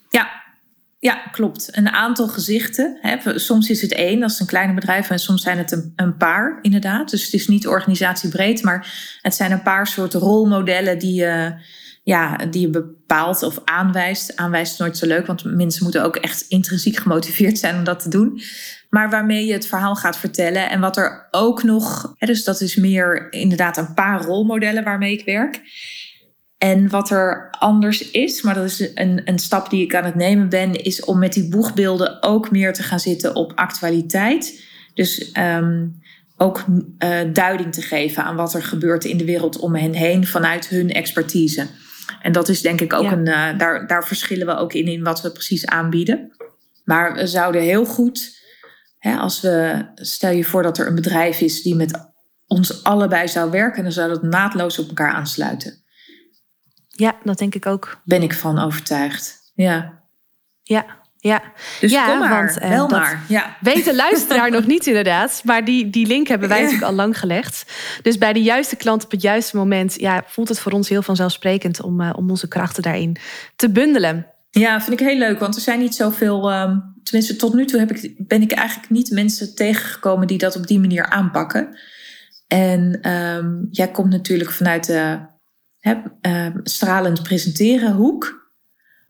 Ja, 0.08 0.42
ja, 0.98 1.14
klopt. 1.14 1.76
Een 1.76 1.88
aantal 1.88 2.28
gezichten. 2.28 2.98
Hè. 3.00 3.38
Soms 3.38 3.70
is 3.70 3.82
het 3.82 3.92
één, 3.92 4.22
als 4.22 4.40
een 4.40 4.46
kleine 4.46 4.74
bedrijf, 4.74 5.10
en 5.10 5.18
soms 5.18 5.42
zijn 5.42 5.58
het 5.58 5.72
een, 5.72 5.92
een, 5.96 6.16
paar, 6.16 6.58
inderdaad. 6.62 7.10
Dus 7.10 7.24
het 7.24 7.32
is 7.32 7.48
niet 7.48 7.66
organisatiebreed, 7.66 8.62
maar 8.62 8.94
het 9.22 9.34
zijn 9.34 9.52
een 9.52 9.62
paar 9.62 9.86
soorten 9.86 10.20
rolmodellen 10.20 10.98
die 10.98 11.14
je, 11.14 11.54
ja, 12.04 12.36
die 12.36 12.60
je 12.60 12.70
bepaalt 12.70 13.42
of 13.42 13.60
aanwijst. 13.64 14.36
Aanwijst 14.36 14.72
is 14.72 14.78
nooit 14.78 14.96
zo 14.96 15.06
leuk, 15.06 15.26
want 15.26 15.44
mensen 15.44 15.82
moeten 15.82 16.04
ook 16.04 16.16
echt 16.16 16.44
intrinsiek 16.48 16.96
gemotiveerd 16.96 17.58
zijn 17.58 17.76
om 17.76 17.84
dat 17.84 18.02
te 18.02 18.08
doen 18.08 18.40
maar 18.94 19.10
waarmee 19.10 19.46
je 19.46 19.52
het 19.52 19.66
verhaal 19.66 19.94
gaat 19.94 20.16
vertellen. 20.16 20.70
En 20.70 20.80
wat 20.80 20.96
er 20.96 21.28
ook 21.30 21.62
nog, 21.62 22.14
hè, 22.18 22.26
dus 22.26 22.44
dat 22.44 22.60
is 22.60 22.76
meer 22.76 23.32
inderdaad 23.32 23.76
een 23.76 23.94
paar 23.94 24.24
rolmodellen 24.24 24.84
waarmee 24.84 25.12
ik 25.12 25.24
werk. 25.24 25.60
En 26.58 26.88
wat 26.88 27.10
er 27.10 27.50
anders 27.50 28.10
is, 28.10 28.42
maar 28.42 28.54
dat 28.54 28.64
is 28.64 28.90
een, 28.94 29.20
een 29.24 29.38
stap 29.38 29.70
die 29.70 29.84
ik 29.84 29.94
aan 29.94 30.04
het 30.04 30.14
nemen 30.14 30.48
ben, 30.48 30.84
is 30.84 31.04
om 31.04 31.18
met 31.18 31.32
die 31.32 31.48
boegbeelden 31.48 32.22
ook 32.22 32.50
meer 32.50 32.72
te 32.72 32.82
gaan 32.82 33.00
zitten 33.00 33.34
op 33.34 33.52
actualiteit. 33.54 34.64
Dus 34.94 35.32
um, 35.38 36.00
ook 36.36 36.64
uh, 36.68 37.18
duiding 37.32 37.72
te 37.72 37.82
geven 37.82 38.24
aan 38.24 38.36
wat 38.36 38.54
er 38.54 38.62
gebeurt 38.62 39.04
in 39.04 39.16
de 39.16 39.24
wereld 39.24 39.58
om 39.58 39.74
hen 39.74 39.94
heen 39.94 40.26
vanuit 40.26 40.68
hun 40.68 40.92
expertise. 40.92 41.66
En 42.20 42.32
dat 42.32 42.48
is 42.48 42.60
denk 42.60 42.80
ik 42.80 42.92
ook 42.92 43.10
een, 43.10 43.28
uh, 43.28 43.58
daar, 43.58 43.86
daar 43.86 44.06
verschillen 44.06 44.46
we 44.46 44.56
ook 44.56 44.72
in, 44.72 44.86
in 44.86 45.02
wat 45.02 45.22
we 45.22 45.32
precies 45.32 45.66
aanbieden. 45.66 46.36
Maar 46.84 47.14
we 47.14 47.26
zouden 47.26 47.62
heel 47.62 47.84
goed 47.84 48.42
als 49.18 49.40
we, 49.40 49.86
stel 49.94 50.30
je 50.30 50.44
voor 50.44 50.62
dat 50.62 50.78
er 50.78 50.86
een 50.86 50.94
bedrijf 50.94 51.40
is 51.40 51.62
die 51.62 51.74
met 51.74 52.12
ons 52.46 52.84
allebei 52.84 53.28
zou 53.28 53.50
werken, 53.50 53.82
dan 53.82 53.92
zou 53.92 54.08
dat 54.08 54.22
naadloos 54.22 54.78
op 54.78 54.88
elkaar 54.88 55.12
aansluiten. 55.12 55.82
Ja, 56.88 57.16
dat 57.24 57.38
denk 57.38 57.54
ik 57.54 57.66
ook. 57.66 58.00
Ben 58.04 58.22
ik 58.22 58.34
van 58.34 58.58
overtuigd. 58.58 59.52
Ja. 59.54 60.02
Ja, 60.62 61.02
ja. 61.28 61.42
Dus 61.80 61.90
ja, 61.90 62.06
kom 62.06 62.18
maar, 62.18 62.46
want, 62.46 62.58
wel 62.70 62.88
maar. 62.88 63.24
Ja. 63.28 63.56
Weet 63.60 63.84
de 63.84 63.94
luisteraar 64.06 64.50
nog 64.50 64.66
niet 64.66 64.86
inderdaad. 64.86 65.40
Maar 65.44 65.64
die, 65.64 65.90
die 65.90 66.06
link 66.06 66.28
hebben 66.28 66.48
wij 66.48 66.60
natuurlijk 66.60 66.86
al 66.90 66.94
lang 66.94 67.18
gelegd. 67.18 67.64
Dus 68.02 68.18
bij 68.18 68.32
de 68.32 68.42
juiste 68.42 68.76
klant 68.76 69.04
op 69.04 69.10
het 69.10 69.22
juiste 69.22 69.56
moment... 69.56 70.00
Ja, 70.00 70.22
voelt 70.26 70.48
het 70.48 70.60
voor 70.60 70.72
ons 70.72 70.88
heel 70.88 71.02
vanzelfsprekend 71.02 71.82
om, 71.82 72.00
uh, 72.00 72.10
om 72.16 72.30
onze 72.30 72.48
krachten 72.48 72.82
daarin 72.82 73.16
te 73.56 73.70
bundelen. 73.70 74.26
Ja, 74.50 74.80
vind 74.80 75.00
ik 75.00 75.06
heel 75.06 75.18
leuk. 75.18 75.38
Want 75.38 75.54
er 75.54 75.60
zijn 75.60 75.78
niet 75.78 75.94
zoveel... 75.94 76.52
Um, 76.52 76.94
tenminste, 77.02 77.36
tot 77.36 77.54
nu 77.54 77.64
toe 77.64 77.78
heb 77.78 77.92
ik, 77.92 78.14
ben 78.18 78.42
ik 78.42 78.52
eigenlijk 78.52 78.90
niet 78.90 79.10
mensen 79.10 79.54
tegengekomen... 79.54 80.26
die 80.26 80.38
dat 80.38 80.56
op 80.56 80.66
die 80.66 80.80
manier 80.80 81.10
aanpakken. 81.10 81.78
En 82.46 83.10
um, 83.10 83.68
jij 83.70 83.90
komt 83.90 84.10
natuurlijk 84.10 84.50
vanuit 84.50 84.86
de 84.86 85.18
he, 85.78 85.94
uh, 86.22 86.54
stralend 86.62 87.22
presenteren 87.22 87.92
hoek. 87.92 88.43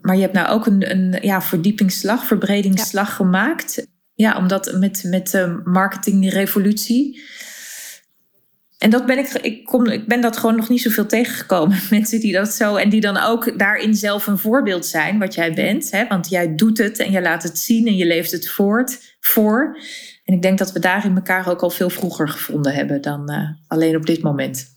Maar 0.05 0.15
je 0.15 0.23
hebt 0.23 0.35
nou 0.35 0.49
ook 0.49 0.67
een, 0.67 0.91
een 0.91 1.19
ja, 1.21 1.43
verdiepingsslag, 1.43 2.27
verbredingsslag 2.27 3.09
ja. 3.09 3.15
gemaakt. 3.15 3.87
Ja, 4.15 4.37
omdat 4.37 4.77
met, 4.79 5.03
met 5.07 5.31
de 5.31 5.61
marketingrevolutie 5.65 7.23
en 8.85 8.91
dat 8.91 9.07
ben 9.07 9.19
ik, 9.19 9.29
ik, 9.29 9.65
kom, 9.65 9.87
ik 9.87 10.07
ben 10.07 10.21
dat 10.21 10.37
gewoon 10.37 10.57
nog 10.57 10.69
niet 10.69 10.81
zoveel 10.81 11.07
tegengekomen. 11.07 11.79
Mensen 11.91 12.21
die 12.21 12.33
dat 12.33 12.49
zo. 12.49 12.77
En 12.77 12.89
die 12.89 13.01
dan 13.01 13.17
ook 13.17 13.59
daarin 13.59 13.95
zelf 13.95 14.27
een 14.27 14.39
voorbeeld 14.39 14.87
zijn, 14.87 15.19
wat 15.19 15.35
jij 15.35 15.53
bent. 15.53 15.91
Hè? 15.91 16.07
Want 16.07 16.29
jij 16.29 16.55
doet 16.55 16.79
het 16.79 16.99
en 16.99 17.11
je 17.11 17.21
laat 17.21 17.43
het 17.43 17.59
zien 17.59 17.87
en 17.87 17.97
je 17.97 18.07
leeft 18.07 18.33
het 18.33 18.49
voort 18.49 19.17
voor. 19.21 19.79
En 20.25 20.35
ik 20.35 20.43
denk 20.43 20.59
dat 20.59 20.73
we 20.73 20.79
daarin 20.79 21.15
elkaar 21.15 21.49
ook 21.49 21.61
al 21.61 21.71
veel 21.71 21.91
vroeger 21.91 22.29
gevonden 22.29 22.75
hebben 22.75 23.01
dan 23.01 23.33
uh, 23.33 23.49
alleen 23.67 23.97
op 23.97 24.07
dit 24.07 24.23
moment. 24.23 24.74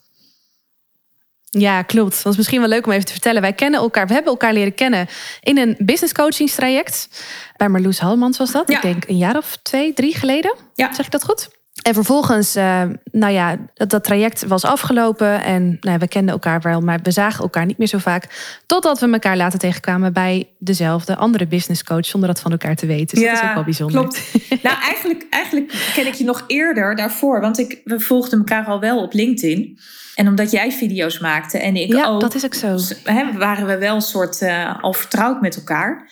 Ja, 1.58 1.82
klopt. 1.82 2.24
Dat 2.24 2.32
is 2.32 2.38
misschien 2.38 2.60
wel 2.60 2.70
leuk 2.70 2.86
om 2.86 2.92
even 2.92 3.06
te 3.06 3.12
vertellen. 3.12 3.42
Wij 3.42 3.54
kennen 3.54 3.80
elkaar, 3.80 4.08
we 4.08 4.14
hebben 4.14 4.32
elkaar 4.32 4.54
leren 4.54 4.76
kennen 4.76 5.08
in 5.42 5.58
een 5.58 5.76
business 5.80 6.14
coachingstraject. 6.14 7.10
Bij 7.58 7.70
Marloes 7.70 8.00
Halmans 8.00 8.38
was 8.38 8.52
dat. 8.52 8.70
Ja. 8.70 8.76
Ik 8.76 8.82
denk 8.82 9.08
een 9.08 9.18
jaar 9.18 9.38
of 9.38 9.58
twee, 9.62 9.94
drie 9.94 10.16
geleden. 10.16 10.56
Ja. 10.74 10.94
Zeg 10.94 11.06
ik 11.06 11.12
dat 11.12 11.24
goed? 11.24 11.50
En 11.88 11.94
vervolgens, 11.94 12.56
uh, 12.56 12.82
nou 13.12 13.34
ja, 13.34 13.58
dat, 13.74 13.90
dat, 13.90 14.04
traject 14.04 14.46
was 14.48 14.64
afgelopen. 14.64 15.44
En 15.44 15.78
nou, 15.82 15.98
we 15.98 16.08
kenden 16.08 16.34
elkaar 16.34 16.62
wel, 16.62 16.82
maar 16.82 17.00
we 17.04 17.12
zagen 17.12 17.44
elkaar 17.44 17.66
niet 17.66 17.78
meer 17.78 17.88
zo 17.88 17.98
vaak. 17.98 18.28
Totdat 18.66 19.00
we 19.00 19.12
elkaar 19.12 19.38
later 19.38 19.60
tegenkwamen 19.60 20.14
bij 20.14 20.48
dezelfde 20.58 21.16
andere 21.16 21.48
business 21.48 21.84
coach, 21.84 22.06
zonder 22.06 22.30
dat 22.30 22.40
van 22.40 22.52
elkaar 22.52 22.76
te 22.76 22.86
weten. 22.86 23.16
Dus 23.16 23.26
ja, 23.26 23.32
dat 23.32 23.42
is 23.42 23.48
ook 23.48 23.56
wel 23.56 23.64
bijzonder. 23.64 24.02
Klopt. 24.02 24.22
nou, 24.64 24.82
eigenlijk, 24.82 25.26
eigenlijk 25.30 25.92
ken 25.94 26.08
ik 26.08 26.14
je 26.14 26.24
nog 26.24 26.44
eerder 26.48 26.96
daarvoor. 26.96 27.42
Want 27.42 27.60
ik, 27.60 27.82
we 27.84 28.00
volgden 28.00 28.38
elkaar 28.38 28.66
al 28.66 28.80
wel 28.80 29.02
op 29.02 29.14
LinkedIn. 29.14 29.80
En 30.16 30.28
omdat 30.28 30.52
jij 30.52 30.72
video's 30.72 31.20
maakte 31.20 31.58
en 31.58 31.76
ik 31.76 31.94
ja, 31.94 32.08
ook. 32.08 32.22
dat 32.22 32.36
is 32.36 32.46
ook 32.46 32.54
zo. 32.54 32.78
Hè, 33.04 33.38
waren 33.38 33.68
we 33.68 33.78
wel 33.78 33.96
een 33.96 34.02
soort 34.02 34.42
uh, 34.42 34.84
al 34.84 34.94
vertrouwd 34.94 35.42
met 35.42 35.56
elkaar. 35.56 36.12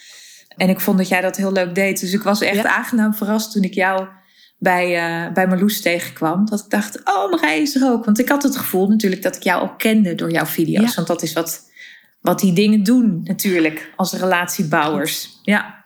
En 0.57 0.69
ik 0.69 0.79
vond 0.79 0.97
dat 0.97 1.07
jij 1.07 1.21
dat 1.21 1.37
heel 1.37 1.51
leuk 1.51 1.75
deed. 1.75 1.99
Dus 1.99 2.13
ik 2.13 2.23
was 2.23 2.41
echt 2.41 2.65
aangenaam 2.65 3.13
verrast 3.13 3.51
toen 3.51 3.63
ik 3.63 3.73
jou 3.73 4.07
bij, 4.57 4.85
uh, 5.25 5.33
bij 5.33 5.47
Marloes 5.47 5.81
tegenkwam. 5.81 6.45
Dat 6.45 6.59
ik 6.59 6.69
dacht, 6.69 7.01
oh, 7.03 7.31
Marij 7.31 7.61
is 7.61 7.75
er 7.75 7.91
ook. 7.91 8.05
Want 8.05 8.19
ik 8.19 8.29
had 8.29 8.43
het 8.43 8.57
gevoel 8.57 8.87
natuurlijk 8.87 9.21
dat 9.21 9.35
ik 9.35 9.43
jou 9.43 9.63
ook 9.63 9.79
kende 9.79 10.15
door 10.15 10.31
jouw 10.31 10.45
video's. 10.45 10.95
Want 10.95 11.07
dat 11.07 11.21
is 11.21 11.33
wat, 11.33 11.61
wat 12.21 12.39
die 12.39 12.53
dingen 12.53 12.83
doen 12.83 13.21
natuurlijk 13.23 13.91
als 13.95 14.13
relatiebouwers. 14.13 15.39
Ja. 15.41 15.83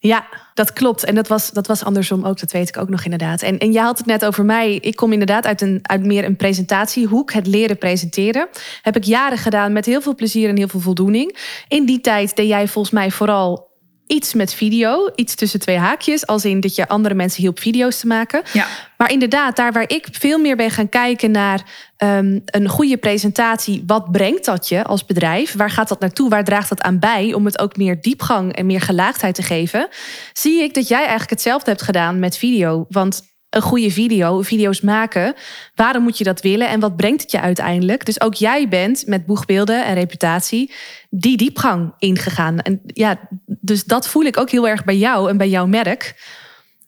Ja, 0.00 0.26
dat 0.54 0.72
klopt. 0.72 1.04
En 1.04 1.14
dat 1.14 1.28
was, 1.28 1.50
dat 1.50 1.66
was 1.66 1.84
andersom 1.84 2.24
ook, 2.24 2.40
dat 2.40 2.52
weet 2.52 2.68
ik 2.68 2.76
ook 2.76 2.88
nog 2.88 3.04
inderdaad. 3.04 3.42
En, 3.42 3.58
en 3.58 3.72
jij 3.72 3.82
had 3.82 3.98
het 3.98 4.06
net 4.06 4.24
over 4.24 4.44
mij. 4.44 4.74
Ik 4.74 4.96
kom 4.96 5.12
inderdaad 5.12 5.46
uit, 5.46 5.60
een, 5.60 5.78
uit 5.82 6.04
meer 6.04 6.24
een 6.24 6.36
presentatiehoek, 6.36 7.32
het 7.32 7.46
leren 7.46 7.78
presenteren. 7.78 8.48
Heb 8.82 8.96
ik 8.96 9.04
jaren 9.04 9.38
gedaan 9.38 9.72
met 9.72 9.86
heel 9.86 10.00
veel 10.00 10.14
plezier 10.14 10.48
en 10.48 10.56
heel 10.56 10.68
veel 10.68 10.80
voldoening. 10.80 11.36
In 11.68 11.86
die 11.86 12.00
tijd 12.00 12.36
deed 12.36 12.48
jij 12.48 12.68
volgens 12.68 12.94
mij 12.94 13.10
vooral 13.10 13.67
iets 14.08 14.34
met 14.34 14.54
video, 14.54 15.10
iets 15.14 15.34
tussen 15.34 15.60
twee 15.60 15.76
haakjes, 15.76 16.26
als 16.26 16.44
in 16.44 16.60
dat 16.60 16.74
je 16.74 16.88
andere 16.88 17.14
mensen 17.14 17.42
hielp 17.42 17.60
video's 17.60 17.98
te 18.00 18.06
maken. 18.06 18.42
Ja. 18.52 18.66
Maar 18.96 19.12
inderdaad, 19.12 19.56
daar 19.56 19.72
waar 19.72 19.88
ik 19.90 20.08
veel 20.10 20.38
meer 20.38 20.56
ben 20.56 20.70
gaan 20.70 20.88
kijken 20.88 21.30
naar 21.30 21.62
um, 21.98 22.42
een 22.44 22.68
goede 22.68 22.96
presentatie, 22.96 23.82
wat 23.86 24.12
brengt 24.12 24.44
dat 24.44 24.68
je 24.68 24.84
als 24.84 25.04
bedrijf? 25.04 25.54
Waar 25.54 25.70
gaat 25.70 25.88
dat 25.88 26.00
naartoe? 26.00 26.28
Waar 26.28 26.44
draagt 26.44 26.68
dat 26.68 26.82
aan 26.82 26.98
bij 26.98 27.32
om 27.32 27.44
het 27.44 27.58
ook 27.58 27.76
meer 27.76 28.00
diepgang 28.00 28.52
en 28.52 28.66
meer 28.66 28.80
gelaagdheid 28.80 29.34
te 29.34 29.42
geven? 29.42 29.88
Zie 30.32 30.62
ik 30.62 30.74
dat 30.74 30.88
jij 30.88 31.00
eigenlijk 31.00 31.30
hetzelfde 31.30 31.70
hebt 31.70 31.82
gedaan 31.82 32.18
met 32.18 32.36
video. 32.36 32.86
Want 32.88 33.22
een 33.50 33.62
goede 33.62 33.90
video, 33.90 34.42
video's 34.42 34.80
maken. 34.80 35.34
Waarom 35.74 36.02
moet 36.02 36.18
je 36.18 36.24
dat 36.24 36.40
willen 36.40 36.68
en 36.68 36.80
wat 36.80 36.96
brengt 36.96 37.22
het 37.22 37.30
je 37.30 37.40
uiteindelijk? 37.40 38.04
Dus 38.04 38.20
ook 38.20 38.34
jij 38.34 38.68
bent 38.68 39.06
met 39.06 39.26
boegbeelden 39.26 39.84
en 39.84 39.94
reputatie 39.94 40.72
die 41.10 41.36
diepgang 41.36 41.94
ingegaan. 41.98 42.60
En 42.60 42.80
ja, 42.84 43.28
dus 43.46 43.84
dat 43.84 44.08
voel 44.08 44.24
ik 44.24 44.36
ook 44.36 44.50
heel 44.50 44.68
erg 44.68 44.84
bij 44.84 44.96
jou 44.96 45.30
en 45.30 45.36
bij 45.36 45.48
jouw 45.48 45.66
merk. 45.66 46.14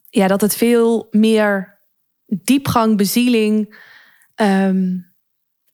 Ja, 0.09 0.27
dat 0.27 0.41
het 0.41 0.55
veel 0.55 1.07
meer 1.11 1.79
diepgang, 2.25 2.97
bezieling 2.97 3.77
ehm, 4.35 4.97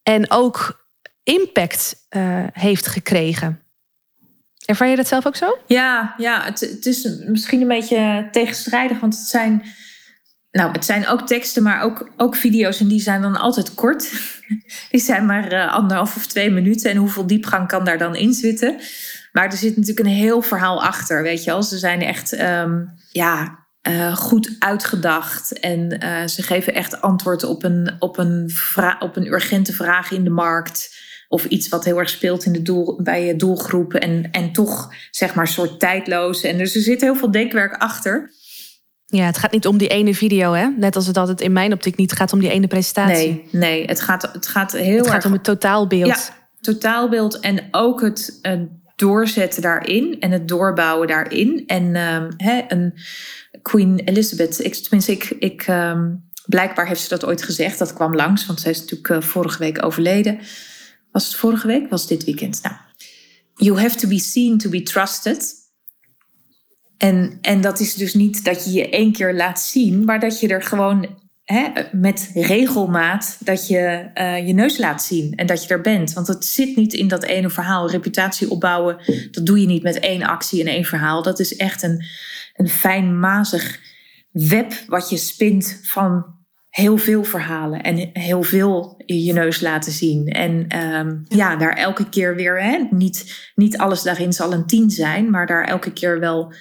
en 0.04 0.32
ook 0.32 0.86
impact 1.24 1.96
uh, 2.10 2.44
heeft 2.52 2.88
gekregen. 2.88 3.62
Ervaar 4.66 4.88
je 4.88 4.96
dat 4.96 5.08
zelf 5.08 5.28
ook 5.28 5.36
zo? 5.36 5.58
Ja, 5.66 6.14
ja 6.18 6.44
het 6.44 6.86
is 6.86 7.20
misschien 7.26 7.62
een 7.62 7.68
beetje 7.68 8.28
tegenstrijdig, 8.32 9.00
want 9.00 9.18
het 9.18 9.28
zijn 9.28 9.64
nou, 10.58 10.72
het 10.72 10.86
zijn 10.86 11.08
ook 11.08 11.28
teksten, 11.28 11.64
maar 11.64 11.82
ook, 11.82 12.10
ook 12.18 12.36
video's. 12.36 12.80
En 12.80 12.88
die 12.88 13.00
zijn 13.00 13.22
dan 13.22 13.36
altijd 13.36 13.74
kort. 13.74 14.12
Die 14.92 15.02
zijn 15.02 15.26
maar 15.26 15.54
uh, 15.54 15.74
anderhalf 15.74 16.16
of 16.16 16.28
twee 16.28 16.50
minuten. 16.50 16.92
En 16.92 16.98
hoeveel 16.98 17.28
diepgang 17.28 17.68
kan 17.68 17.86
daar 17.86 17.98
dan 17.98 18.16
in 18.16 18.34
zitten? 18.34 18.80
Maar 19.32 19.46
er 19.46 19.58
zit 19.58 19.78
natuurlijk 19.78 20.08
een 20.08 20.14
heel 20.14 20.42
verhaal 20.42 20.84
achter, 20.84 21.24
weet 21.24 21.44
je 21.44 21.52
wel. 21.52 21.64
Ze 21.64 21.78
zijn 21.78 22.02
echt 22.02 22.34
ehm, 22.34 22.86
ja, 23.12 23.60
uh, 23.90 24.16
goed 24.16 24.56
uitgedacht. 24.60 25.60
En 25.60 26.04
uh, 26.04 26.28
ze 26.28 26.44
geven 26.44 26.74
echt 26.74 27.02
antwoord 27.02 27.44
op 27.44 27.64
een, 27.64 27.96
op, 28.00 28.18
een 28.18 28.52
op 29.00 29.16
een 29.16 29.28
urgente 29.28 29.74
vraag 29.74 30.12
in 30.12 30.24
de 30.24 30.30
markt. 30.30 30.96
Of 31.28 31.46
iets 31.46 31.68
wat 31.68 31.86
heel 31.86 31.98
erg 31.98 32.10
speelt 32.10 32.46
in 32.46 32.54
de 32.54 32.62
doel, 32.62 33.02
bij 33.04 33.26
je 33.26 33.36
doelgroep. 33.36 33.94
En, 33.94 34.32
en 34.32 34.52
toch, 34.52 34.94
zeg 35.12 35.34
maar, 35.34 35.48
soort 35.48 35.80
tijdloos. 35.80 36.44
En 36.44 36.58
dus 36.58 36.76
er 36.76 36.82
zit 36.82 37.02
heel 37.02 37.16
veel 37.16 37.32
denkwerk 37.32 37.74
achter. 37.82 38.32
Ja, 39.10 39.26
het 39.26 39.38
gaat 39.38 39.52
niet 39.52 39.68
om 39.68 39.78
die 39.78 39.88
ene 39.88 40.16
video, 40.16 40.54
hè? 40.54 40.68
Net 40.78 40.96
als 40.96 41.08
het 41.08 41.18
altijd 41.18 41.42
in 41.42 41.52
mijn 41.52 41.74
optiek 41.74 41.96
niet 41.96 42.12
gaat 42.12 42.34
om 42.34 42.40
die 42.40 42.50
ene 42.50 42.68
presentatie. 42.68 43.28
Nee, 43.28 43.48
nee 43.52 43.86
het, 43.86 44.02
gaat, 44.02 44.30
het 44.34 44.48
gaat 44.48 44.72
heel 44.72 44.98
Het 44.98 45.10
gaat 45.10 45.26
om 45.26 45.32
het 45.32 45.44
totaalbeeld. 45.44 46.08
Ja, 46.08 46.50
totaalbeeld 46.62 47.40
en 47.40 47.68
ook 47.72 48.02
het 48.02 48.40
uh, 48.42 48.62
doorzetten 48.96 49.62
daarin 49.62 50.20
en 50.20 50.32
het 50.32 50.48
doorbouwen 50.48 51.08
daarin. 51.08 51.64
En 51.68 51.96
um, 51.96 52.34
hè, 52.38 52.62
een 52.68 52.94
Queen 53.62 54.00
Elizabeth, 54.00 54.64
ik, 54.64 54.76
tenminste, 54.76 55.12
ik, 55.12 55.24
ik 55.24 55.68
um, 55.68 56.30
blijkbaar 56.46 56.88
heeft 56.88 57.02
ze 57.02 57.10
dat 57.10 57.26
ooit 57.26 57.44
gezegd. 57.44 57.80
Dat 57.80 57.94
kwam 57.94 58.16
langs, 58.16 58.46
want 58.46 58.60
zij 58.60 58.72
is 58.72 58.80
natuurlijk 58.80 59.10
uh, 59.10 59.22
vorige 59.22 59.60
week 59.60 59.86
overleden. 59.86 60.40
Was 61.12 61.26
het 61.26 61.36
vorige 61.36 61.68
week? 61.68 61.90
Was 61.90 62.08
dit 62.08 62.24
weekend? 62.24 62.60
Nou, 62.62 62.76
you 63.56 63.80
have 63.80 63.96
to 63.96 64.08
be 64.08 64.20
seen 64.20 64.58
to 64.58 64.70
be 64.70 64.82
trusted. 64.82 65.54
En, 66.98 67.38
en 67.42 67.62
dat 67.62 67.80
is 67.80 67.94
dus 67.94 68.14
niet 68.14 68.44
dat 68.44 68.66
je 68.66 68.72
je 68.72 68.90
één 68.90 69.12
keer 69.12 69.34
laat 69.34 69.60
zien, 69.60 70.06
maar 70.06 70.20
dat 70.20 70.40
je 70.40 70.48
er 70.48 70.64
gewoon 70.64 71.08
hè, 71.44 71.68
met 71.92 72.32
regelmaat 72.34 73.38
dat 73.40 73.68
je 73.68 74.10
uh, 74.16 74.48
je 74.48 74.54
neus 74.54 74.78
laat 74.78 75.04
zien 75.04 75.36
en 75.36 75.46
dat 75.46 75.64
je 75.64 75.70
er 75.70 75.82
bent. 75.82 76.14
Want 76.14 76.28
het 76.28 76.46
zit 76.46 76.76
niet 76.76 76.94
in 76.94 77.08
dat 77.08 77.24
ene 77.24 77.50
verhaal. 77.50 77.90
Reputatie 77.90 78.50
opbouwen, 78.50 78.98
dat 79.32 79.46
doe 79.46 79.62
je 79.62 79.68
niet 79.68 79.84
met 79.84 80.00
één 80.00 80.24
actie 80.24 80.62
en 80.62 80.68
één 80.68 80.86
verhaal. 80.86 81.24
Dat 81.24 81.40
is 81.40 81.56
echt 81.56 81.84
een, 81.84 82.04
een 82.56 82.70
fijnmazig 82.70 83.80
web 84.32 84.74
wat 84.88 85.10
je 85.10 85.18
spint 85.18 85.80
van 85.84 86.36
heel 86.70 86.98
veel 86.98 87.24
verhalen 87.24 87.82
en 87.82 88.10
heel 88.14 88.44
veel 88.44 89.02
je 89.06 89.34
neus 89.34 89.62
laten 89.62 89.92
zien. 89.92 90.28
En 90.28 90.84
um, 90.96 91.24
ja, 91.28 91.56
daar 91.56 91.74
elke 91.74 92.10
keer 92.10 92.36
weer, 92.36 92.64
hè, 92.64 92.88
niet, 92.90 93.52
niet 93.56 93.78
alles 93.78 94.02
daarin 94.02 94.34
zal 94.34 94.54
een 94.54 94.66
tien 94.66 94.90
zijn, 94.90 95.30
maar 95.30 95.46
daar 95.46 95.64
elke 95.64 95.94
keer 95.94 96.20
wel 96.20 96.54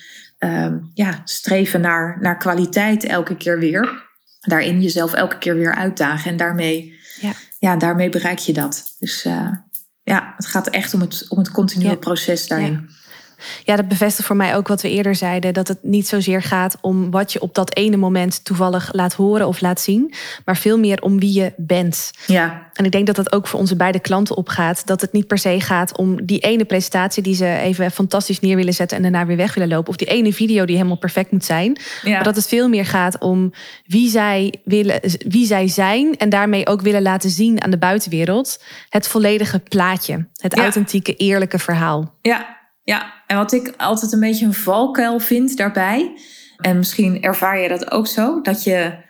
um, 0.47 0.91
ja, 0.95 1.21
streven 1.25 1.81
naar, 1.81 2.19
naar 2.21 2.37
kwaliteit 2.37 3.05
elke 3.05 3.37
keer 3.37 3.59
weer. 3.59 4.05
Daarin 4.41 4.83
jezelf 4.83 5.13
elke 5.13 5.39
keer 5.39 5.55
weer 5.55 5.75
uitdagen. 5.75 6.31
En 6.31 6.37
daarmee, 6.37 6.99
ja. 7.21 7.33
ja 7.59 7.77
daarmee 7.77 8.09
bereik 8.09 8.39
je 8.39 8.53
dat. 8.53 8.95
Dus 8.99 9.25
uh, 9.25 9.53
ja, 10.03 10.33
het 10.37 10.47
gaat 10.47 10.69
echt 10.69 10.95
om 10.95 11.01
het, 11.01 11.27
om 11.29 11.39
het 11.39 11.51
continue 11.51 11.97
proces 11.97 12.49
daarin. 12.49 12.91
Ja, 13.65 13.77
dat 13.77 13.89
bevestigt 13.89 14.27
voor 14.27 14.37
mij 14.37 14.57
ook 14.57 14.69
wat 14.69 14.83
we 14.83 14.91
eerder 14.91 15.15
zeiden: 15.15 15.55
dat 15.55 15.69
het 15.69 15.79
niet 15.83 16.09
zozeer 16.09 16.43
gaat 16.43 16.77
om 16.81 17.11
wat 17.11 17.33
je 17.33 17.41
op 17.41 17.55
dat 17.55 17.77
ene 17.77 17.97
moment 17.97 18.45
toevallig 18.45 18.89
laat 18.93 19.15
horen 19.15 19.47
of 19.47 19.61
laat 19.61 19.81
zien, 19.81 20.15
maar 20.45 20.57
veel 20.57 20.79
meer 20.79 21.03
om 21.03 21.19
wie 21.19 21.33
je 21.33 21.53
bent. 21.57 22.11
Ja. 22.27 22.69
En 22.73 22.85
ik 22.85 22.93
denk 22.93 23.07
dat 23.07 23.17
dat 23.17 23.33
ook 23.33 23.47
voor 23.47 23.61
onze 23.61 23.77
beide 23.77 24.01
klanten 24.01 24.37
opgaat. 24.37 24.87
Dat 24.87 25.01
het 25.01 25.13
niet 25.13 25.27
per 25.27 25.39
se 25.39 25.61
gaat 25.61 25.97
om 25.97 26.27
die 26.27 26.39
ene 26.39 26.65
presentatie 26.65 27.23
die 27.23 27.35
ze 27.35 27.57
even 27.57 27.91
fantastisch 27.91 28.41
neer 28.41 28.57
willen 28.57 28.75
zetten 28.75 28.97
en 28.97 29.03
daarna 29.03 29.27
weer 29.27 29.37
weg 29.37 29.55
willen 29.55 29.69
lopen. 29.69 29.89
Of 29.89 29.97
die 29.97 30.09
ene 30.09 30.33
video 30.33 30.65
die 30.65 30.77
helemaal 30.77 30.97
perfect 30.97 31.31
moet 31.31 31.45
zijn. 31.45 31.79
Ja. 32.03 32.11
Maar 32.11 32.23
dat 32.23 32.37
het 32.37 32.49
veel 32.49 32.69
meer 32.69 32.87
gaat 32.87 33.19
om 33.19 33.53
wie 33.87 34.11
zij, 34.11 34.55
willen, 34.65 35.01
wie 35.29 35.47
zij 35.47 35.69
zijn 35.69 36.17
en 36.17 36.29
daarmee 36.29 36.67
ook 36.67 36.81
willen 36.81 37.03
laten 37.03 37.31
zien 37.31 37.63
aan 37.63 37.71
de 37.71 37.79
buitenwereld. 37.79 38.63
Het 38.89 39.09
volledige 39.09 39.59
plaatje. 39.59 40.27
Het 40.37 40.59
authentieke, 40.59 41.17
eerlijke 41.17 41.59
verhaal. 41.59 42.15
Ja, 42.23 42.57
ja, 42.83 43.16
en 43.27 43.37
wat 43.37 43.53
ik 43.53 43.75
altijd 43.77 44.13
een 44.13 44.21
beetje 44.21 44.47
een 44.47 44.55
valkuil 44.55 45.19
vind 45.19 45.57
daarbij, 45.57 46.21
en 46.57 46.77
misschien 46.77 47.23
ervaar 47.23 47.59
je 47.59 47.69
dat 47.69 47.91
ook 47.91 48.07
zo, 48.07 48.41
dat 48.41 48.65
je 48.65 49.05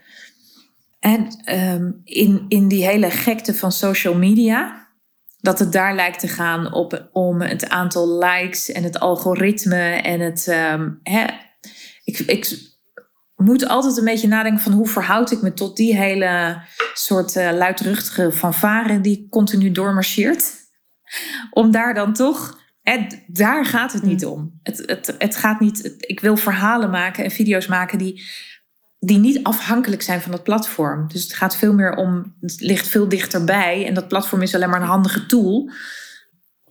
en, 1.00 1.28
um, 1.74 2.00
in, 2.04 2.44
in 2.48 2.68
die 2.68 2.86
hele 2.86 3.10
gekte 3.10 3.54
van 3.54 3.72
social 3.72 4.14
media, 4.14 4.88
dat 5.40 5.58
het 5.58 5.72
daar 5.72 5.94
lijkt 5.94 6.20
te 6.20 6.28
gaan 6.28 6.72
op, 6.72 7.08
om 7.12 7.40
het 7.40 7.68
aantal 7.68 8.18
likes 8.18 8.72
en 8.72 8.82
het 8.82 8.98
algoritme 8.98 9.82
en 9.90 10.20
het. 10.20 10.46
Um, 10.46 11.00
hè, 11.02 11.24
ik, 12.04 12.18
ik 12.18 12.74
moet 13.36 13.68
altijd 13.68 13.96
een 13.96 14.04
beetje 14.04 14.28
nadenken 14.28 14.62
van 14.62 14.72
hoe 14.72 14.88
verhoud 14.88 15.30
ik 15.30 15.42
me 15.42 15.52
tot 15.52 15.76
die 15.76 15.96
hele 15.96 16.62
soort 16.94 17.36
uh, 17.36 17.50
luidruchtige 17.52 18.32
fanfare 18.32 19.00
die 19.00 19.26
continu 19.30 19.70
doormarcheert. 19.70 20.52
Om 21.50 21.70
daar 21.70 21.94
dan 21.94 22.12
toch 22.12 22.58
en 22.86 23.08
daar 23.26 23.64
gaat 23.64 23.92
het 23.92 24.02
niet 24.02 24.22
mm. 24.22 24.28
om. 24.30 24.60
Het, 24.62 24.82
het, 24.86 25.14
het 25.18 25.36
gaat 25.36 25.60
niet. 25.60 25.94
ik 25.98 26.20
wil 26.20 26.36
verhalen 26.36 26.90
maken 26.90 27.24
en 27.24 27.30
video's 27.30 27.66
maken 27.66 27.98
die, 27.98 28.22
die 28.98 29.18
niet 29.18 29.42
afhankelijk 29.42 30.02
zijn 30.02 30.20
van 30.20 30.32
het 30.32 30.42
platform. 30.42 31.08
Dus 31.08 31.22
het 31.22 31.34
gaat 31.34 31.56
veel 31.56 31.74
meer 31.74 31.94
om. 31.94 32.36
Het 32.40 32.60
ligt 32.60 32.88
veel 32.88 33.08
dichterbij. 33.08 33.86
En 33.86 33.94
dat 33.94 34.08
platform 34.08 34.42
is 34.42 34.54
alleen 34.54 34.70
maar 34.70 34.80
een 34.80 34.86
handige 34.86 35.26
tool. 35.26 35.70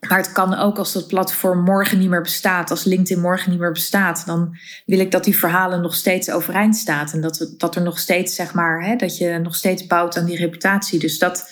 Maar 0.08 0.18
het 0.18 0.32
kan 0.32 0.56
ook 0.56 0.78
als 0.78 0.94
dat 0.94 1.08
platform 1.08 1.64
morgen 1.64 2.00
niet 2.00 2.10
meer 2.10 2.22
bestaat, 2.22 2.72
als 2.72 2.84
LinkedIn 2.84 3.22
morgen 3.22 3.52
niet 3.52 3.60
meer 3.60 3.72
bestaat, 3.72 4.24
dan 4.26 4.58
wil 4.86 5.00
ik 5.00 5.12
dat 5.12 5.24
die 5.24 5.38
verhalen 5.38 5.82
nog 5.82 5.96
steeds 5.96 6.32
overeind 6.32 6.76
staan. 6.76 7.08
En 7.12 7.22
dat, 7.22 7.54
dat 7.58 7.76
er 7.76 7.82
nog 7.82 8.00
steeds, 8.00 8.36
zeg 8.36 8.54
maar, 8.54 8.84
hè, 8.84 8.96
dat 8.96 9.18
je 9.18 9.38
nog 9.38 9.56
steeds 9.56 9.88
bouwt 9.88 10.18
aan 10.18 10.26
die 10.26 10.38
reputatie. 10.38 11.00
Dus 11.00 11.20
dat, 11.20 11.52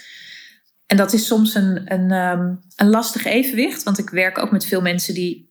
en 0.85 0.97
dat 0.97 1.13
is 1.13 1.27
soms 1.27 1.55
een, 1.55 1.93
een, 1.93 2.11
um, 2.11 2.59
een 2.75 2.89
lastig 2.89 3.25
evenwicht, 3.25 3.83
want 3.83 3.97
ik 3.97 4.09
werk 4.09 4.37
ook 4.37 4.51
met 4.51 4.65
veel 4.65 4.81
mensen 4.81 5.13
die 5.13 5.49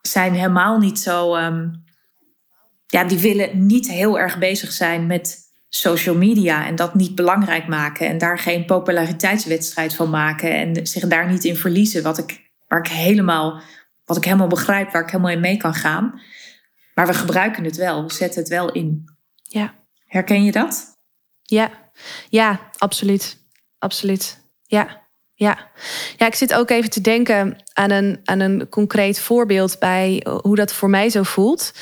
zijn 0.00 0.32
helemaal 0.32 0.78
niet 0.78 0.98
zo. 0.98 1.36
Um, 1.36 1.86
ja, 2.86 3.04
die 3.04 3.18
willen 3.18 3.66
niet 3.66 3.88
heel 3.88 4.18
erg 4.18 4.38
bezig 4.38 4.72
zijn 4.72 5.06
met 5.06 5.38
social 5.68 6.14
media 6.14 6.66
en 6.66 6.76
dat 6.76 6.94
niet 6.94 7.14
belangrijk 7.14 7.66
maken 7.66 8.06
en 8.06 8.18
daar 8.18 8.38
geen 8.38 8.64
populariteitswedstrijd 8.64 9.94
van 9.94 10.10
maken 10.10 10.52
en 10.52 10.86
zich 10.86 11.06
daar 11.06 11.30
niet 11.30 11.44
in 11.44 11.56
verliezen, 11.56 12.02
wat 12.02 12.18
ik, 12.18 12.50
waar 12.68 12.78
ik 12.78 12.90
helemaal, 12.90 13.60
wat 14.04 14.16
ik 14.16 14.24
helemaal 14.24 14.46
begrijp, 14.46 14.92
waar 14.92 15.02
ik 15.02 15.10
helemaal 15.10 15.32
in 15.32 15.40
mee 15.40 15.56
kan 15.56 15.74
gaan. 15.74 16.20
Maar 16.94 17.06
we 17.06 17.14
gebruiken 17.14 17.64
het 17.64 17.76
wel, 17.76 18.06
we 18.06 18.12
zetten 18.12 18.40
het 18.40 18.48
wel 18.48 18.72
in. 18.72 19.04
Ja. 19.42 19.74
Herken 20.06 20.44
je 20.44 20.52
dat? 20.52 20.98
Ja, 21.42 21.70
ja, 22.28 22.70
absoluut. 22.78 23.46
Absoluut. 23.78 24.47
Ja. 24.68 25.06
Ja. 25.34 25.58
ja, 26.16 26.26
ik 26.26 26.34
zit 26.34 26.54
ook 26.54 26.70
even 26.70 26.90
te 26.90 27.00
denken 27.00 27.56
aan 27.72 27.90
een, 27.90 28.20
aan 28.24 28.40
een 28.40 28.68
concreet 28.68 29.20
voorbeeld 29.20 29.78
bij 29.78 30.26
hoe 30.42 30.56
dat 30.56 30.72
voor 30.72 30.90
mij 30.90 31.10
zo 31.10 31.22
voelt. 31.22 31.72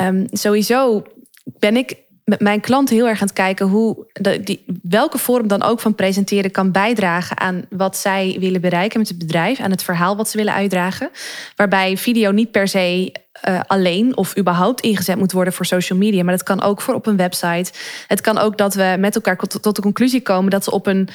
Um, 0.00 0.26
sowieso 0.30 1.02
ben 1.44 1.76
ik 1.76 1.96
met 2.24 2.40
mijn 2.40 2.60
klanten 2.60 2.96
heel 2.96 3.08
erg 3.08 3.20
aan 3.20 3.26
het 3.26 3.36
kijken 3.36 3.66
hoe 3.66 4.06
die, 4.40 4.64
welke 4.82 5.18
vorm 5.18 5.48
dan 5.48 5.62
ook 5.62 5.80
van 5.80 5.94
presenteren 5.94 6.50
kan 6.50 6.72
bijdragen 6.72 7.38
aan 7.38 7.64
wat 7.70 7.96
zij 7.96 8.36
willen 8.40 8.60
bereiken 8.60 8.98
met 8.98 9.08
het 9.08 9.18
bedrijf, 9.18 9.60
aan 9.60 9.70
het 9.70 9.82
verhaal 9.82 10.16
wat 10.16 10.28
ze 10.28 10.36
willen 10.36 10.54
uitdragen. 10.54 11.10
Waarbij 11.56 11.96
video 11.96 12.30
niet 12.30 12.50
per 12.50 12.68
se 12.68 13.12
uh, 13.48 13.60
alleen 13.66 14.16
of 14.16 14.38
überhaupt 14.38 14.80
ingezet 14.80 15.16
moet 15.16 15.32
worden 15.32 15.52
voor 15.52 15.66
social 15.66 15.98
media, 15.98 16.22
maar 16.22 16.36
dat 16.36 16.42
kan 16.42 16.62
ook 16.62 16.80
voor 16.80 16.94
op 16.94 17.06
een 17.06 17.16
website. 17.16 17.72
Het 18.06 18.20
kan 18.20 18.38
ook 18.38 18.58
dat 18.58 18.74
we 18.74 18.96
met 18.98 19.14
elkaar 19.14 19.36
tot 19.36 19.76
de 19.76 19.82
conclusie 19.82 20.22
komen 20.22 20.50
dat 20.50 20.64
ze 20.64 20.70
op 20.70 20.86
een 20.86 21.08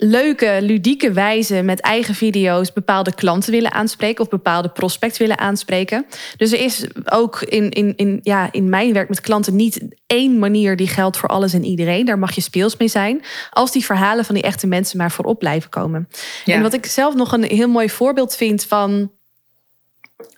leuke, 0.00 0.58
ludieke 0.60 1.12
wijze 1.12 1.62
met 1.62 1.80
eigen 1.80 2.14
video's 2.14 2.72
bepaalde 2.72 3.14
klanten 3.14 3.52
willen 3.52 3.72
aanspreken 3.72 4.24
of 4.24 4.30
bepaalde 4.30 4.68
prospect 4.68 5.16
willen 5.16 5.38
aanspreken. 5.38 6.06
Dus 6.36 6.52
er 6.52 6.60
is 6.60 6.86
ook 7.04 7.40
in, 7.40 7.70
in, 7.70 7.96
in, 7.96 8.20
ja, 8.22 8.52
in 8.52 8.68
mijn 8.68 8.92
werk 8.92 9.08
met 9.08 9.20
klanten 9.20 9.56
niet 9.56 9.80
één 10.06 10.38
manier 10.38 10.76
die 10.76 10.86
geldt 10.86 11.16
voor 11.16 11.28
alles 11.28 11.52
en 11.52 11.64
iedereen. 11.64 12.04
Daar 12.04 12.18
mag 12.18 12.34
je 12.34 12.40
speels 12.40 12.76
mee 12.76 12.88
zijn. 12.88 13.22
Als 13.50 13.72
die 13.72 13.84
verhalen 13.84 14.24
van 14.24 14.34
die 14.34 14.44
echte 14.44 14.66
mensen 14.66 14.98
maar 14.98 15.10
voorop 15.10 15.38
blijven 15.38 15.70
komen. 15.70 16.08
En 16.44 16.62
wat 16.62 16.74
ik 16.74 16.86
zelf 16.86 17.14
nog 17.14 17.32
een 17.32 17.44
heel 17.44 17.68
mooi 17.68 17.90
voorbeeld 17.90 18.36
vind 18.36 18.64
van. 18.64 19.12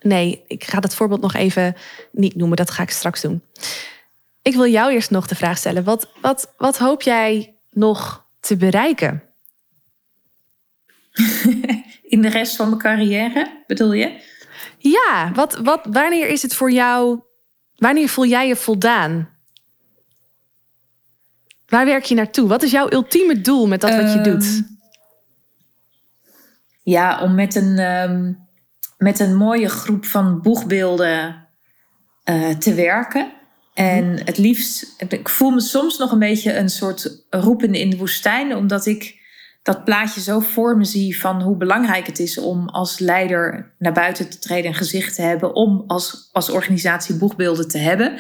Nee, 0.01 0.45
ik 0.47 0.65
ga 0.65 0.81
dat 0.81 0.95
voorbeeld 0.95 1.21
nog 1.21 1.35
even 1.35 1.77
niet 2.13 2.37
noemen. 2.37 2.57
Dat 2.57 2.71
ga 2.71 2.83
ik 2.83 2.91
straks 2.91 3.21
doen. 3.21 3.43
Ik 4.43 4.55
wil 4.55 4.67
jou 4.67 4.93
eerst 4.93 5.11
nog 5.11 5.27
de 5.27 5.35
vraag 5.35 5.59
stellen. 5.59 5.85
Wat, 5.85 6.09
wat, 6.21 6.53
wat 6.57 6.79
hoop 6.79 7.03
jij 7.03 7.55
nog 7.71 8.25
te 8.41 8.57
bereiken? 8.57 9.30
in 12.15 12.23
de 12.23 12.29
rest 12.29 12.57
van 12.57 12.69
mijn 12.69 12.81
carrière, 12.81 13.65
bedoel 13.67 13.93
je? 13.93 14.21
Ja, 14.79 15.31
wat, 15.35 15.57
wat, 15.57 15.81
wanneer 15.91 16.29
is 16.29 16.43
het 16.43 16.55
voor 16.55 16.71
jou, 16.71 17.21
wanneer 17.77 18.09
voel 18.09 18.27
jij 18.27 18.49
je 18.49 18.57
voldaan? 18.57 19.29
Waar 21.67 21.85
werk 21.85 22.05
je 22.05 22.15
naartoe? 22.15 22.49
Wat 22.49 22.63
is 22.63 22.71
jouw 22.71 22.91
ultieme 22.93 23.41
doel 23.41 23.67
met 23.67 23.81
dat 23.81 23.95
wat 23.97 24.13
je 24.13 24.21
doet? 24.21 24.45
Ehm, 24.45 24.63
ja, 26.83 27.23
om 27.23 27.35
met 27.35 27.55
een, 27.55 27.79
um, 27.79 28.49
met 28.99 29.19
een 29.19 29.37
mooie 29.37 29.69
groep 29.69 30.05
van 30.05 30.41
boegbeelden 30.43 31.49
uh, 32.25 32.49
te 32.49 32.75
werken. 32.75 33.33
En 33.75 34.25
het 34.25 34.39
liefst, 34.39 34.95
ik 35.09 35.29
voel 35.29 35.51
me 35.51 35.61
soms 35.61 35.99
nog 35.99 36.13
een 36.13 36.19
beetje 36.19 36.57
een 36.57 36.69
soort 36.69 37.25
roepen 37.31 37.75
in 37.75 37.91
de 37.91 37.97
woestijn, 37.97 38.57
omdat 38.57 38.87
ik 38.87 39.20
dat 39.63 39.85
plaatje 39.85 40.21
zo 40.21 40.41
voor 40.41 40.77
me 40.77 40.85
zie 40.85 41.21
van 41.21 41.43
hoe 41.43 41.57
belangrijk 41.57 42.07
het 42.07 42.19
is 42.19 42.39
om 42.39 42.69
als 42.69 42.99
leider 42.99 43.75
naar 43.79 43.93
buiten 43.93 44.31
te 44.31 44.39
treden 44.39 44.71
en 44.71 44.77
gezicht 44.77 45.15
te 45.15 45.23
hebben, 45.23 45.55
om 45.55 45.85
als, 45.87 46.29
als 46.33 46.51
organisatie 46.51 47.15
boegbeelden 47.15 47.69
te 47.69 47.79
hebben. 47.79 48.19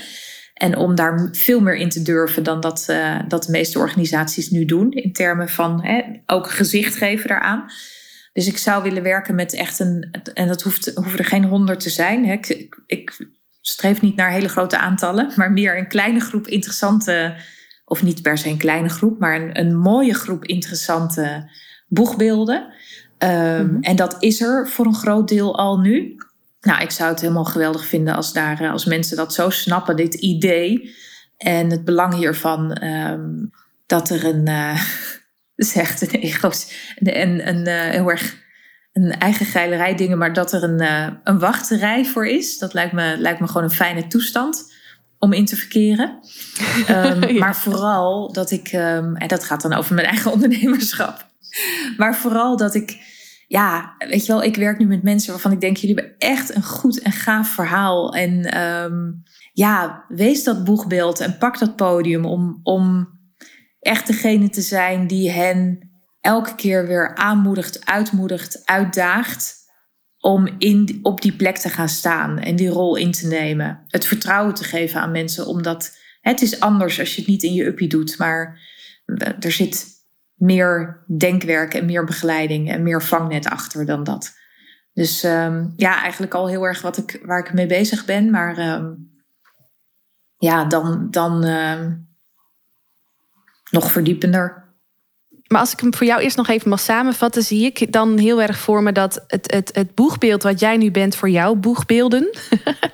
En 0.54 0.76
om 0.76 0.94
daar 0.94 1.28
veel 1.32 1.60
meer 1.60 1.76
in 1.76 1.88
te 1.88 2.02
durven 2.02 2.42
dan 2.42 2.60
dat, 2.60 2.86
uh, 2.90 3.20
dat 3.28 3.44
de 3.44 3.50
meeste 3.50 3.78
organisaties 3.78 4.50
nu 4.50 4.64
doen. 4.64 4.90
In 4.90 5.12
termen 5.12 5.48
van 5.48 5.84
hè, 5.84 6.02
ook 6.26 6.50
gezicht 6.50 6.96
geven 6.96 7.28
daaraan. 7.28 7.64
Dus 8.32 8.46
ik 8.46 8.58
zou 8.58 8.82
willen 8.82 9.02
werken 9.02 9.34
met 9.34 9.54
echt 9.54 9.78
een. 9.78 10.10
En 10.34 10.48
dat 10.48 10.62
hoeft, 10.62 10.92
hoeven 10.94 11.18
er 11.18 11.24
geen 11.24 11.44
honderd 11.44 11.80
te 11.80 11.90
zijn. 11.90 12.26
Hè. 12.26 12.32
Ik, 12.32 12.80
ik, 12.86 13.28
streef 13.60 14.00
niet 14.00 14.16
naar 14.16 14.30
hele 14.30 14.48
grote 14.48 14.78
aantallen, 14.78 15.32
maar 15.36 15.52
meer 15.52 15.78
een 15.78 15.88
kleine 15.88 16.20
groep 16.20 16.46
interessante 16.46 17.34
of 17.90 18.02
niet 18.02 18.22
per 18.22 18.38
se 18.38 18.48
een 18.48 18.56
kleine 18.56 18.88
groep, 18.88 19.18
maar 19.18 19.40
een, 19.40 19.58
een 19.60 19.76
mooie 19.76 20.14
groep 20.14 20.44
interessante 20.44 21.50
boegbeelden. 21.88 22.72
Ehm, 23.18 23.66
mhm. 23.66 23.82
En 23.82 23.96
dat 23.96 24.16
is 24.18 24.40
er 24.40 24.68
voor 24.68 24.86
een 24.86 24.94
groot 24.94 25.28
deel 25.28 25.58
al 25.58 25.78
nu. 25.78 26.16
Nou, 26.60 26.82
ik 26.82 26.90
zou 26.90 27.10
het 27.10 27.20
helemaal 27.20 27.44
geweldig 27.44 27.86
vinden 27.86 28.14
als, 28.14 28.32
daar, 28.32 28.60
eh, 28.60 28.70
als 28.70 28.84
mensen 28.84 29.16
dat 29.16 29.34
zo 29.34 29.50
snappen, 29.50 29.96
dit 29.96 30.14
idee. 30.14 30.94
En 31.36 31.70
het 31.70 31.84
belang 31.84 32.14
hiervan 32.14 32.72
ehm, 32.72 33.28
dat 33.86 34.10
er 34.10 34.24
een, 34.24 34.48
uh, 34.48 34.82
zegt 35.74 36.02
een 36.02 36.20
ego's, 36.20 36.72
een, 36.96 37.48
een, 37.48 37.68
uh, 37.68 37.80
heel 37.80 38.10
erg 38.10 38.38
een 38.92 39.10
eigen 39.10 39.46
geilerij 39.46 39.94
dingen, 39.94 40.18
maar 40.18 40.32
dat 40.32 40.52
er 40.52 40.62
een, 40.62 40.80
een 41.24 41.38
wachterij 41.38 42.04
voor 42.04 42.26
is. 42.26 42.58
Dat 42.58 42.74
lijkt 42.74 42.92
me, 42.92 43.16
lijkt 43.18 43.40
me 43.40 43.46
gewoon 43.46 43.62
een 43.62 43.70
fijne 43.70 44.06
toestand 44.06 44.78
om 45.20 45.32
in 45.32 45.44
te 45.44 45.56
verkeren. 45.56 46.18
Ehm, 46.86 47.38
maar 47.38 47.56
vooral 47.56 48.32
dat 48.32 48.50
ik, 48.50 48.72
um, 48.72 49.16
en 49.16 49.28
dat 49.28 49.44
gaat 49.44 49.62
dan 49.62 49.72
over 49.72 49.94
mijn 49.94 50.06
eigen 50.06 50.32
ondernemerschap. 50.34 51.26
Maar 51.96 52.16
vooral 52.16 52.56
dat 52.56 52.74
ik, 52.74 52.98
ja, 53.46 53.94
weet 53.98 54.26
je 54.26 54.32
wel, 54.32 54.42
ik 54.42 54.56
werk 54.56 54.78
nu 54.78 54.86
met 54.86 55.02
mensen 55.02 55.30
waarvan 55.30 55.52
ik 55.52 55.60
denk, 55.60 55.76
jullie 55.76 55.96
hebben 55.96 56.14
echt 56.18 56.54
een 56.54 56.62
goed 56.62 57.00
en 57.00 57.12
gaaf 57.12 57.48
verhaal. 57.48 58.14
En 58.14 58.60
um, 58.60 59.22
ja, 59.52 60.04
wees 60.08 60.44
dat 60.44 60.64
boegbeeld 60.64 61.20
en 61.20 61.38
pak 61.38 61.58
dat 61.58 61.76
podium 61.76 62.24
om, 62.24 62.60
om 62.62 63.08
echt 63.80 64.06
degene 64.06 64.48
te 64.48 64.60
zijn 64.60 65.06
die 65.06 65.30
hen 65.30 65.90
elke 66.20 66.54
keer 66.54 66.86
weer 66.86 67.14
aanmoedigt, 67.14 67.86
uitmoedigt, 67.86 68.62
uitdaagt 68.64 69.59
om 70.20 70.46
in, 70.58 70.98
op 71.02 71.20
die 71.20 71.36
plek 71.36 71.56
te 71.56 71.68
gaan 71.68 71.88
staan 71.88 72.38
en 72.38 72.56
die 72.56 72.68
rol 72.68 72.96
in 72.96 73.10
te 73.10 73.26
nemen. 73.26 73.84
Het 73.88 74.06
vertrouwen 74.06 74.54
te 74.54 74.64
geven 74.64 75.00
aan 75.00 75.10
mensen, 75.10 75.46
omdat 75.46 75.98
het 76.20 76.42
is 76.42 76.60
anders 76.60 76.98
als 76.98 77.14
je 77.14 77.20
het 77.20 77.30
niet 77.30 77.42
in 77.42 77.54
je 77.54 77.66
uppie 77.66 77.88
doet, 77.88 78.18
maar 78.18 78.60
er 79.40 79.52
zit 79.52 79.86
meer 80.34 81.04
denkwerk 81.18 81.74
en 81.74 81.86
meer 81.86 82.04
begeleiding 82.04 82.70
en 82.70 82.82
meer 82.82 83.02
vangnet 83.02 83.46
achter 83.46 83.86
dan 83.86 84.04
dat. 84.04 84.38
Dus 84.92 85.24
um, 85.24 85.72
ja, 85.76 86.02
eigenlijk 86.02 86.34
al 86.34 86.48
heel 86.48 86.64
erg 86.64 86.82
wat 86.82 86.96
ik, 86.96 87.20
waar 87.24 87.38
ik 87.38 87.52
mee 87.52 87.66
bezig 87.66 88.04
ben, 88.04 88.30
maar 88.30 88.58
um, 88.58 89.12
ja, 90.36 90.64
dan, 90.64 91.10
dan 91.10 91.44
um, 91.44 92.08
nog 93.70 93.92
verdiepender. 93.92 94.69
Maar 95.52 95.60
als 95.60 95.72
ik 95.72 95.80
hem 95.80 95.94
voor 95.94 96.06
jou 96.06 96.20
eerst 96.20 96.36
nog 96.36 96.48
even 96.48 96.68
mag 96.68 96.80
samenvatten, 96.80 97.42
zie 97.42 97.64
ik 97.64 97.92
dan 97.92 98.18
heel 98.18 98.42
erg 98.42 98.58
voor 98.58 98.82
me 98.82 98.92
dat 98.92 99.24
het, 99.26 99.52
het, 99.52 99.70
het 99.74 99.94
boegbeeld 99.94 100.42
wat 100.42 100.60
jij 100.60 100.76
nu 100.76 100.90
bent 100.90 101.16
voor 101.16 101.30
jouw 101.30 101.54
boegbeelden, 101.54 102.28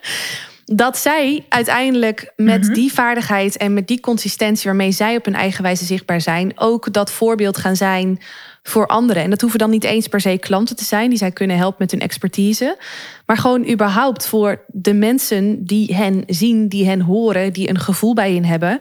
dat 0.64 0.98
zij 0.98 1.44
uiteindelijk 1.48 2.32
met 2.36 2.62
mhm. 2.62 2.72
die 2.72 2.92
vaardigheid 2.92 3.56
en 3.56 3.74
met 3.74 3.88
die 3.88 4.00
consistentie 4.00 4.64
waarmee 4.64 4.92
zij 4.92 5.16
op 5.16 5.24
hun 5.24 5.34
eigen 5.34 5.62
wijze 5.62 5.84
zichtbaar 5.84 6.20
zijn, 6.20 6.52
ook 6.54 6.92
dat 6.92 7.10
voorbeeld 7.10 7.56
gaan 7.56 7.76
zijn 7.76 8.20
voor 8.62 8.86
anderen. 8.86 9.22
En 9.22 9.30
dat 9.30 9.40
hoeven 9.40 9.58
dan 9.58 9.70
niet 9.70 9.84
eens 9.84 10.08
per 10.08 10.20
se 10.20 10.38
klanten 10.38 10.76
te 10.76 10.84
zijn 10.84 11.08
die 11.08 11.18
zij 11.18 11.30
kunnen 11.30 11.56
helpen 11.56 11.78
met 11.78 11.90
hun 11.90 12.00
expertise, 12.00 12.78
maar 13.26 13.36
gewoon 13.36 13.70
überhaupt 13.70 14.26
voor 14.26 14.64
de 14.66 14.94
mensen 14.94 15.64
die 15.64 15.94
hen 15.94 16.22
zien, 16.26 16.68
die 16.68 16.86
hen 16.86 17.00
horen, 17.00 17.52
die 17.52 17.68
een 17.68 17.80
gevoel 17.80 18.14
bij 18.14 18.32
hen 18.32 18.44
hebben 18.44 18.80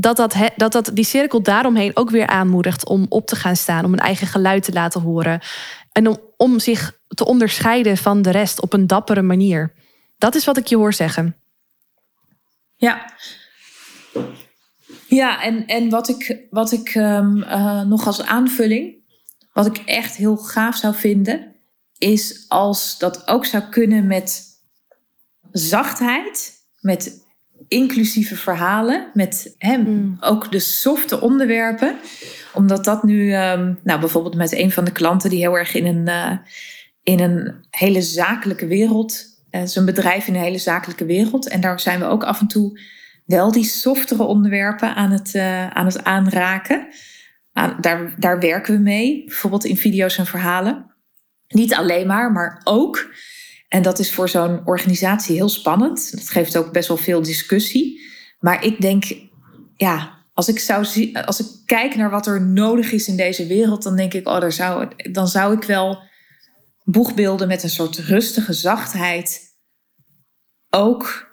dat, 0.00 0.16
dat, 0.16 0.34
dat, 0.56 0.72
dat 0.72 0.90
die 0.92 1.04
cirkel 1.04 1.42
daaromheen 1.42 1.96
ook 1.96 2.10
weer 2.10 2.26
aanmoedigt 2.26 2.86
om 2.86 3.06
op 3.08 3.26
te 3.26 3.36
gaan 3.36 3.56
staan, 3.56 3.84
om 3.84 3.92
een 3.92 3.98
eigen 3.98 4.26
geluid 4.26 4.62
te 4.62 4.72
laten 4.72 5.00
horen. 5.00 5.40
En 5.92 6.08
om, 6.08 6.18
om 6.36 6.58
zich 6.58 6.98
te 7.08 7.24
onderscheiden 7.24 7.96
van 7.96 8.22
de 8.22 8.30
rest 8.30 8.60
op 8.60 8.72
een 8.72 8.86
dappere 8.86 9.22
manier. 9.22 9.72
Dat 10.18 10.34
is 10.34 10.44
wat 10.44 10.56
ik 10.56 10.66
je 10.66 10.76
hoor 10.76 10.92
zeggen. 10.92 11.36
Ja. 12.76 13.12
Ja, 15.06 15.42
en, 15.42 15.66
en 15.66 15.90
wat 15.90 16.08
ik, 16.08 16.46
wat 16.50 16.72
ik 16.72 16.94
um, 16.94 17.36
uh, 17.36 17.82
nog 17.82 18.06
als 18.06 18.22
aanvulling, 18.22 18.96
wat 19.52 19.66
ik 19.66 19.78
echt 19.78 20.16
heel 20.16 20.36
gaaf 20.36 20.76
zou 20.76 20.94
vinden, 20.94 21.54
is 21.98 22.44
als 22.48 22.98
dat 22.98 23.28
ook 23.28 23.44
zou 23.44 23.62
kunnen 23.62 24.06
met 24.06 24.46
zachtheid, 25.50 26.52
met 26.80 27.26
inclusieve 27.68 28.36
verhalen 28.36 29.10
met 29.14 29.54
hem 29.58 29.80
mm. 29.80 30.16
ook 30.20 30.52
de 30.52 30.58
softe 30.58 31.20
onderwerpen. 31.20 31.96
Omdat 32.54 32.84
dat 32.84 33.02
nu, 33.02 33.34
um, 33.34 33.78
nou 33.82 34.00
bijvoorbeeld 34.00 34.34
met 34.34 34.52
een 34.52 34.70
van 34.70 34.84
de 34.84 34.92
klanten 34.92 35.30
die 35.30 35.38
heel 35.38 35.58
erg 35.58 35.74
in 35.74 35.86
een, 35.86 36.08
uh, 36.08 36.38
in 37.02 37.20
een 37.20 37.54
hele 37.70 38.02
zakelijke 38.02 38.66
wereld, 38.66 39.24
uh, 39.50 39.62
zijn 39.64 39.84
bedrijf 39.84 40.26
in 40.26 40.34
een 40.34 40.40
hele 40.40 40.58
zakelijke 40.58 41.04
wereld. 41.04 41.48
En 41.48 41.60
daar 41.60 41.80
zijn 41.80 41.98
we 41.98 42.06
ook 42.06 42.24
af 42.24 42.40
en 42.40 42.46
toe 42.46 42.80
wel 43.24 43.52
die 43.52 43.64
softere 43.64 44.22
onderwerpen 44.22 44.94
aan 44.94 45.10
het, 45.10 45.34
uh, 45.34 45.70
aan 45.70 45.86
het 45.86 46.04
aanraken. 46.04 46.88
Aan, 47.52 47.76
daar, 47.80 48.14
daar 48.18 48.40
werken 48.40 48.74
we 48.74 48.80
mee, 48.80 49.24
bijvoorbeeld 49.24 49.64
in 49.64 49.76
video's 49.76 50.18
en 50.18 50.26
verhalen. 50.26 50.94
Niet 51.48 51.74
alleen 51.74 52.06
maar, 52.06 52.32
maar 52.32 52.60
ook. 52.64 53.14
En 53.68 53.82
dat 53.82 53.98
is 53.98 54.12
voor 54.12 54.28
zo'n 54.28 54.66
organisatie 54.66 55.34
heel 55.34 55.48
spannend. 55.48 56.10
Dat 56.10 56.28
geeft 56.28 56.56
ook 56.56 56.72
best 56.72 56.88
wel 56.88 56.96
veel 56.96 57.22
discussie. 57.22 58.00
Maar 58.38 58.64
ik 58.64 58.80
denk, 58.80 59.04
ja, 59.76 60.18
als 60.32 60.48
ik, 60.48 60.58
zou 60.58 60.84
zien, 60.84 61.16
als 61.24 61.40
ik 61.40 61.46
kijk 61.66 61.94
naar 61.94 62.10
wat 62.10 62.26
er 62.26 62.42
nodig 62.42 62.92
is 62.92 63.08
in 63.08 63.16
deze 63.16 63.46
wereld, 63.46 63.82
dan 63.82 63.96
denk 63.96 64.14
ik, 64.14 64.28
oh, 64.28 64.40
daar 64.40 64.52
zou, 64.52 64.88
dan 65.12 65.28
zou 65.28 65.56
ik 65.56 65.64
wel 65.64 66.02
boegbeelden 66.84 67.48
met 67.48 67.62
een 67.62 67.70
soort 67.70 67.96
rustige 67.96 68.52
zachtheid 68.52 69.56
ook 70.70 71.26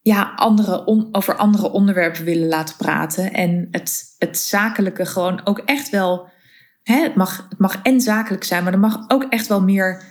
ja, 0.00 0.32
andere 0.34 0.86
over 1.12 1.36
andere 1.36 1.70
onderwerpen 1.70 2.24
willen 2.24 2.48
laten 2.48 2.76
praten. 2.76 3.32
En 3.32 3.68
het, 3.70 4.14
het 4.18 4.38
zakelijke 4.38 5.06
gewoon 5.06 5.40
ook 5.44 5.58
echt 5.58 5.90
wel. 5.90 6.28
Hè, 6.82 7.02
het, 7.02 7.14
mag, 7.14 7.46
het 7.48 7.58
mag 7.58 7.82
en 7.82 8.00
zakelijk 8.00 8.44
zijn, 8.44 8.64
maar 8.64 8.72
er 8.72 8.78
mag 8.78 9.04
ook 9.08 9.26
echt 9.30 9.46
wel 9.46 9.62
meer, 9.62 10.04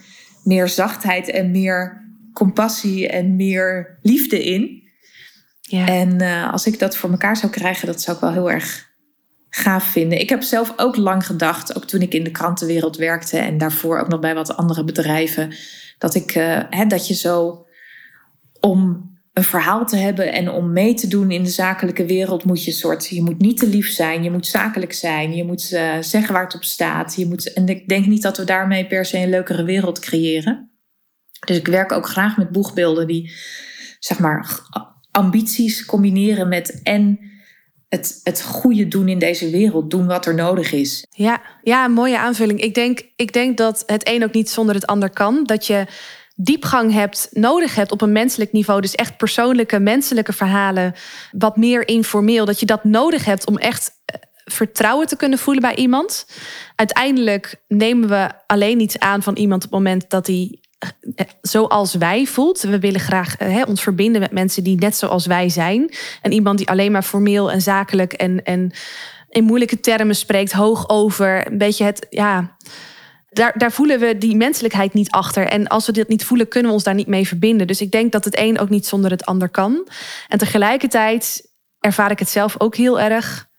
meer 0.44 0.68
zachtheid 0.68 1.30
en 1.30 1.52
meer 1.52 2.06
compassie 2.34 3.08
en 3.08 3.36
meer 3.36 3.98
liefde 4.02 4.44
in. 4.44 4.90
Ja. 5.62 5.88
En 5.88 6.22
uh, 6.22 6.52
als 6.52 6.66
ik 6.66 6.80
dat 6.80 6.98
voor 6.98 7.12
elkaar 7.12 7.38
zou 7.38 7.52
krijgen, 7.52 7.88
dat 7.88 8.02
zou 8.02 8.16
ik 8.16 8.22
wel 8.24 8.32
heel 8.32 8.52
erg 8.52 8.88
gaaf 9.50 9.84
vinden. 9.84 10.20
Ik 10.20 10.30
heb 10.30 10.42
zelf 10.42 10.74
ook 10.76 10.96
lang 10.96 11.26
gedacht, 11.26 11.76
ook 11.76 11.86
toen 11.86 12.02
ik 12.02 12.14
in 12.14 12.24
de 12.24 12.32
krantenwereld 12.32 12.98
werkte 12.98 13.38
en 13.38 13.58
daarvoor 13.58 14.00
ook 14.00 14.08
nog 14.08 14.20
bij 14.20 14.34
wat 14.34 14.58
andere 14.58 14.84
bedrijven, 14.84 15.56
dat 15.98 16.16
ik 16.16 16.36
uh, 16.36 16.60
hè, 16.70 16.86
dat 16.86 17.08
je 17.08 17.14
zo 17.14 17.66
om 18.60 19.10
een 19.38 19.44
verhaal 19.44 19.86
te 19.86 19.98
hebben 19.98 20.34
en 20.34 20.52
om 20.52 20.74
mee 20.74 20.94
te 20.94 21.08
doen 21.08 21.32
in 21.32 21.44
de 21.44 21.50
zakelijke 21.50 22.06
wereld 22.06 22.44
moet 22.44 22.64
je 22.64 22.72
soort, 22.72 23.08
je 23.08 23.22
moet 23.22 23.40
niet 23.40 23.58
te 23.58 23.68
lief 23.68 23.90
zijn, 23.90 24.24
je 24.24 24.32
moet 24.32 24.46
zakelijk 24.46 24.94
zijn, 24.94 25.36
je 25.36 25.44
moet 25.44 25.72
uh, 25.72 25.98
zeggen 26.00 26.34
waar 26.34 26.44
het 26.44 26.56
op 26.56 26.64
staat. 26.64 27.16
Je 27.16 27.26
moet, 27.26 27.54
en 27.54 27.68
ik 27.68 27.88
denk 27.88 28.06
niet 28.06 28.22
dat 28.22 28.38
we 28.38 28.44
daarmee 28.44 28.88
per 28.88 29.06
se 29.06 29.18
een 29.18 29.30
leukere 29.30 29.64
wereld 29.64 30.00
creëren. 30.00 30.72
Dus 31.46 31.58
ik 31.58 31.68
werk 31.68 31.92
ook 31.92 32.08
graag 32.08 32.38
met 32.38 32.52
boegbeelden 32.52 33.08
die, 33.08 33.32
zeg 34.00 34.20
maar, 34.20 34.60
ambities 35.12 35.86
combineren 35.86 36.48
met 36.48 36.82
en 36.84 37.20
het, 37.90 38.20
het 38.24 38.44
goede 38.44 38.88
doen 38.88 39.08
in 39.08 39.20
deze 39.20 39.50
wereld, 39.50 39.92
doen 39.92 40.06
wat 40.06 40.26
er 40.26 40.36
nodig 40.36 40.72
is. 40.72 41.06
Ja, 41.10 41.42
ja, 41.62 41.88
mooie 41.88 42.20
aanvulling. 42.20 42.62
Ik 42.62 42.74
denk, 42.74 43.02
ik 43.16 43.34
denk 43.34 43.58
dat 43.58 43.84
het 43.86 44.10
een 44.10 44.24
ook 44.24 44.34
niet 44.34 44.50
zonder 44.50 44.76
het 44.76 44.88
ander 44.88 45.10
kan. 45.10 45.44
Dat 45.44 45.68
je 45.68 45.86
diepgang 46.40 46.94
hebt, 46.94 47.28
nodig 47.32 47.76
hebt 47.76 47.92
op 47.92 48.02
een 48.02 48.12
menselijk 48.12 48.52
niveau. 48.52 48.82
Dus 48.82 48.96
echt 48.96 49.18
persoonlijke, 49.18 49.80
menselijke 49.80 50.34
verhalen. 50.34 50.94
Wat 51.32 51.58
meer 51.58 51.88
informeel. 51.88 52.46
Dat 52.46 52.60
je 52.60 52.66
dat 52.66 52.84
nodig 52.84 53.26
hebt 53.26 53.48
om 53.48 53.58
echt 53.58 53.92
eh, 54.06 54.16
vertrouwen 54.46 55.08
te 55.08 55.18
kunnen 55.18 55.40
voelen 55.40 55.62
bij 55.62 55.76
iemand. 55.76 56.28
Uiteindelijk 56.76 57.56
nemen 57.68 58.10
we 58.10 58.32
alleen 58.48 58.80
iets 58.80 59.00
aan 59.00 59.24
van 59.24 59.36
iemand 59.36 59.66
op 59.66 59.72
het 59.72 59.80
moment 59.80 60.10
dat 60.10 60.28
hij 60.28 60.60
eh, 61.16 61.26
zoals 61.42 61.94
wij 61.94 62.26
voelt. 62.26 62.62
We 62.62 62.80
willen 62.80 63.00
graag 63.00 63.36
ons 63.68 63.82
verbinden 63.82 64.22
met 64.22 64.32
mensen 64.32 64.64
die 64.64 64.78
net 64.78 64.96
zoals 64.96 65.26
wij 65.26 65.50
zijn. 65.50 65.94
En 66.22 66.32
iemand 66.32 66.58
die 66.58 66.70
alleen 66.70 66.92
maar 66.92 67.04
formeel 67.04 67.52
en 67.52 67.62
zakelijk 67.62 68.14
en, 68.14 68.44
en 68.44 68.72
in 69.30 69.44
moeilijke 69.44 69.80
termen 69.80 70.16
spreekt, 70.16 70.52
hoog 70.52 70.90
over. 70.90 71.48
Een 71.48 71.58
beetje 71.58 71.84
het, 71.84 72.06
ja 72.10 72.56
daar, 73.38 73.54
daar 73.58 73.72
voelen 73.72 74.00
we 74.00 74.18
die 74.18 74.36
menselijkheid 74.36 74.94
niet 74.94 75.12
achter. 75.12 75.48
En 75.48 75.68
als 75.68 75.86
we 75.86 75.92
dit 75.92 76.08
niet 76.08 76.24
voelen, 76.24 76.48
kunnen 76.48 76.70
we 76.70 76.76
ons 76.76 76.86
daar 76.86 76.94
niet 76.94 77.08
mee 77.08 77.28
verbinden. 77.28 77.68
Dus 77.68 77.82
ik 77.82 77.92
denk 77.92 78.12
dat 78.12 78.26
het 78.26 78.38
een 78.38 78.60
ook 78.60 78.70
niet 78.70 78.86
zonder 78.86 79.12
het 79.12 79.26
ander 79.26 79.50
kan. 79.50 79.88
En 80.28 80.38
tegelijkertijd 80.38 81.52
ervaar 81.80 82.12
ik 82.12 82.20
het 82.20 82.30
zelf 82.30 82.56
ook 82.58 82.76
heel 82.76 83.00
erg 83.00 83.50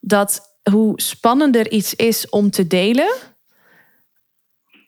dat 0.00 0.58
hoe 0.70 1.00
spannender 1.00 1.70
iets 1.70 1.94
is 1.94 2.28
om 2.28 2.50
te 2.50 2.66
delen. 2.66 3.14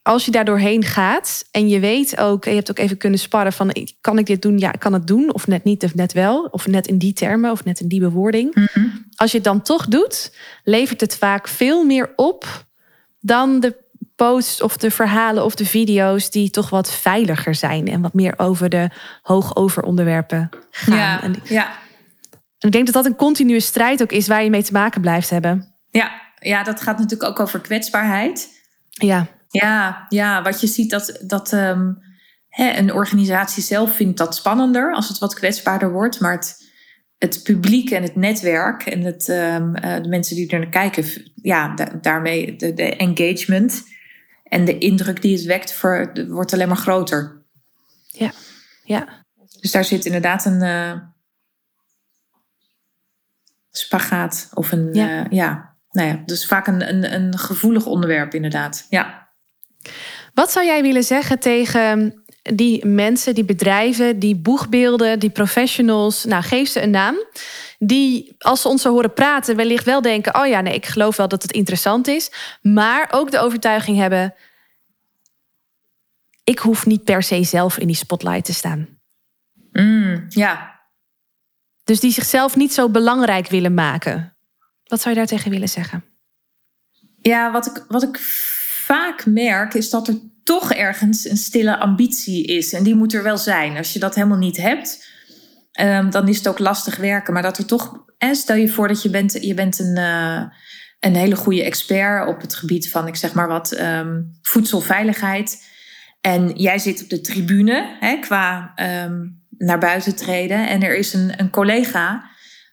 Als 0.02 0.24
je 0.24 0.31
daar 0.31 0.44
doorheen 0.44 0.85
gaat 0.85 1.44
en 1.50 1.68
je 1.68 1.81
weet 1.81 2.16
ook, 2.16 2.44
je 2.44 2.50
hebt 2.50 2.70
ook 2.70 2.78
even 2.78 2.96
kunnen 2.96 3.18
sparren 3.18 3.52
van 3.52 3.72
kan 4.00 4.18
ik 4.18 4.26
dit 4.26 4.42
doen? 4.42 4.59
Ja, 4.59 4.72
ik 4.72 4.81
kan 4.81 4.92
het 4.92 5.07
doen 5.07 5.35
of 5.35 5.46
net 5.46 5.64
niet 5.64 5.85
of 5.85 5.94
net 5.94 6.12
wel. 6.12 6.48
Of 6.50 6.66
net 6.66 6.87
in 6.87 6.98
die 6.98 7.12
termen 7.12 7.50
of 7.50 7.64
net 7.64 7.81
in 7.81 7.88
die 7.88 8.00
bewoording. 8.00 8.55
Mhm. 8.55 8.87
Als 9.14 9.31
je 9.31 9.37
het 9.37 9.46
dan 9.46 9.62
toch 9.62 9.87
doet, 9.87 10.37
levert 10.64 11.00
het 11.00 11.16
vaak 11.16 11.48
veel 11.48 11.85
meer 11.85 12.12
op 12.16 12.64
dan 13.20 13.61
de 13.61 13.82
posts 14.22 14.62
of 14.62 14.76
de 14.76 14.90
verhalen 14.90 15.44
of 15.44 15.54
de 15.54 15.66
video's 15.66 16.30
die 16.30 16.50
toch 16.50 16.70
wat 16.70 16.92
veiliger 16.92 17.54
zijn 17.54 17.88
en 17.88 18.00
wat 18.00 18.14
meer 18.14 18.35
over 18.37 18.68
de 18.68 18.90
hoogover 19.22 19.82
onderwerpen 19.82 20.48
gaan. 20.70 20.96
Ja, 20.96 21.22
en, 21.22 21.35
ja. 21.44 21.66
En 22.58 22.68
ik 22.68 22.72
denk 22.72 22.85
dat 22.85 22.94
dat 22.94 23.06
een 23.06 23.16
continue 23.16 23.61
strijd 23.61 24.02
ook 24.02 24.12
is 24.12 24.26
waar 24.26 24.44
je 24.44 24.50
mee 24.50 24.62
te 24.62 24.72
maken 24.72 25.00
blijft 25.00 25.30
hebben. 25.30 25.74
Ja, 25.90 26.11
ja 26.38 26.62
dat 26.62 26.80
gaat 26.80 26.98
natuurlijk 26.98 27.30
ook 27.30 27.40
over 27.40 27.61
kwetsbaarheid. 27.61 28.48
Ja. 28.88 29.26
Ja, 29.48 30.06
ja 30.08 30.42
wat 30.42 30.61
je 30.61 30.66
ziet 30.66 30.90
dat, 30.90 31.20
dat 31.22 31.52
um, 31.52 31.98
hè, 32.48 32.76
een 32.76 32.92
organisatie 32.92 33.62
zelf 33.62 33.96
vindt 33.96 34.18
dat 34.18 34.35
spannender 34.35 34.92
als 34.92 35.08
het 35.08 35.18
wat 35.18 35.35
kwetsbaarder 35.35 35.92
wordt. 35.92 36.20
Maar 36.20 36.32
het, 36.32 36.56
het 37.18 37.40
publiek 37.42 37.90
en 37.90 38.02
het 38.02 38.16
netwerk 38.16 38.82
en 38.82 39.00
het, 39.00 39.28
um, 39.28 39.72
de 39.74 40.08
mensen 40.08 40.37
die 40.37 40.50
er 40.50 40.58
naar 40.58 40.68
kijken, 40.68 41.04
ja, 41.35 41.74
daarmee 42.00 42.56
de, 42.56 42.74
de 42.74 42.96
engagement 42.96 43.90
en 44.53 44.65
de 44.65 44.79
indruk 44.79 45.23
die 45.23 45.37
het 45.37 45.45
wekt 45.45 45.73
voor, 45.73 46.12
wordt 46.29 46.53
alleen 46.53 46.69
maar 46.69 46.77
groter. 46.77 47.43
Ja, 48.07 48.33
ja. 48.85 49.25
Dus 49.61 49.71
daar 49.71 49.85
zit 49.85 50.05
inderdaad 50.05 50.45
een 50.45 50.62
uh, 50.62 50.93
spagaat 53.71 54.51
of 54.55 54.73
een, 54.73 54.88
ja. 54.95 55.09
Uh, 55.09 55.31
ja, 55.31 55.77
nou 55.91 56.09
ja, 56.09 56.23
dus 56.27 56.47
vaak 56.47 56.67
een, 56.67 56.88
een, 56.88 57.15
een 57.15 57.38
gevoelig 57.38 57.87
onderwerp 57.87 58.35
inderdaad. 58.35 58.87
Ja. 58.88 59.29
Wat 60.35 60.53
zou 60.53 60.67
jij 60.67 60.83
willen 60.83 61.05
zeggen 61.05 61.38
tegen 61.38 62.25
die 62.43 62.87
mensen, 62.87 63.35
die 63.35 63.45
bedrijven, 63.45 64.19
die 64.19 64.37
boegbeelden, 64.37 65.19
die 65.19 65.31
professionals, 65.31 66.25
nou 66.25 66.43
geef 66.43 66.69
ze 66.69 66.83
een 66.83 66.91
naam, 66.91 67.17
die 67.87 68.35
als 68.38 68.61
ze 68.61 68.68
ons 68.68 68.83
zo 68.83 68.92
horen 68.92 69.12
praten, 69.12 69.57
wellicht 69.57 69.85
wel 69.85 70.03
denken: 70.03 70.40
oh 70.40 70.47
ja, 70.47 70.61
nee, 70.61 70.75
ik 70.75 70.87
geloof 70.87 71.16
wel 71.16 71.29
dat 71.29 71.42
het 71.42 71.53
interessant 71.53 72.09
is, 72.09 72.31
maar 72.62 73.09
ook 73.11 73.31
de 73.31 73.38
overtuiging 73.38 73.97
hebben: 73.97 74.35
ik 76.45 76.59
hoef 76.59 76.87
niet 76.87 77.05
per 77.05 77.23
se 77.23 77.45
zelf 77.45 77.79
in 77.79 77.87
die 77.87 77.97
spotlight 77.97 78.45
te 78.45 78.55
staan. 78.55 78.88
Mm, 79.73 80.25
ja. 80.29 80.81
Dus 81.85 82.01
die 82.01 82.12
zichzelf 82.12 82.57
niet 82.57 82.73
zo 82.73 82.88
belangrijk 82.88 83.49
willen 83.49 83.75
maken. 83.75 84.37
Wat 84.85 85.01
zou 85.01 85.14
je 85.14 85.21
daar 85.21 85.29
tegen 85.29 85.51
willen 85.51 85.68
zeggen? 85.68 86.05
Ja, 87.21 87.53
wat 87.53 87.66
ik, 87.66 87.85
wat 87.88 88.03
ik 88.03 88.18
vaak 88.85 89.27
merk 89.27 89.75
is 89.75 89.90
dat 89.90 90.09
er 90.09 90.14
toch 90.45 90.73
ergens 90.73 91.29
een 91.29 91.37
stille 91.37 91.79
ambitie 91.79 92.47
is. 92.47 92.73
En 92.73 92.83
die 92.83 92.95
moet 92.95 93.14
er 93.14 93.23
wel 93.23 93.38
zijn. 93.38 93.77
Als 93.77 93.92
je 93.92 93.99
dat 93.99 94.14
helemaal 94.14 94.38
niet 94.38 94.57
hebt, 94.57 95.12
um, 95.80 96.11
dan 96.11 96.28
is 96.28 96.37
het 96.37 96.48
ook 96.48 96.58
lastig 96.58 96.96
werken. 96.96 97.32
Maar 97.32 97.42
dat 97.42 97.58
er 97.58 97.66
toch, 97.66 98.04
en 98.18 98.37
stel 98.37 98.56
je 98.56 98.68
voor 98.68 98.88
dat 98.88 99.02
je 99.02 99.11
bent, 99.11 99.32
je 99.40 99.54
bent 99.54 99.78
een, 99.78 99.98
uh, 99.98 100.42
een 101.00 101.16
hele 101.16 101.37
goede 101.37 101.64
expert 101.64 102.28
op 102.28 102.40
het 102.40 102.54
gebied 102.54 102.90
van, 102.90 103.06
ik 103.06 103.16
zeg 103.16 103.32
maar 103.32 103.48
wat, 103.48 103.78
um, 103.80 104.38
voedselveiligheid. 104.42 105.70
En 106.20 106.48
jij 106.48 106.78
zit 106.78 107.02
op 107.02 107.08
de 107.08 107.20
tribune 107.20 107.96
hè, 108.00 108.18
qua 108.20 108.72
um, 109.04 109.42
naar 109.58 109.78
buiten 109.78 110.16
treden. 110.16 110.68
En 110.68 110.82
er 110.82 110.96
is 110.96 111.12
een, 111.12 111.32
een 111.37 111.50
collega 111.50 112.30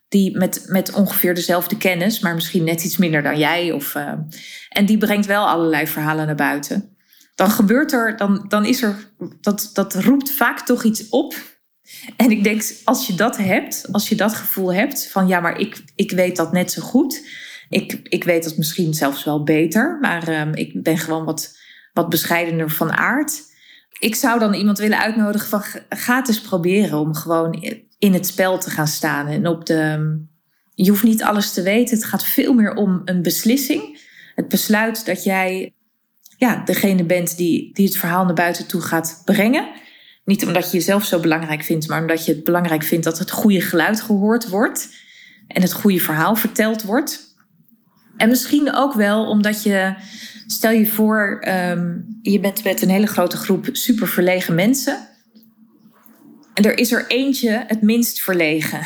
die 0.10 0.38
met, 0.38 0.66
met 0.68 0.94
ongeveer 0.94 1.36
dezelfde 1.36 1.78
kennis, 1.78 2.20
maar 2.20 2.36
misschien 2.36 2.64
net 2.64 2.84
iets 2.84 2.98
minder 2.98 3.24
dan 3.24 3.38
jij. 3.38 3.72
Of, 3.72 3.96
uh, 3.96 4.14
en 4.70 4.86
die 4.86 4.98
brengt 4.98 5.26
wel 5.26 5.48
allerlei 5.48 5.88
verhalen 5.88 6.26
naar 6.26 6.36
buiten. 6.36 6.98
Dan 7.36 7.50
gebeurt 7.50 7.94
er, 7.94 8.18
dan, 8.18 8.46
dan 8.48 8.66
is 8.66 8.82
er, 8.82 8.96
dat, 9.42 9.70
dat 9.74 9.96
roept 9.96 10.32
vaak 10.32 10.66
toch 10.66 10.84
iets 10.84 11.10
op. 11.10 11.36
En 12.18 12.32
ik 12.32 12.44
denk, 12.44 12.64
als 12.84 13.08
je 13.08 13.16
dat 13.16 13.38
hebt, 13.38 13.88
als 13.92 14.10
je 14.10 14.16
dat 14.16 14.34
gevoel 14.34 14.74
hebt 14.74 15.08
van 15.12 15.28
ja, 15.28 15.40
maar 15.40 15.60
ik, 15.60 15.84
ik 15.96 16.12
weet 16.12 16.36
dat 16.36 16.52
net 16.52 16.72
zo 16.72 16.82
goed. 16.82 17.28
Ik, 17.70 18.00
ik 18.04 18.24
weet 18.24 18.44
dat 18.44 18.58
misschien 18.58 18.94
zelfs 18.94 19.24
wel 19.24 19.44
beter, 19.44 19.98
maar 20.02 20.42
um, 20.42 20.54
ik 20.54 20.84
ben 20.84 20.98
gewoon 20.98 21.26
wat, 21.26 21.58
wat 21.94 22.10
bescheidener 22.10 22.70
van 22.70 22.92
aard. 22.92 23.42
Ik 24.00 24.16
zou 24.16 24.40
dan 24.40 24.54
iemand 24.54 24.78
willen 24.78 25.00
uitnodigen 25.00 25.50
van 25.50 25.64
ga 25.90 26.26
eens 26.26 26.42
proberen 26.42 27.00
om 27.00 27.16
gewoon 27.16 27.64
in 27.98 28.14
het 28.14 28.28
spel 28.28 28.60
te 28.60 28.70
gaan 28.70 28.88
staan. 28.88 29.28
En 29.28 29.48
op 29.48 29.66
de, 29.66 30.20
je 30.76 30.90
hoeft 30.90 31.04
niet 31.04 31.24
alles 31.24 31.54
te 31.54 31.62
weten. 31.62 31.96
Het 31.98 32.06
gaat 32.06 32.26
veel 32.26 32.54
meer 32.54 32.74
om 32.74 33.02
een 33.06 33.22
beslissing. 33.22 34.08
Het 34.36 34.48
besluit 34.48 35.06
dat 35.06 35.24
jij 35.24 35.74
ja, 36.38 36.64
degene 36.66 37.04
bent 37.04 37.38
die, 37.38 37.74
die 37.74 37.86
het 37.86 37.98
verhaal 37.98 38.26
naar 38.26 38.34
buiten 38.34 38.68
toe 38.68 38.82
gaat 38.82 39.22
brengen. 39.26 39.70
Niet 40.30 40.46
omdat 40.46 40.72
je 40.72 40.78
jezelf 40.78 41.06
zo 41.06 41.20
belangrijk 41.20 41.64
vindt, 41.64 41.88
maar 41.88 42.02
omdat 42.02 42.26
je 42.26 42.34
het 42.34 42.44
belangrijk 42.44 42.84
vindt 42.84 43.04
dat 43.04 43.20
het 43.20 43.32
goede 43.32 43.62
geluid 43.62 44.02
gehoord 44.02 44.50
wordt. 44.50 44.90
En 45.48 45.62
het 45.62 45.74
goede 45.74 46.00
verhaal 46.00 46.36
verteld 46.36 46.84
wordt. 46.84 47.36
En 48.18 48.30
misschien 48.30 48.74
ook 48.76 48.94
wel 48.94 49.26
omdat 49.26 49.64
je, 49.64 49.94
stel 50.48 50.72
je 50.72 50.88
voor, 50.88 51.44
um, 51.48 52.20
je 52.22 52.40
bent 52.40 52.64
met 52.64 52.82
een 52.82 52.90
hele 52.90 53.08
grote 53.08 53.38
groep 53.38 53.70
super 53.72 54.08
verlegen 54.08 54.56
mensen. 54.56 55.08
En 56.54 56.64
er 56.64 56.78
is 56.78 56.92
er 56.92 57.08
eentje 57.08 57.64
het 57.68 57.82
minst 57.82 58.22
verlegen. 58.22 58.82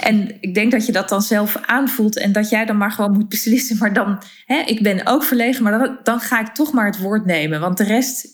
En 0.00 0.36
ik 0.40 0.54
denk 0.54 0.72
dat 0.72 0.86
je 0.86 0.92
dat 0.92 1.08
dan 1.08 1.22
zelf 1.22 1.56
aanvoelt 1.56 2.18
en 2.18 2.32
dat 2.32 2.48
jij 2.48 2.64
dan 2.64 2.76
maar 2.76 2.92
gewoon 2.92 3.12
moet 3.12 3.28
beslissen. 3.28 3.78
Maar 3.78 3.92
dan, 3.92 4.22
hè, 4.44 4.58
ik 4.58 4.82
ben 4.82 5.06
ook 5.06 5.24
verlegen, 5.24 5.62
maar 5.62 5.78
dan, 5.78 5.98
dan 6.02 6.20
ga 6.20 6.40
ik 6.40 6.54
toch 6.54 6.72
maar 6.72 6.86
het 6.86 6.98
woord 6.98 7.24
nemen. 7.24 7.60
Want 7.60 7.76
de 7.76 7.84
rest, 7.84 8.26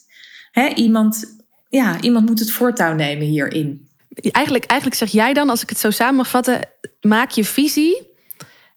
hè, 0.51 0.69
iemand, 0.69 1.39
ja, 1.71 2.01
iemand 2.01 2.27
moet 2.27 2.39
het 2.39 2.51
voortouw 2.51 2.95
nemen 2.95 3.27
hierin. 3.27 3.89
Eigenlijk, 4.31 4.65
eigenlijk 4.65 5.01
zeg 5.01 5.11
jij 5.11 5.33
dan, 5.33 5.51
als 5.51 5.63
ik 5.63 5.69
het 5.69 5.79
zo 5.79 5.91
samen 5.91 6.15
mag 6.15 6.29
vatten, 6.29 6.61
maak 7.01 7.31
je 7.31 7.45
visie 7.45 8.09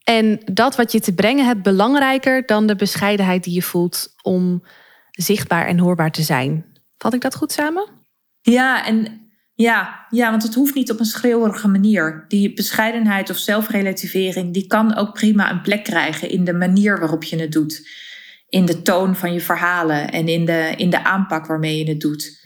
En 0.03 0.39
dat 0.45 0.75
wat 0.75 0.91
je 0.91 0.99
te 0.99 1.13
brengen 1.13 1.45
hebt 1.45 1.63
belangrijker 1.63 2.45
dan 2.45 2.67
de 2.67 2.75
bescheidenheid 2.75 3.43
die 3.43 3.53
je 3.53 3.61
voelt 3.61 4.13
om 4.21 4.63
zichtbaar 5.11 5.67
en 5.67 5.79
hoorbaar 5.79 6.11
te 6.11 6.21
zijn. 6.21 6.65
Vat 6.97 7.13
ik 7.13 7.21
dat 7.21 7.35
goed 7.35 7.51
samen? 7.51 7.89
Ja, 8.41 8.85
en 8.85 9.21
ja, 9.53 10.05
ja, 10.09 10.29
want 10.29 10.43
het 10.43 10.53
hoeft 10.53 10.75
niet 10.75 10.91
op 10.91 10.99
een 10.99 11.05
schreeuwerige 11.05 11.67
manier. 11.67 12.25
Die 12.27 12.53
bescheidenheid 12.53 13.29
of 13.29 13.37
zelfrelativering, 13.37 14.53
die 14.53 14.67
kan 14.67 14.95
ook 14.95 15.13
prima 15.13 15.51
een 15.51 15.61
plek 15.61 15.83
krijgen 15.83 16.29
in 16.29 16.43
de 16.43 16.53
manier 16.53 16.99
waarop 16.99 17.23
je 17.23 17.39
het 17.39 17.51
doet. 17.51 17.89
In 18.49 18.65
de 18.65 18.81
toon 18.81 19.15
van 19.15 19.33
je 19.33 19.41
verhalen 19.41 20.11
en 20.11 20.27
in 20.27 20.45
de, 20.45 20.73
in 20.77 20.89
de 20.89 21.03
aanpak 21.03 21.45
waarmee 21.45 21.77
je 21.77 21.89
het 21.89 21.99
doet. 21.99 22.42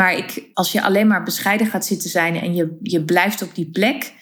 Maar 0.00 0.16
ik, 0.16 0.50
als 0.54 0.72
je 0.72 0.82
alleen 0.82 1.06
maar 1.06 1.22
bescheiden 1.22 1.66
gaat 1.66 1.86
zitten 1.86 2.10
zijn 2.10 2.40
en 2.40 2.54
je, 2.54 2.78
je 2.82 3.04
blijft 3.04 3.42
op 3.42 3.54
die 3.54 3.70
plek, 3.70 4.12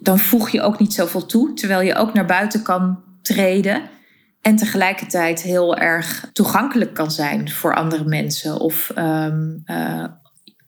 dan 0.00 0.18
voeg 0.18 0.50
je 0.50 0.62
ook 0.62 0.78
niet 0.78 0.94
zoveel 0.94 1.26
toe. 1.26 1.54
Terwijl 1.54 1.80
je 1.80 1.94
ook 1.94 2.12
naar 2.12 2.26
buiten 2.26 2.62
kan 2.62 3.02
treden 3.22 3.82
en 4.40 4.56
tegelijkertijd 4.56 5.42
heel 5.42 5.76
erg 5.76 6.30
toegankelijk 6.32 6.94
kan 6.94 7.10
zijn 7.10 7.50
voor 7.50 7.74
andere 7.74 8.04
mensen. 8.04 8.60
Of 8.60 8.92
um, 8.98 9.64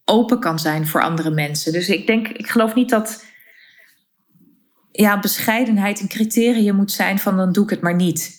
open 0.05 0.41
kan 0.41 0.59
zijn 0.59 0.87
voor 0.87 1.03
andere 1.03 1.31
mensen. 1.31 1.73
Dus 1.73 1.89
ik 1.89 2.07
denk, 2.07 2.29
ik 2.29 2.49
geloof 2.49 2.75
niet 2.75 2.91
dat 2.91 3.25
ja, 4.93 5.21
bescheidenheid 5.21 6.01
een 6.01 6.09
criterium 6.09 6.77
moet 6.77 6.93
zijn 6.93 7.19
van 7.19 7.37
dan 7.37 7.53
doe 7.53 7.65
ik 7.65 7.71
het 7.71 7.81
maar 7.81 7.97
niet. 7.97 8.37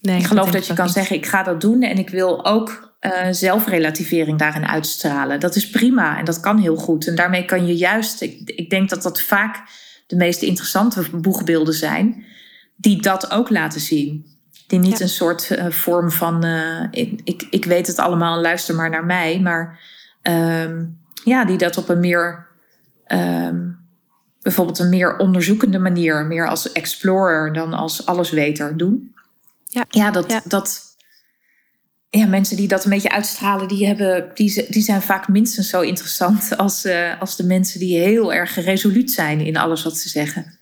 Nee, 0.00 0.18
ik 0.18 0.26
geloof 0.26 0.50
dat 0.50 0.66
je 0.66 0.74
kan 0.74 0.88
zeggen, 0.88 1.16
ik 1.16 1.26
ga 1.26 1.42
dat 1.42 1.60
doen 1.60 1.82
en 1.82 1.98
ik 1.98 2.08
wil 2.08 2.44
ook 2.44 2.91
uh, 3.06 3.26
zelfrelativering 3.30 4.38
daarin 4.38 4.66
uitstralen. 4.66 5.40
Dat 5.40 5.56
is 5.56 5.70
prima 5.70 6.18
en 6.18 6.24
dat 6.24 6.40
kan 6.40 6.58
heel 6.58 6.76
goed. 6.76 7.06
En 7.06 7.14
daarmee 7.14 7.44
kan 7.44 7.66
je 7.66 7.76
juist, 7.76 8.20
ik, 8.20 8.50
ik 8.50 8.70
denk 8.70 8.88
dat 8.88 9.02
dat 9.02 9.20
vaak 9.20 9.62
de 10.06 10.16
meest 10.16 10.42
interessante 10.42 11.04
boegbeelden 11.14 11.74
zijn, 11.74 12.24
die 12.76 13.02
dat 13.02 13.30
ook 13.30 13.50
laten 13.50 13.80
zien. 13.80 14.26
Die 14.66 14.78
niet 14.78 15.00
een 15.00 15.08
soort 15.08 15.50
uh, 15.50 15.66
vorm 15.70 16.10
van, 16.10 16.44
uh, 16.44 16.82
ik, 16.90 17.20
ik, 17.24 17.46
ik 17.50 17.64
weet 17.64 17.86
het 17.86 17.98
allemaal, 17.98 18.40
luister 18.40 18.74
maar 18.74 18.90
naar 18.90 19.04
mij, 19.04 19.40
maar 19.40 19.80
um, 20.22 20.98
ja, 21.24 21.44
die 21.44 21.58
dat 21.58 21.76
op 21.76 21.88
een 21.88 22.00
meer, 22.00 22.46
um, 23.06 23.78
bijvoorbeeld 24.42 24.78
een 24.78 24.88
meer 24.88 25.16
onderzoekende 25.16 25.78
manier, 25.78 26.26
meer 26.26 26.48
als 26.48 26.72
explorer 26.72 27.52
dan 27.52 27.72
als 27.72 28.06
allesweter 28.06 28.76
doen. 28.76 29.14
Ja, 29.64 29.84
ja, 29.88 30.10
dat, 30.10 30.30
ja. 30.30 30.40
dat 30.44 30.91
ja, 32.18 32.26
mensen 32.26 32.56
die 32.56 32.68
dat 32.68 32.84
een 32.84 32.90
beetje 32.90 33.10
uitstralen, 33.10 33.68
die, 33.68 33.86
hebben, 33.86 34.30
die, 34.34 34.66
die 34.68 34.82
zijn 34.82 35.02
vaak 35.02 35.28
minstens 35.28 35.68
zo 35.68 35.80
interessant 35.80 36.56
als, 36.56 36.84
uh, 36.84 37.20
als 37.20 37.36
de 37.36 37.44
mensen 37.44 37.80
die 37.80 37.98
heel 37.98 38.32
erg 38.32 38.54
resoluut 38.54 39.10
zijn 39.10 39.40
in 39.40 39.56
alles 39.56 39.82
wat 39.82 39.96
ze 39.96 40.08
zeggen. 40.08 40.58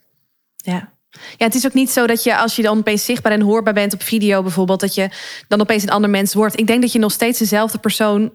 Ja. 0.55 0.93
Ja, 1.11 1.45
het 1.45 1.55
is 1.55 1.65
ook 1.65 1.73
niet 1.73 1.89
zo 1.89 2.07
dat 2.07 2.23
je 2.23 2.37
als 2.37 2.55
je 2.55 2.61
dan 2.61 2.77
opeens 2.77 3.05
zichtbaar 3.05 3.31
en 3.31 3.41
hoorbaar 3.41 3.73
bent 3.73 3.93
op 3.93 4.01
video 4.01 4.41
bijvoorbeeld, 4.41 4.79
dat 4.79 4.95
je 4.95 5.09
dan 5.47 5.61
opeens 5.61 5.83
een 5.83 5.89
ander 5.89 6.09
mens 6.09 6.33
wordt. 6.33 6.59
Ik 6.59 6.67
denk 6.67 6.81
dat 6.81 6.91
je 6.91 6.99
nog 6.99 7.11
steeds 7.11 7.39
dezelfde 7.39 7.77
persoon 7.77 8.33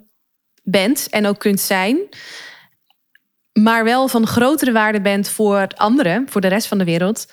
bent 0.62 1.08
en 1.10 1.26
ook 1.26 1.38
kunt 1.38 1.60
zijn. 1.60 1.98
Maar 3.52 3.84
wel 3.84 4.08
van 4.08 4.26
grotere 4.26 4.72
waarde 4.72 5.00
bent 5.00 5.28
voor 5.28 5.66
anderen, 5.76 6.26
voor 6.28 6.40
de 6.40 6.48
rest 6.48 6.66
van 6.66 6.78
de 6.78 6.84
wereld. 6.84 7.32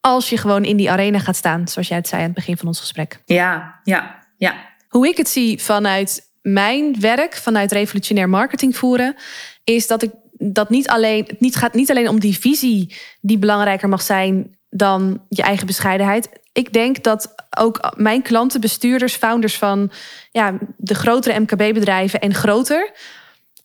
Als 0.00 0.28
je 0.28 0.36
gewoon 0.36 0.64
in 0.64 0.76
die 0.76 0.90
arena 0.90 1.18
gaat 1.18 1.36
staan, 1.36 1.68
zoals 1.68 1.88
jij 1.88 1.96
het 1.96 2.08
zei 2.08 2.20
aan 2.20 2.26
het 2.26 2.36
begin 2.36 2.56
van 2.56 2.66
ons 2.66 2.80
gesprek. 2.80 3.20
Ja, 3.24 3.80
ja, 3.84 4.26
ja. 4.36 4.73
Hoe 4.96 5.08
ik 5.08 5.16
het 5.16 5.28
zie 5.28 5.62
vanuit 5.62 6.30
mijn 6.42 7.00
werk, 7.00 7.36
vanuit 7.36 7.72
revolutionair 7.72 8.28
marketing 8.28 8.76
voeren, 8.76 9.16
is 9.64 9.86
dat 9.86 10.02
ik 10.02 10.10
dat 10.32 10.70
niet 10.70 10.88
alleen, 10.88 11.24
het 11.26 11.40
niet, 11.40 11.56
gaat 11.56 11.74
niet 11.74 11.90
alleen 11.90 12.08
om 12.08 12.20
die 12.20 12.38
visie 12.38 12.96
die 13.20 13.38
belangrijker 13.38 13.88
mag 13.88 14.02
zijn 14.02 14.58
dan 14.70 15.24
je 15.28 15.42
eigen 15.42 15.66
bescheidenheid. 15.66 16.28
Ik 16.52 16.72
denk 16.72 17.02
dat 17.02 17.34
ook 17.58 17.94
mijn 17.96 18.22
klanten, 18.22 18.60
bestuurders, 18.60 19.14
founders 19.14 19.56
van 19.56 19.90
ja, 20.30 20.58
de 20.76 20.94
grotere 20.94 21.40
MKB-bedrijven 21.40 22.20
en 22.20 22.34
groter, 22.34 22.90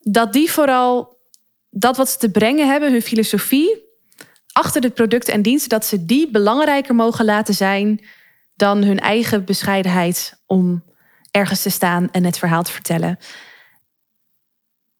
dat 0.01 0.33
die 0.33 0.51
vooral 0.51 1.17
dat 1.69 1.97
wat 1.97 2.09
ze 2.09 2.17
te 2.17 2.31
brengen 2.31 2.67
hebben, 2.67 2.91
hun 2.91 3.01
filosofie, 3.01 3.83
achter 4.51 4.81
de 4.81 4.89
producten 4.89 5.33
en 5.33 5.41
diensten, 5.41 5.69
dat 5.69 5.85
ze 5.85 6.05
die 6.05 6.29
belangrijker 6.29 6.95
mogen 6.95 7.25
laten 7.25 7.53
zijn 7.53 8.05
dan 8.55 8.83
hun 8.83 8.99
eigen 8.99 9.45
bescheidenheid 9.45 10.41
om 10.45 10.87
ergens 11.31 11.61
te 11.61 11.69
staan 11.69 12.11
en 12.11 12.23
het 12.23 12.37
verhaal 12.37 12.63
te 12.63 12.71
vertellen. 12.71 13.17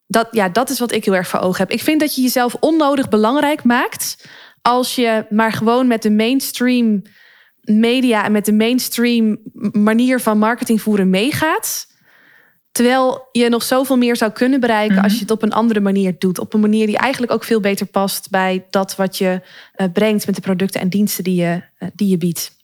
Dat, 0.08 0.28
ja, 0.32 0.50
dat 0.50 0.70
is 0.70 0.80
wat 0.80 0.92
ik 0.92 1.06
heel 1.06 1.16
erg 1.16 1.28
voor 1.28 1.40
ogen 1.40 1.62
heb. 1.62 1.72
Ik 1.72 1.84
vind 1.84 2.00
dat 2.00 2.16
je 2.16 2.22
jezelf 2.22 2.56
onnodig 2.60 3.10
belangrijk 3.10 3.64
maakt 3.64 4.28
als 4.62 4.96
je 4.96 5.26
maar 5.30 5.52
gewoon 5.52 5.88
met 5.88 6.02
de 6.02 6.12
mainstream 6.12 7.02
media 7.62 8.24
en 8.24 8.32
met 8.32 8.46
de 8.46 8.54
mainstream 8.54 9.38
manier 9.72 10.20
van 10.20 10.38
marketing 10.38 10.82
voeren 10.82 11.10
meegaat. 11.10 11.88
Terwijl 12.72 13.28
je 13.32 13.50
nog 13.50 13.64
zoveel 13.64 13.98
meer 13.98 14.16
zou 14.16 14.32
kunnen 14.32 14.60
bereiken 14.60 14.98
als 14.98 15.06
mhm. 15.06 15.14
je 15.14 15.22
het 15.22 15.32
op 15.32 15.42
een 15.42 15.54
andere 15.54 15.80
manier 15.80 16.16
doet. 16.18 16.40
Op 16.40 16.54
een 16.54 16.60
manier 16.60 16.86
die 16.86 16.98
eigenlijk 16.98 17.32
ook 17.32 17.44
veel 17.44 17.60
beter 17.60 17.86
past 17.86 18.30
bij 18.30 18.66
dat 18.70 18.96
wat 18.96 19.18
je 19.18 19.42
uh, 19.76 19.88
brengt 19.94 20.26
met 20.26 20.36
de 20.36 20.42
producten 20.42 20.82
en 20.82 20.90
diensten 20.90 21.24
die 21.24 21.42
je, 21.42 21.62
uh, 21.80 21.90
die 21.96 22.08
je 22.08 22.18
biedt. 22.18 22.58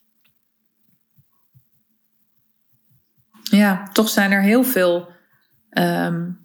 Ja, 3.51 3.89
toch 3.93 4.09
zijn 4.09 4.31
er 4.31 4.41
heel 4.41 4.63
veel 4.63 5.11
um, 5.71 6.39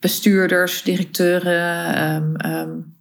bestuurders, 0.00 0.82
directeuren, 0.82 2.02
um, 2.14 2.52
um, 2.52 2.96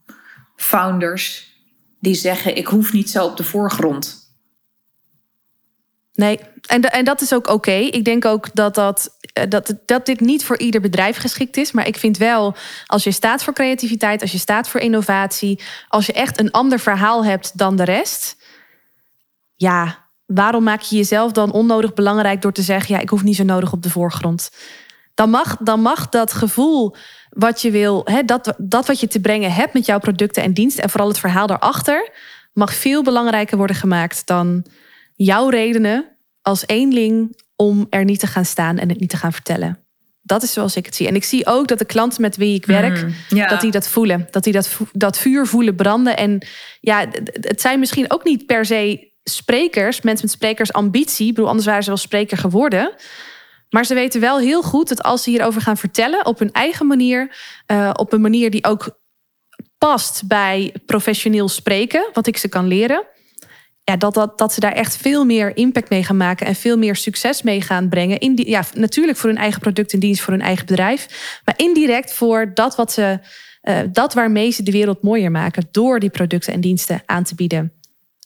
founders 0.55 1.53
die 1.99 2.15
zeggen: 2.15 2.57
Ik 2.57 2.67
hoef 2.67 2.93
niet 2.93 3.09
zo 3.09 3.25
op 3.25 3.37
de 3.37 3.43
voorgrond. 3.43 4.23
Nee, 6.13 6.39
en, 6.67 6.81
en 6.81 7.05
dat 7.05 7.21
is 7.21 7.33
ook 7.33 7.47
oké. 7.47 7.71
Ik 7.71 8.05
denk 8.05 8.25
ook 8.25 8.55
dat, 8.55 8.75
dat, 8.75 9.17
eh, 9.33 9.43
dat, 9.49 9.73
dat 9.85 10.05
dit 10.05 10.19
niet 10.19 10.45
voor 10.45 10.57
ieder 10.57 10.81
bedrijf 10.81 11.17
geschikt 11.17 11.57
is. 11.57 11.71
Maar 11.71 11.87
ik 11.87 11.97
vind 11.97 12.17
wel, 12.17 12.55
als 12.85 13.03
je 13.03 13.11
staat 13.11 13.43
voor 13.43 13.53
creativiteit, 13.53 14.21
als 14.21 14.31
je 14.31 14.37
staat 14.37 14.67
voor 14.67 14.79
innovatie, 14.79 15.61
als 15.87 16.05
je 16.05 16.13
echt 16.13 16.39
een 16.39 16.51
ander 16.51 16.79
verhaal 16.79 17.25
hebt 17.25 17.57
dan 17.57 17.75
de 17.75 17.83
rest, 17.83 18.35
ja, 19.55 20.04
waarom 20.25 20.63
maak 20.63 20.81
je 20.81 20.95
jezelf 20.95 21.31
dan 21.31 21.51
onnodig 21.51 21.93
belangrijk 21.93 22.41
door 22.41 22.51
te 22.51 22.61
zeggen: 22.61 22.95
ja, 22.95 23.01
ik 23.01 23.09
hoef 23.09 23.23
niet 23.23 23.35
zo 23.35 23.43
nodig 23.43 23.71
op 23.71 23.81
de 23.81 23.89
voorgrond? 23.89 24.49
Dan 25.13 25.29
mag, 25.29 25.57
dan 25.57 25.81
mag 25.81 26.09
dat 26.09 26.33
gevoel 26.33 26.95
wat 27.29 27.61
je 27.61 27.71
wil, 27.71 28.01
hè, 28.05 28.23
dat, 28.23 28.53
dat 28.57 28.87
wat 28.87 28.99
je 28.99 29.07
te 29.07 29.19
brengen 29.19 29.53
hebt 29.53 29.73
met 29.73 29.85
jouw 29.85 29.99
producten 29.99 30.43
en 30.43 30.53
diensten 30.53 30.83
en 30.83 30.89
vooral 30.89 31.07
het 31.07 31.19
verhaal 31.19 31.47
daarachter, 31.47 32.09
mag 32.53 32.73
veel 32.73 33.03
belangrijker 33.03 33.57
worden 33.57 33.75
gemaakt 33.75 34.27
dan 34.27 34.65
jouw 35.13 35.49
redenen 35.49 36.05
als 36.41 36.63
eenling 36.65 37.41
om 37.55 37.87
er 37.89 38.03
niet 38.03 38.19
te 38.19 38.27
gaan 38.27 38.45
staan 38.45 38.77
en 38.77 38.89
het 38.89 38.99
niet 38.99 39.09
te 39.09 39.17
gaan 39.17 39.33
vertellen. 39.33 39.79
Dat 40.21 40.43
is 40.43 40.53
zoals 40.53 40.75
ik 40.75 40.85
het 40.85 40.95
zie. 40.95 41.07
En 41.07 41.15
ik 41.15 41.23
zie 41.23 41.45
ook 41.45 41.67
dat 41.67 41.79
de 41.79 41.85
klanten 41.85 42.21
met 42.21 42.35
wie 42.35 42.55
ik 42.55 42.65
werk, 42.65 43.01
mm, 43.01 43.47
dat 43.47 43.61
die 43.61 43.71
dat 43.71 43.87
voelen. 43.87 44.27
Dat 44.31 44.43
die 44.43 44.53
dat, 44.53 44.77
dat 44.91 45.17
vuur 45.17 45.47
voelen 45.47 45.75
branden. 45.75 46.17
En 46.17 46.47
ja, 46.81 47.05
het 47.41 47.61
zijn 47.61 47.79
misschien 47.79 48.11
ook 48.11 48.23
niet 48.23 48.45
per 48.45 48.65
se 48.65 49.13
sprekers, 49.29 50.01
mensen 50.01 50.25
met 50.25 50.35
sprekersambitie. 50.35 51.33
Bedoel, 51.33 51.47
anders 51.47 51.65
waren 51.65 51.83
ze 51.83 51.89
wel 51.89 51.97
spreker 51.97 52.37
geworden. 52.37 52.93
Maar 53.69 53.85
ze 53.85 53.93
weten 53.93 54.21
wel 54.21 54.39
heel 54.39 54.61
goed 54.61 54.89
dat 54.89 55.03
als 55.03 55.23
ze 55.23 55.29
hierover 55.29 55.61
gaan 55.61 55.77
vertellen 55.77 56.25
op 56.25 56.39
hun 56.39 56.51
eigen 56.51 56.87
manier, 56.87 57.35
uh, 57.67 57.89
op 57.93 58.13
een 58.13 58.21
manier 58.21 58.49
die 58.49 58.65
ook 58.65 58.99
past 59.77 60.27
bij 60.27 60.73
professioneel 60.85 61.47
spreken, 61.47 62.09
wat 62.13 62.27
ik 62.27 62.37
ze 62.37 62.47
kan 62.47 62.67
leren, 62.67 63.03
ja, 63.83 63.97
dat, 63.97 64.13
dat, 64.13 64.37
dat 64.37 64.53
ze 64.53 64.59
daar 64.59 64.71
echt 64.71 64.97
veel 64.97 65.25
meer 65.25 65.57
impact 65.57 65.89
mee 65.89 66.03
gaan 66.03 66.17
maken 66.17 66.47
en 66.47 66.55
veel 66.55 66.77
meer 66.77 66.95
succes 66.95 67.41
mee 67.41 67.61
gaan 67.61 67.89
brengen. 67.89 68.19
In 68.19 68.35
die, 68.35 68.49
ja, 68.49 68.63
natuurlijk 68.73 69.17
voor 69.17 69.29
hun 69.29 69.39
eigen 69.39 69.61
product 69.61 69.93
en 69.93 69.99
dienst, 69.99 70.21
voor 70.21 70.33
hun 70.33 70.41
eigen 70.41 70.65
bedrijf. 70.65 71.39
Maar 71.45 71.53
indirect 71.57 72.13
voor 72.13 72.51
dat, 72.53 72.75
wat 72.75 72.91
ze, 72.91 73.19
uh, 73.63 73.79
dat 73.91 74.13
waarmee 74.13 74.51
ze 74.51 74.63
de 74.63 74.71
wereld 74.71 75.01
mooier 75.01 75.31
maken. 75.31 75.67
Door 75.71 75.99
die 75.99 76.09
producten 76.09 76.53
en 76.53 76.61
diensten 76.61 77.01
aan 77.05 77.23
te 77.23 77.35
bieden 77.35 77.73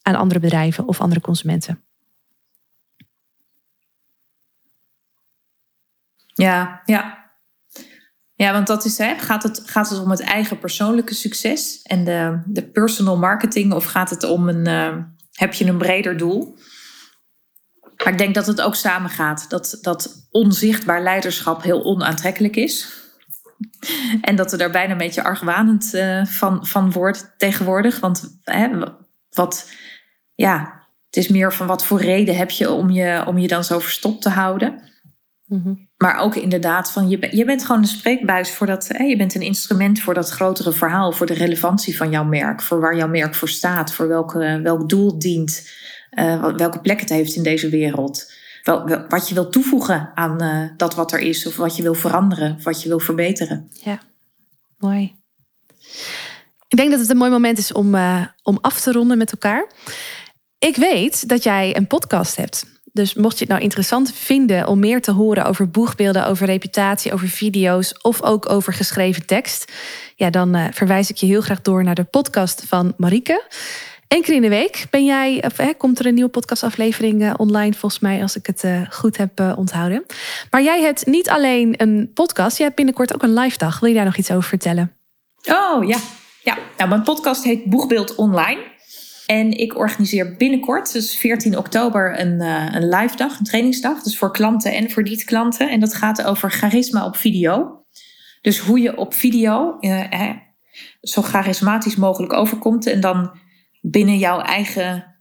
aan 0.10 0.16
andere 0.16 0.39
bedrijven 0.39 0.88
of 0.88 1.01
andere 1.01 1.22
consumenten. 1.22 1.84
Ja, 6.34 6.82
ja. 6.86 7.18
Ja, 8.34 8.51
want 8.51 8.68
dat 8.68 8.86
is, 8.86 8.97
hè, 8.97 9.18
gaat, 9.18 9.43
het, 9.43 9.62
gaat 9.66 9.89
het 9.89 9.99
om 9.99 10.10
het 10.10 10.22
eigen 10.22 10.60
persoonlijke 10.60 11.14
succes 11.14 11.82
en 11.82 12.03
de, 12.03 12.41
de 12.45 12.64
personal 12.64 13.18
marketing, 13.18 13.74
of 13.74 13.86
gaat 13.86 14.10
het 14.10 14.24
om 14.24 14.49
een, 14.49 14.68
uh, 14.68 15.03
heb 15.32 15.53
je 15.53 15.66
een 15.66 15.78
breder 15.78 16.18
doel. 16.18 16.57
Maar 18.03 18.14
ik 18.14 18.18
denk 18.18 18.36
dat 18.36 18.47
het 18.47 18.62
ook 18.62 18.76
samengaat. 18.76 19.49
Dat, 19.49 19.78
dat 19.82 20.28
onzichtbaar 20.32 21.03
leiderschap 21.03 21.64
heel 21.64 21.84
onaantrekkelijk 21.84 22.55
is. 22.55 22.97
En 24.22 24.36
dat 24.36 24.51
er 24.51 24.57
daar 24.57 24.72
bijna 24.72 24.91
een 24.91 24.97
beetje 24.97 25.24
argwanend 25.24 25.93
uh, 25.93 26.26
van, 26.26 26.68
van 26.68 26.91
wordt 26.91 27.34
tegenwoordig. 27.38 27.99
Want 27.99 28.39
hè, 28.43 28.70
wat, 29.30 29.70
ja, 30.40 30.84
het 31.06 31.18
is 31.18 31.28
meer 31.28 31.54
van 31.54 31.68
wat 31.68 31.86
voor 31.86 32.02
reden 32.02 32.36
heb 32.36 32.50
je 32.50 32.72
om 32.72 32.90
je, 32.90 33.24
om 33.28 33.38
je 33.38 33.48
dan 33.48 33.64
zo 33.64 33.80
verstopt 33.80 34.22
te 34.22 34.30
houden. 34.30 34.82
Mhm. 35.46 35.74
Maar 35.98 36.18
ook 36.18 36.36
inderdaad, 36.36 36.92
van 36.92 37.10
je, 37.10 37.28
je 37.32 37.46
bent 37.46 37.66
gewoon 37.66 37.82
een 37.82 37.88
spreekbuis 37.88 38.52
voor 38.52 38.68
dat. 38.68 38.88
Hè, 38.88 39.04
je 39.04 39.18
bent 39.18 39.36
een 39.36 39.42
instrument 39.42 40.00
voor 40.00 40.14
dat 40.14 40.30
grotere 40.30 40.72
verhaal, 40.72 41.12
voor 41.12 41.26
de 41.26 41.34
relevantie 41.34 41.98
van 41.98 42.10
jouw 42.10 42.24
merk, 42.24 42.62
voor 42.62 42.80
waar 42.80 42.96
jouw 42.96 43.08
merk 43.08 43.36
voor 43.36 43.50
staat, 43.50 43.94
voor 43.94 44.08
welke, 44.08 44.60
welk 44.64 44.90
doel 44.90 45.20
dient, 45.20 45.70
uh, 46.12 46.56
welke 46.56 46.80
plek 46.80 47.00
het 47.00 47.10
heeft 47.10 47.36
in 47.36 47.44
deze 47.44 47.70
wereld. 47.70 48.32
Wel, 48.64 49.06
wat 49.08 49.30
je 49.30 49.34
wil 49.34 49.50
toevoegen 49.50 50.12
aan 50.16 50.44
uh, 50.44 50.70
dat 50.78 50.96
wat 50.96 51.12
er 51.12 51.20
is, 51.20 51.48
of 51.48 51.56
wat 51.56 51.76
je 51.76 51.84
wil 51.84 51.94
veranderen, 51.94 52.56
of 52.56 52.64
wat 52.64 52.82
je 52.82 52.90
wil 52.90 53.00
verbeteren. 53.00 53.72
Ja, 53.84 54.00
mooi. 54.78 55.16
Ik 56.68 56.78
denk 56.78 56.92
dat 56.92 57.00
het 57.00 57.10
een 57.10 57.18
mooi 57.18 57.32
moment 57.32 57.58
is 57.58 57.72
om, 57.72 57.96
uh, 57.96 58.26
om 58.44 58.58
af 58.62 58.82
te 58.82 58.92
ronden 58.92 59.18
met 59.18 59.32
elkaar. 59.32 59.68
Ik 60.60 60.76
weet 60.76 61.30
dat 61.30 61.43
jij 61.43 61.76
een 61.76 61.88
podcast 61.88 62.36
hebt. 62.36 62.66
Dus 62.93 63.14
mocht 63.14 63.34
je 63.34 63.39
het 63.39 63.49
nou 63.49 63.62
interessant 63.62 64.14
vinden 64.14 64.68
om 64.68 64.80
meer 64.80 65.01
te 65.01 65.12
horen 65.12 65.45
over 65.45 65.70
boegbeelden, 65.70 66.26
over 66.26 66.45
reputatie, 66.45 67.14
over 67.14 67.28
video's 67.28 67.93
of 68.01 68.22
ook 68.22 68.49
over 68.49 68.74
geschreven 68.74 69.26
tekst, 69.26 69.72
ja, 70.16 70.30
dan 70.30 70.55
uh, 70.55 70.66
verwijs 70.72 71.10
ik 71.10 71.16
je 71.16 71.26
heel 71.26 71.41
graag 71.41 71.62
door 71.62 71.84
naar 71.84 71.95
de 71.95 72.03
podcast 72.03 72.64
van 72.68 72.93
Marieke. 72.97 73.43
Eén 74.07 74.22
keer 74.22 74.36
in 74.36 74.41
de 74.41 74.49
week 74.49 74.86
ben 74.89 75.05
jij, 75.05 75.43
hè, 75.55 75.74
komt 75.74 75.99
er 75.99 76.05
een 76.05 76.14
nieuwe 76.14 76.30
podcastaflevering 76.30 77.22
uh, 77.22 77.34
online, 77.38 77.74
volgens 77.74 78.01
mij, 78.01 78.22
als 78.22 78.36
ik 78.36 78.45
het 78.45 78.64
uh, 78.64 78.82
goed 78.89 79.18
heb 79.18 79.53
onthouden. 79.55 80.05
Maar 80.51 80.64
jij 80.64 80.82
hebt 80.82 81.05
niet 81.05 81.30
alleen 81.30 81.74
een 81.78 82.12
podcast, 82.14 82.57
je 82.57 82.64
hebt 82.64 82.76
binnenkort 82.76 83.14
ook 83.14 83.24
een 83.24 83.34
live 83.34 83.57
dag. 83.57 83.80
Wil 83.80 83.89
je 83.89 83.95
daar 83.95 84.05
nog 84.05 84.18
iets 84.18 84.32
over 84.32 84.49
vertellen? 84.49 84.93
Oh 85.47 85.88
ja, 85.88 85.97
ja. 86.43 86.57
Nou, 86.78 86.89
mijn 86.89 87.03
podcast 87.03 87.43
heet 87.43 87.66
Boegbeeld 87.66 88.16
Online. 88.16 88.69
En 89.30 89.52
ik 89.52 89.78
organiseer 89.78 90.36
binnenkort, 90.36 90.94
dus 90.94 91.18
14 91.18 91.58
oktober, 91.58 92.20
een, 92.20 92.42
uh, 92.42 92.68
een 92.72 92.90
live 92.90 93.16
dag, 93.16 93.40
een 93.40 93.46
trainingsdag. 93.46 94.04
Dus 94.04 94.18
voor 94.18 94.32
klanten 94.32 94.74
en 94.74 94.92
voor 94.92 95.04
niet-klanten. 95.04 95.70
En 95.70 95.80
dat 95.80 95.94
gaat 95.94 96.24
over 96.24 96.52
charisma 96.52 97.06
op 97.06 97.16
video. 97.16 97.84
Dus 98.42 98.58
hoe 98.60 98.80
je 98.80 98.98
op 98.98 99.14
video 99.14 99.78
uh, 99.80 100.30
zo 101.02 101.22
charismatisch 101.22 101.96
mogelijk 101.96 102.34
overkomt. 102.34 102.88
En 102.88 103.00
dan 103.00 103.32
binnen 103.82 104.18
jouw 104.18 104.40
eigen 104.40 105.16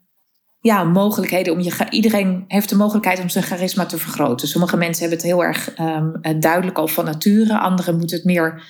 ja, 0.61 0.85
mogelijkheden. 0.85 1.53
Om 1.53 1.61
je, 1.61 1.87
iedereen 1.91 2.45
heeft 2.47 2.69
de 2.69 2.77
mogelijkheid 2.77 3.21
om 3.21 3.29
zijn 3.29 3.45
charisma 3.45 3.87
te 3.87 3.99
vergroten. 3.99 4.49
Sommige 4.49 4.77
mensen 4.77 5.01
hebben 5.01 5.19
het 5.19 5.27
heel 5.27 5.45
erg 5.45 5.79
um, 5.79 6.41
duidelijk 6.41 6.79
al 6.79 6.89
van 6.89 7.05
nature. 7.05 7.59
Anderen 7.59 7.97
moeten 7.97 8.17
het 8.17 8.27
meer 8.27 8.63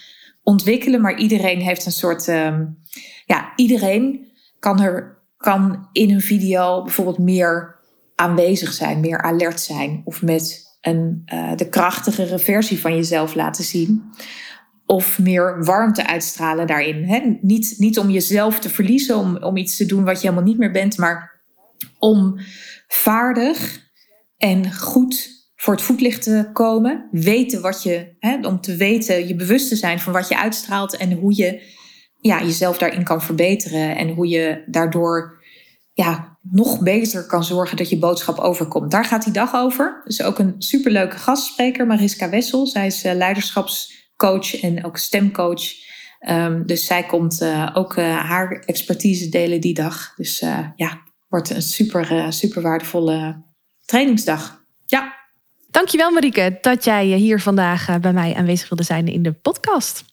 ontwikkelen. 0.42 1.00
Maar 1.00 1.18
iedereen 1.18 1.60
heeft 1.60 1.86
een 1.86 1.92
soort. 1.92 2.28
Um, 2.28 2.78
ja, 3.26 3.52
iedereen 3.56 4.26
kan 4.58 4.80
er 4.80 5.17
kan 5.38 5.88
in 5.92 6.10
een 6.10 6.20
video 6.20 6.82
bijvoorbeeld 6.82 7.18
meer 7.18 7.76
aanwezig 8.14 8.72
zijn, 8.72 9.00
meer 9.00 9.22
alert 9.22 9.60
zijn 9.60 10.02
of 10.04 10.22
met 10.22 10.76
een, 10.80 11.22
uh, 11.34 11.56
de 11.56 11.68
krachtigere 11.68 12.38
versie 12.38 12.80
van 12.80 12.94
jezelf 12.94 13.34
laten 13.34 13.64
zien. 13.64 14.02
Of 14.86 15.18
meer 15.18 15.64
warmte 15.64 16.06
uitstralen 16.06 16.66
daarin. 16.66 17.38
Niet, 17.42 17.74
niet 17.78 17.98
om 17.98 18.10
jezelf 18.10 18.58
te 18.58 18.68
verliezen, 18.68 19.16
om, 19.16 19.36
om 19.36 19.56
iets 19.56 19.76
te 19.76 19.86
doen 19.86 20.04
wat 20.04 20.20
je 20.20 20.28
helemaal 20.28 20.48
niet 20.48 20.58
meer 20.58 20.72
bent, 20.72 20.96
maar 20.96 21.42
om 21.98 22.38
vaardig 22.86 23.86
en 24.36 24.74
goed 24.74 25.28
voor 25.56 25.74
het 25.74 25.82
voetlicht 25.82 26.22
te 26.22 26.50
komen. 26.52 27.08
Weten 27.10 27.60
wat 27.60 27.82
je, 27.82 28.16
om 28.42 28.60
te 28.60 28.76
weten, 28.76 29.28
je 29.28 29.34
bewust 29.34 29.68
te 29.68 29.76
zijn 29.76 30.00
van 30.00 30.12
wat 30.12 30.28
je 30.28 30.38
uitstraalt 30.38 30.96
en 30.96 31.12
hoe 31.12 31.36
je 31.36 31.76
ja, 32.20 32.42
jezelf 32.42 32.78
daarin 32.78 33.04
kan 33.04 33.22
verbeteren. 33.22 33.96
En 33.96 34.08
hoe 34.08 34.28
je 34.28 34.64
daardoor 34.66 35.38
ja, 35.92 36.38
nog 36.42 36.80
beter 36.80 37.26
kan 37.26 37.44
zorgen 37.44 37.76
dat 37.76 37.88
je 37.88 37.98
boodschap 37.98 38.38
overkomt. 38.38 38.90
Daar 38.90 39.04
gaat 39.04 39.24
die 39.24 39.32
dag 39.32 39.54
over. 39.54 40.00
Dus 40.04 40.22
ook 40.22 40.38
een 40.38 40.54
superleuke 40.58 41.16
gastspreker, 41.16 41.86
Mariska 41.86 42.30
Wessel. 42.30 42.66
Zij 42.66 42.86
is 42.86 43.04
uh, 43.04 43.14
leiderschapscoach 43.14 44.60
en 44.60 44.84
ook 44.84 44.96
stemcoach. 44.96 45.62
Um, 46.28 46.66
dus 46.66 46.86
zij 46.86 47.02
komt 47.02 47.42
uh, 47.42 47.70
ook 47.74 47.96
uh, 47.96 48.18
haar 48.18 48.62
expertise 48.66 49.28
delen 49.28 49.60
die 49.60 49.74
dag. 49.74 50.14
Dus 50.16 50.38
ja, 50.76 51.02
wordt 51.28 51.50
een 51.50 51.62
super, 51.62 52.32
super 52.32 52.62
waardevolle 52.62 53.44
trainingsdag. 53.84 54.64
Ja. 54.86 55.16
Dankjewel 55.70 56.10
Marieke 56.10 56.58
dat 56.60 56.84
jij 56.84 57.06
hier 57.06 57.40
vandaag 57.40 58.00
bij 58.00 58.12
mij 58.12 58.34
aanwezig 58.34 58.68
wilde 58.68 58.84
zijn 58.84 59.06
in 59.06 59.22
de 59.22 59.32
podcast. 59.32 60.04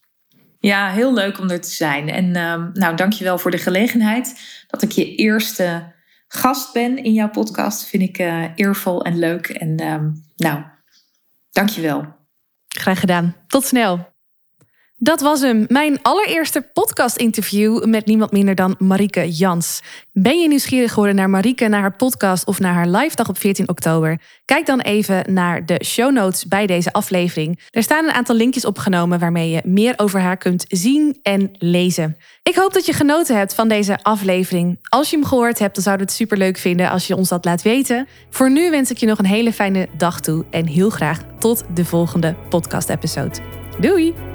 Ja, 0.66 0.90
heel 0.90 1.14
leuk 1.14 1.40
om 1.40 1.50
er 1.50 1.62
te 1.62 1.70
zijn. 1.70 2.10
En 2.10 2.26
um, 2.26 2.70
nou, 2.74 2.96
dankjewel 2.96 3.38
voor 3.38 3.52
de 3.52 3.58
gelegenheid 3.58 4.40
dat 4.68 4.82
ik 4.82 4.92
je 4.92 5.16
eerste 5.16 5.94
gast 6.28 6.74
ben 6.74 7.04
in 7.04 7.14
jouw 7.14 7.30
podcast. 7.30 7.86
Vind 7.88 8.04
ik 8.04 8.20
uh, 8.20 8.46
eervol 8.56 9.04
en 9.04 9.20
leuk. 9.20 9.48
En 9.48 9.84
um, 9.84 10.24
nou, 10.36 10.64
dankjewel. 11.52 12.06
Graag 12.68 13.00
gedaan. 13.00 13.36
Tot 13.48 13.66
snel. 13.66 14.15
Dat 14.98 15.22
was 15.22 15.42
hem, 15.42 15.66
mijn 15.68 16.00
allereerste 16.02 16.62
podcast-interview 16.74 17.86
met 17.86 18.06
niemand 18.06 18.32
minder 18.32 18.56
dan 18.56 18.76
Marieke 18.80 19.32
Jans. 19.32 19.82
Ben 20.12 20.40
je 20.40 20.48
nieuwsgierig 20.48 20.90
geworden 20.90 21.16
naar 21.16 21.30
Marieke, 21.30 21.68
naar 21.68 21.82
haar 21.82 21.96
podcast 21.96 22.46
of 22.46 22.60
naar 22.60 22.74
haar 22.74 22.88
live 22.88 23.16
dag 23.16 23.30
op 23.30 23.38
14 23.38 23.70
oktober? 23.70 24.22
Kijk 24.46 24.66
dan 24.66 24.80
even 24.80 25.34
naar 25.34 25.66
de 25.66 25.84
show 25.86 26.12
notes 26.12 26.46
bij 26.46 26.68
deze 26.68 26.94
aflevering. 26.94 27.60
Er 27.70 27.84
staan 27.84 28.06
een 28.06 28.12
aantal 28.12 28.36
linkjes 28.36 28.66
opgenomen 28.66 29.20
waarmee 29.20 29.50
je 29.50 29.62
meer 29.66 29.94
over 29.98 30.20
haar 30.20 30.38
kunt 30.38 30.66
zien 30.68 31.20
en 31.22 31.50
lezen. 31.58 32.18
Ik 32.44 32.56
hoop 32.56 32.74
dat 32.74 32.86
je 32.86 32.94
genoten 32.94 33.38
hebt 33.38 33.56
van 33.56 33.68
deze 33.68 33.98
aflevering. 34.04 34.78
Als 34.90 35.10
je 35.10 35.16
hem 35.16 35.26
gehoord 35.26 35.60
hebt, 35.60 35.76
dan 35.76 35.84
zouden 35.84 36.06
we 36.06 36.12
het 36.12 36.22
superleuk 36.22 36.58
vinden 36.58 36.90
als 36.90 37.08
je 37.08 37.16
ons 37.16 37.30
dat 37.30 37.46
laat 37.46 37.62
weten. 37.62 38.08
Voor 38.30 38.52
nu 38.52 38.70
wens 38.70 38.92
ik 38.92 38.98
je 38.98 39.06
nog 39.06 39.18
een 39.18 39.26
hele 39.26 39.54
fijne 39.54 39.88
dag 39.98 40.20
toe 40.20 40.46
en 40.50 40.66
heel 40.66 40.90
graag 40.90 41.20
tot 41.40 41.64
de 41.74 41.86
volgende 41.86 42.36
podcast-episode. 42.50 43.40
Doei! 43.80 44.35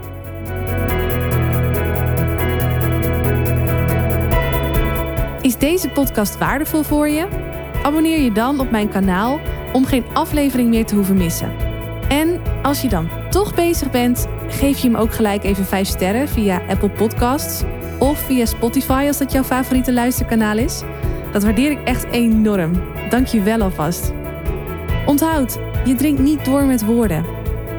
Is 5.40 5.58
deze 5.58 5.88
podcast 5.88 6.38
waardevol 6.38 6.82
voor 6.82 7.08
je? 7.08 7.26
Abonneer 7.82 8.20
je 8.20 8.32
dan 8.32 8.60
op 8.60 8.70
mijn 8.70 8.88
kanaal 8.88 9.40
om 9.72 9.84
geen 9.84 10.04
aflevering 10.12 10.68
meer 10.68 10.86
te 10.86 10.94
hoeven 10.94 11.16
missen. 11.16 11.52
En 12.08 12.40
als 12.62 12.82
je 12.82 12.88
dan 12.88 13.08
toch 13.30 13.54
bezig 13.54 13.90
bent, 13.90 14.26
geef 14.48 14.78
je 14.78 14.88
hem 14.88 14.96
ook 14.96 15.12
gelijk 15.12 15.44
even 15.44 15.64
5 15.64 15.88
sterren 15.88 16.28
via 16.28 16.62
Apple 16.68 16.90
Podcasts 16.90 17.62
of 17.98 18.18
via 18.18 18.46
Spotify 18.46 19.04
als 19.06 19.18
dat 19.18 19.32
jouw 19.32 19.42
favoriete 19.42 19.92
luisterkanaal 19.92 20.58
is. 20.58 20.82
Dat 21.32 21.42
waardeer 21.42 21.70
ik 21.70 21.82
echt 21.84 22.04
enorm. 22.10 22.72
Dank 23.08 23.26
je 23.26 23.42
wel 23.42 23.60
alvast. 23.60 24.12
Onthoud, 25.06 25.58
je 25.84 25.94
drinkt 25.94 26.20
niet 26.20 26.44
door 26.44 26.64
met 26.64 26.84
woorden, 26.84 27.24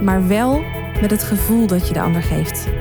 maar 0.01 0.27
wel 0.27 0.63
met 1.01 1.11
het 1.11 1.23
gevoel 1.23 1.67
dat 1.67 1.87
je 1.87 1.93
de 1.93 2.01
ander 2.01 2.23
geeft. 2.23 2.80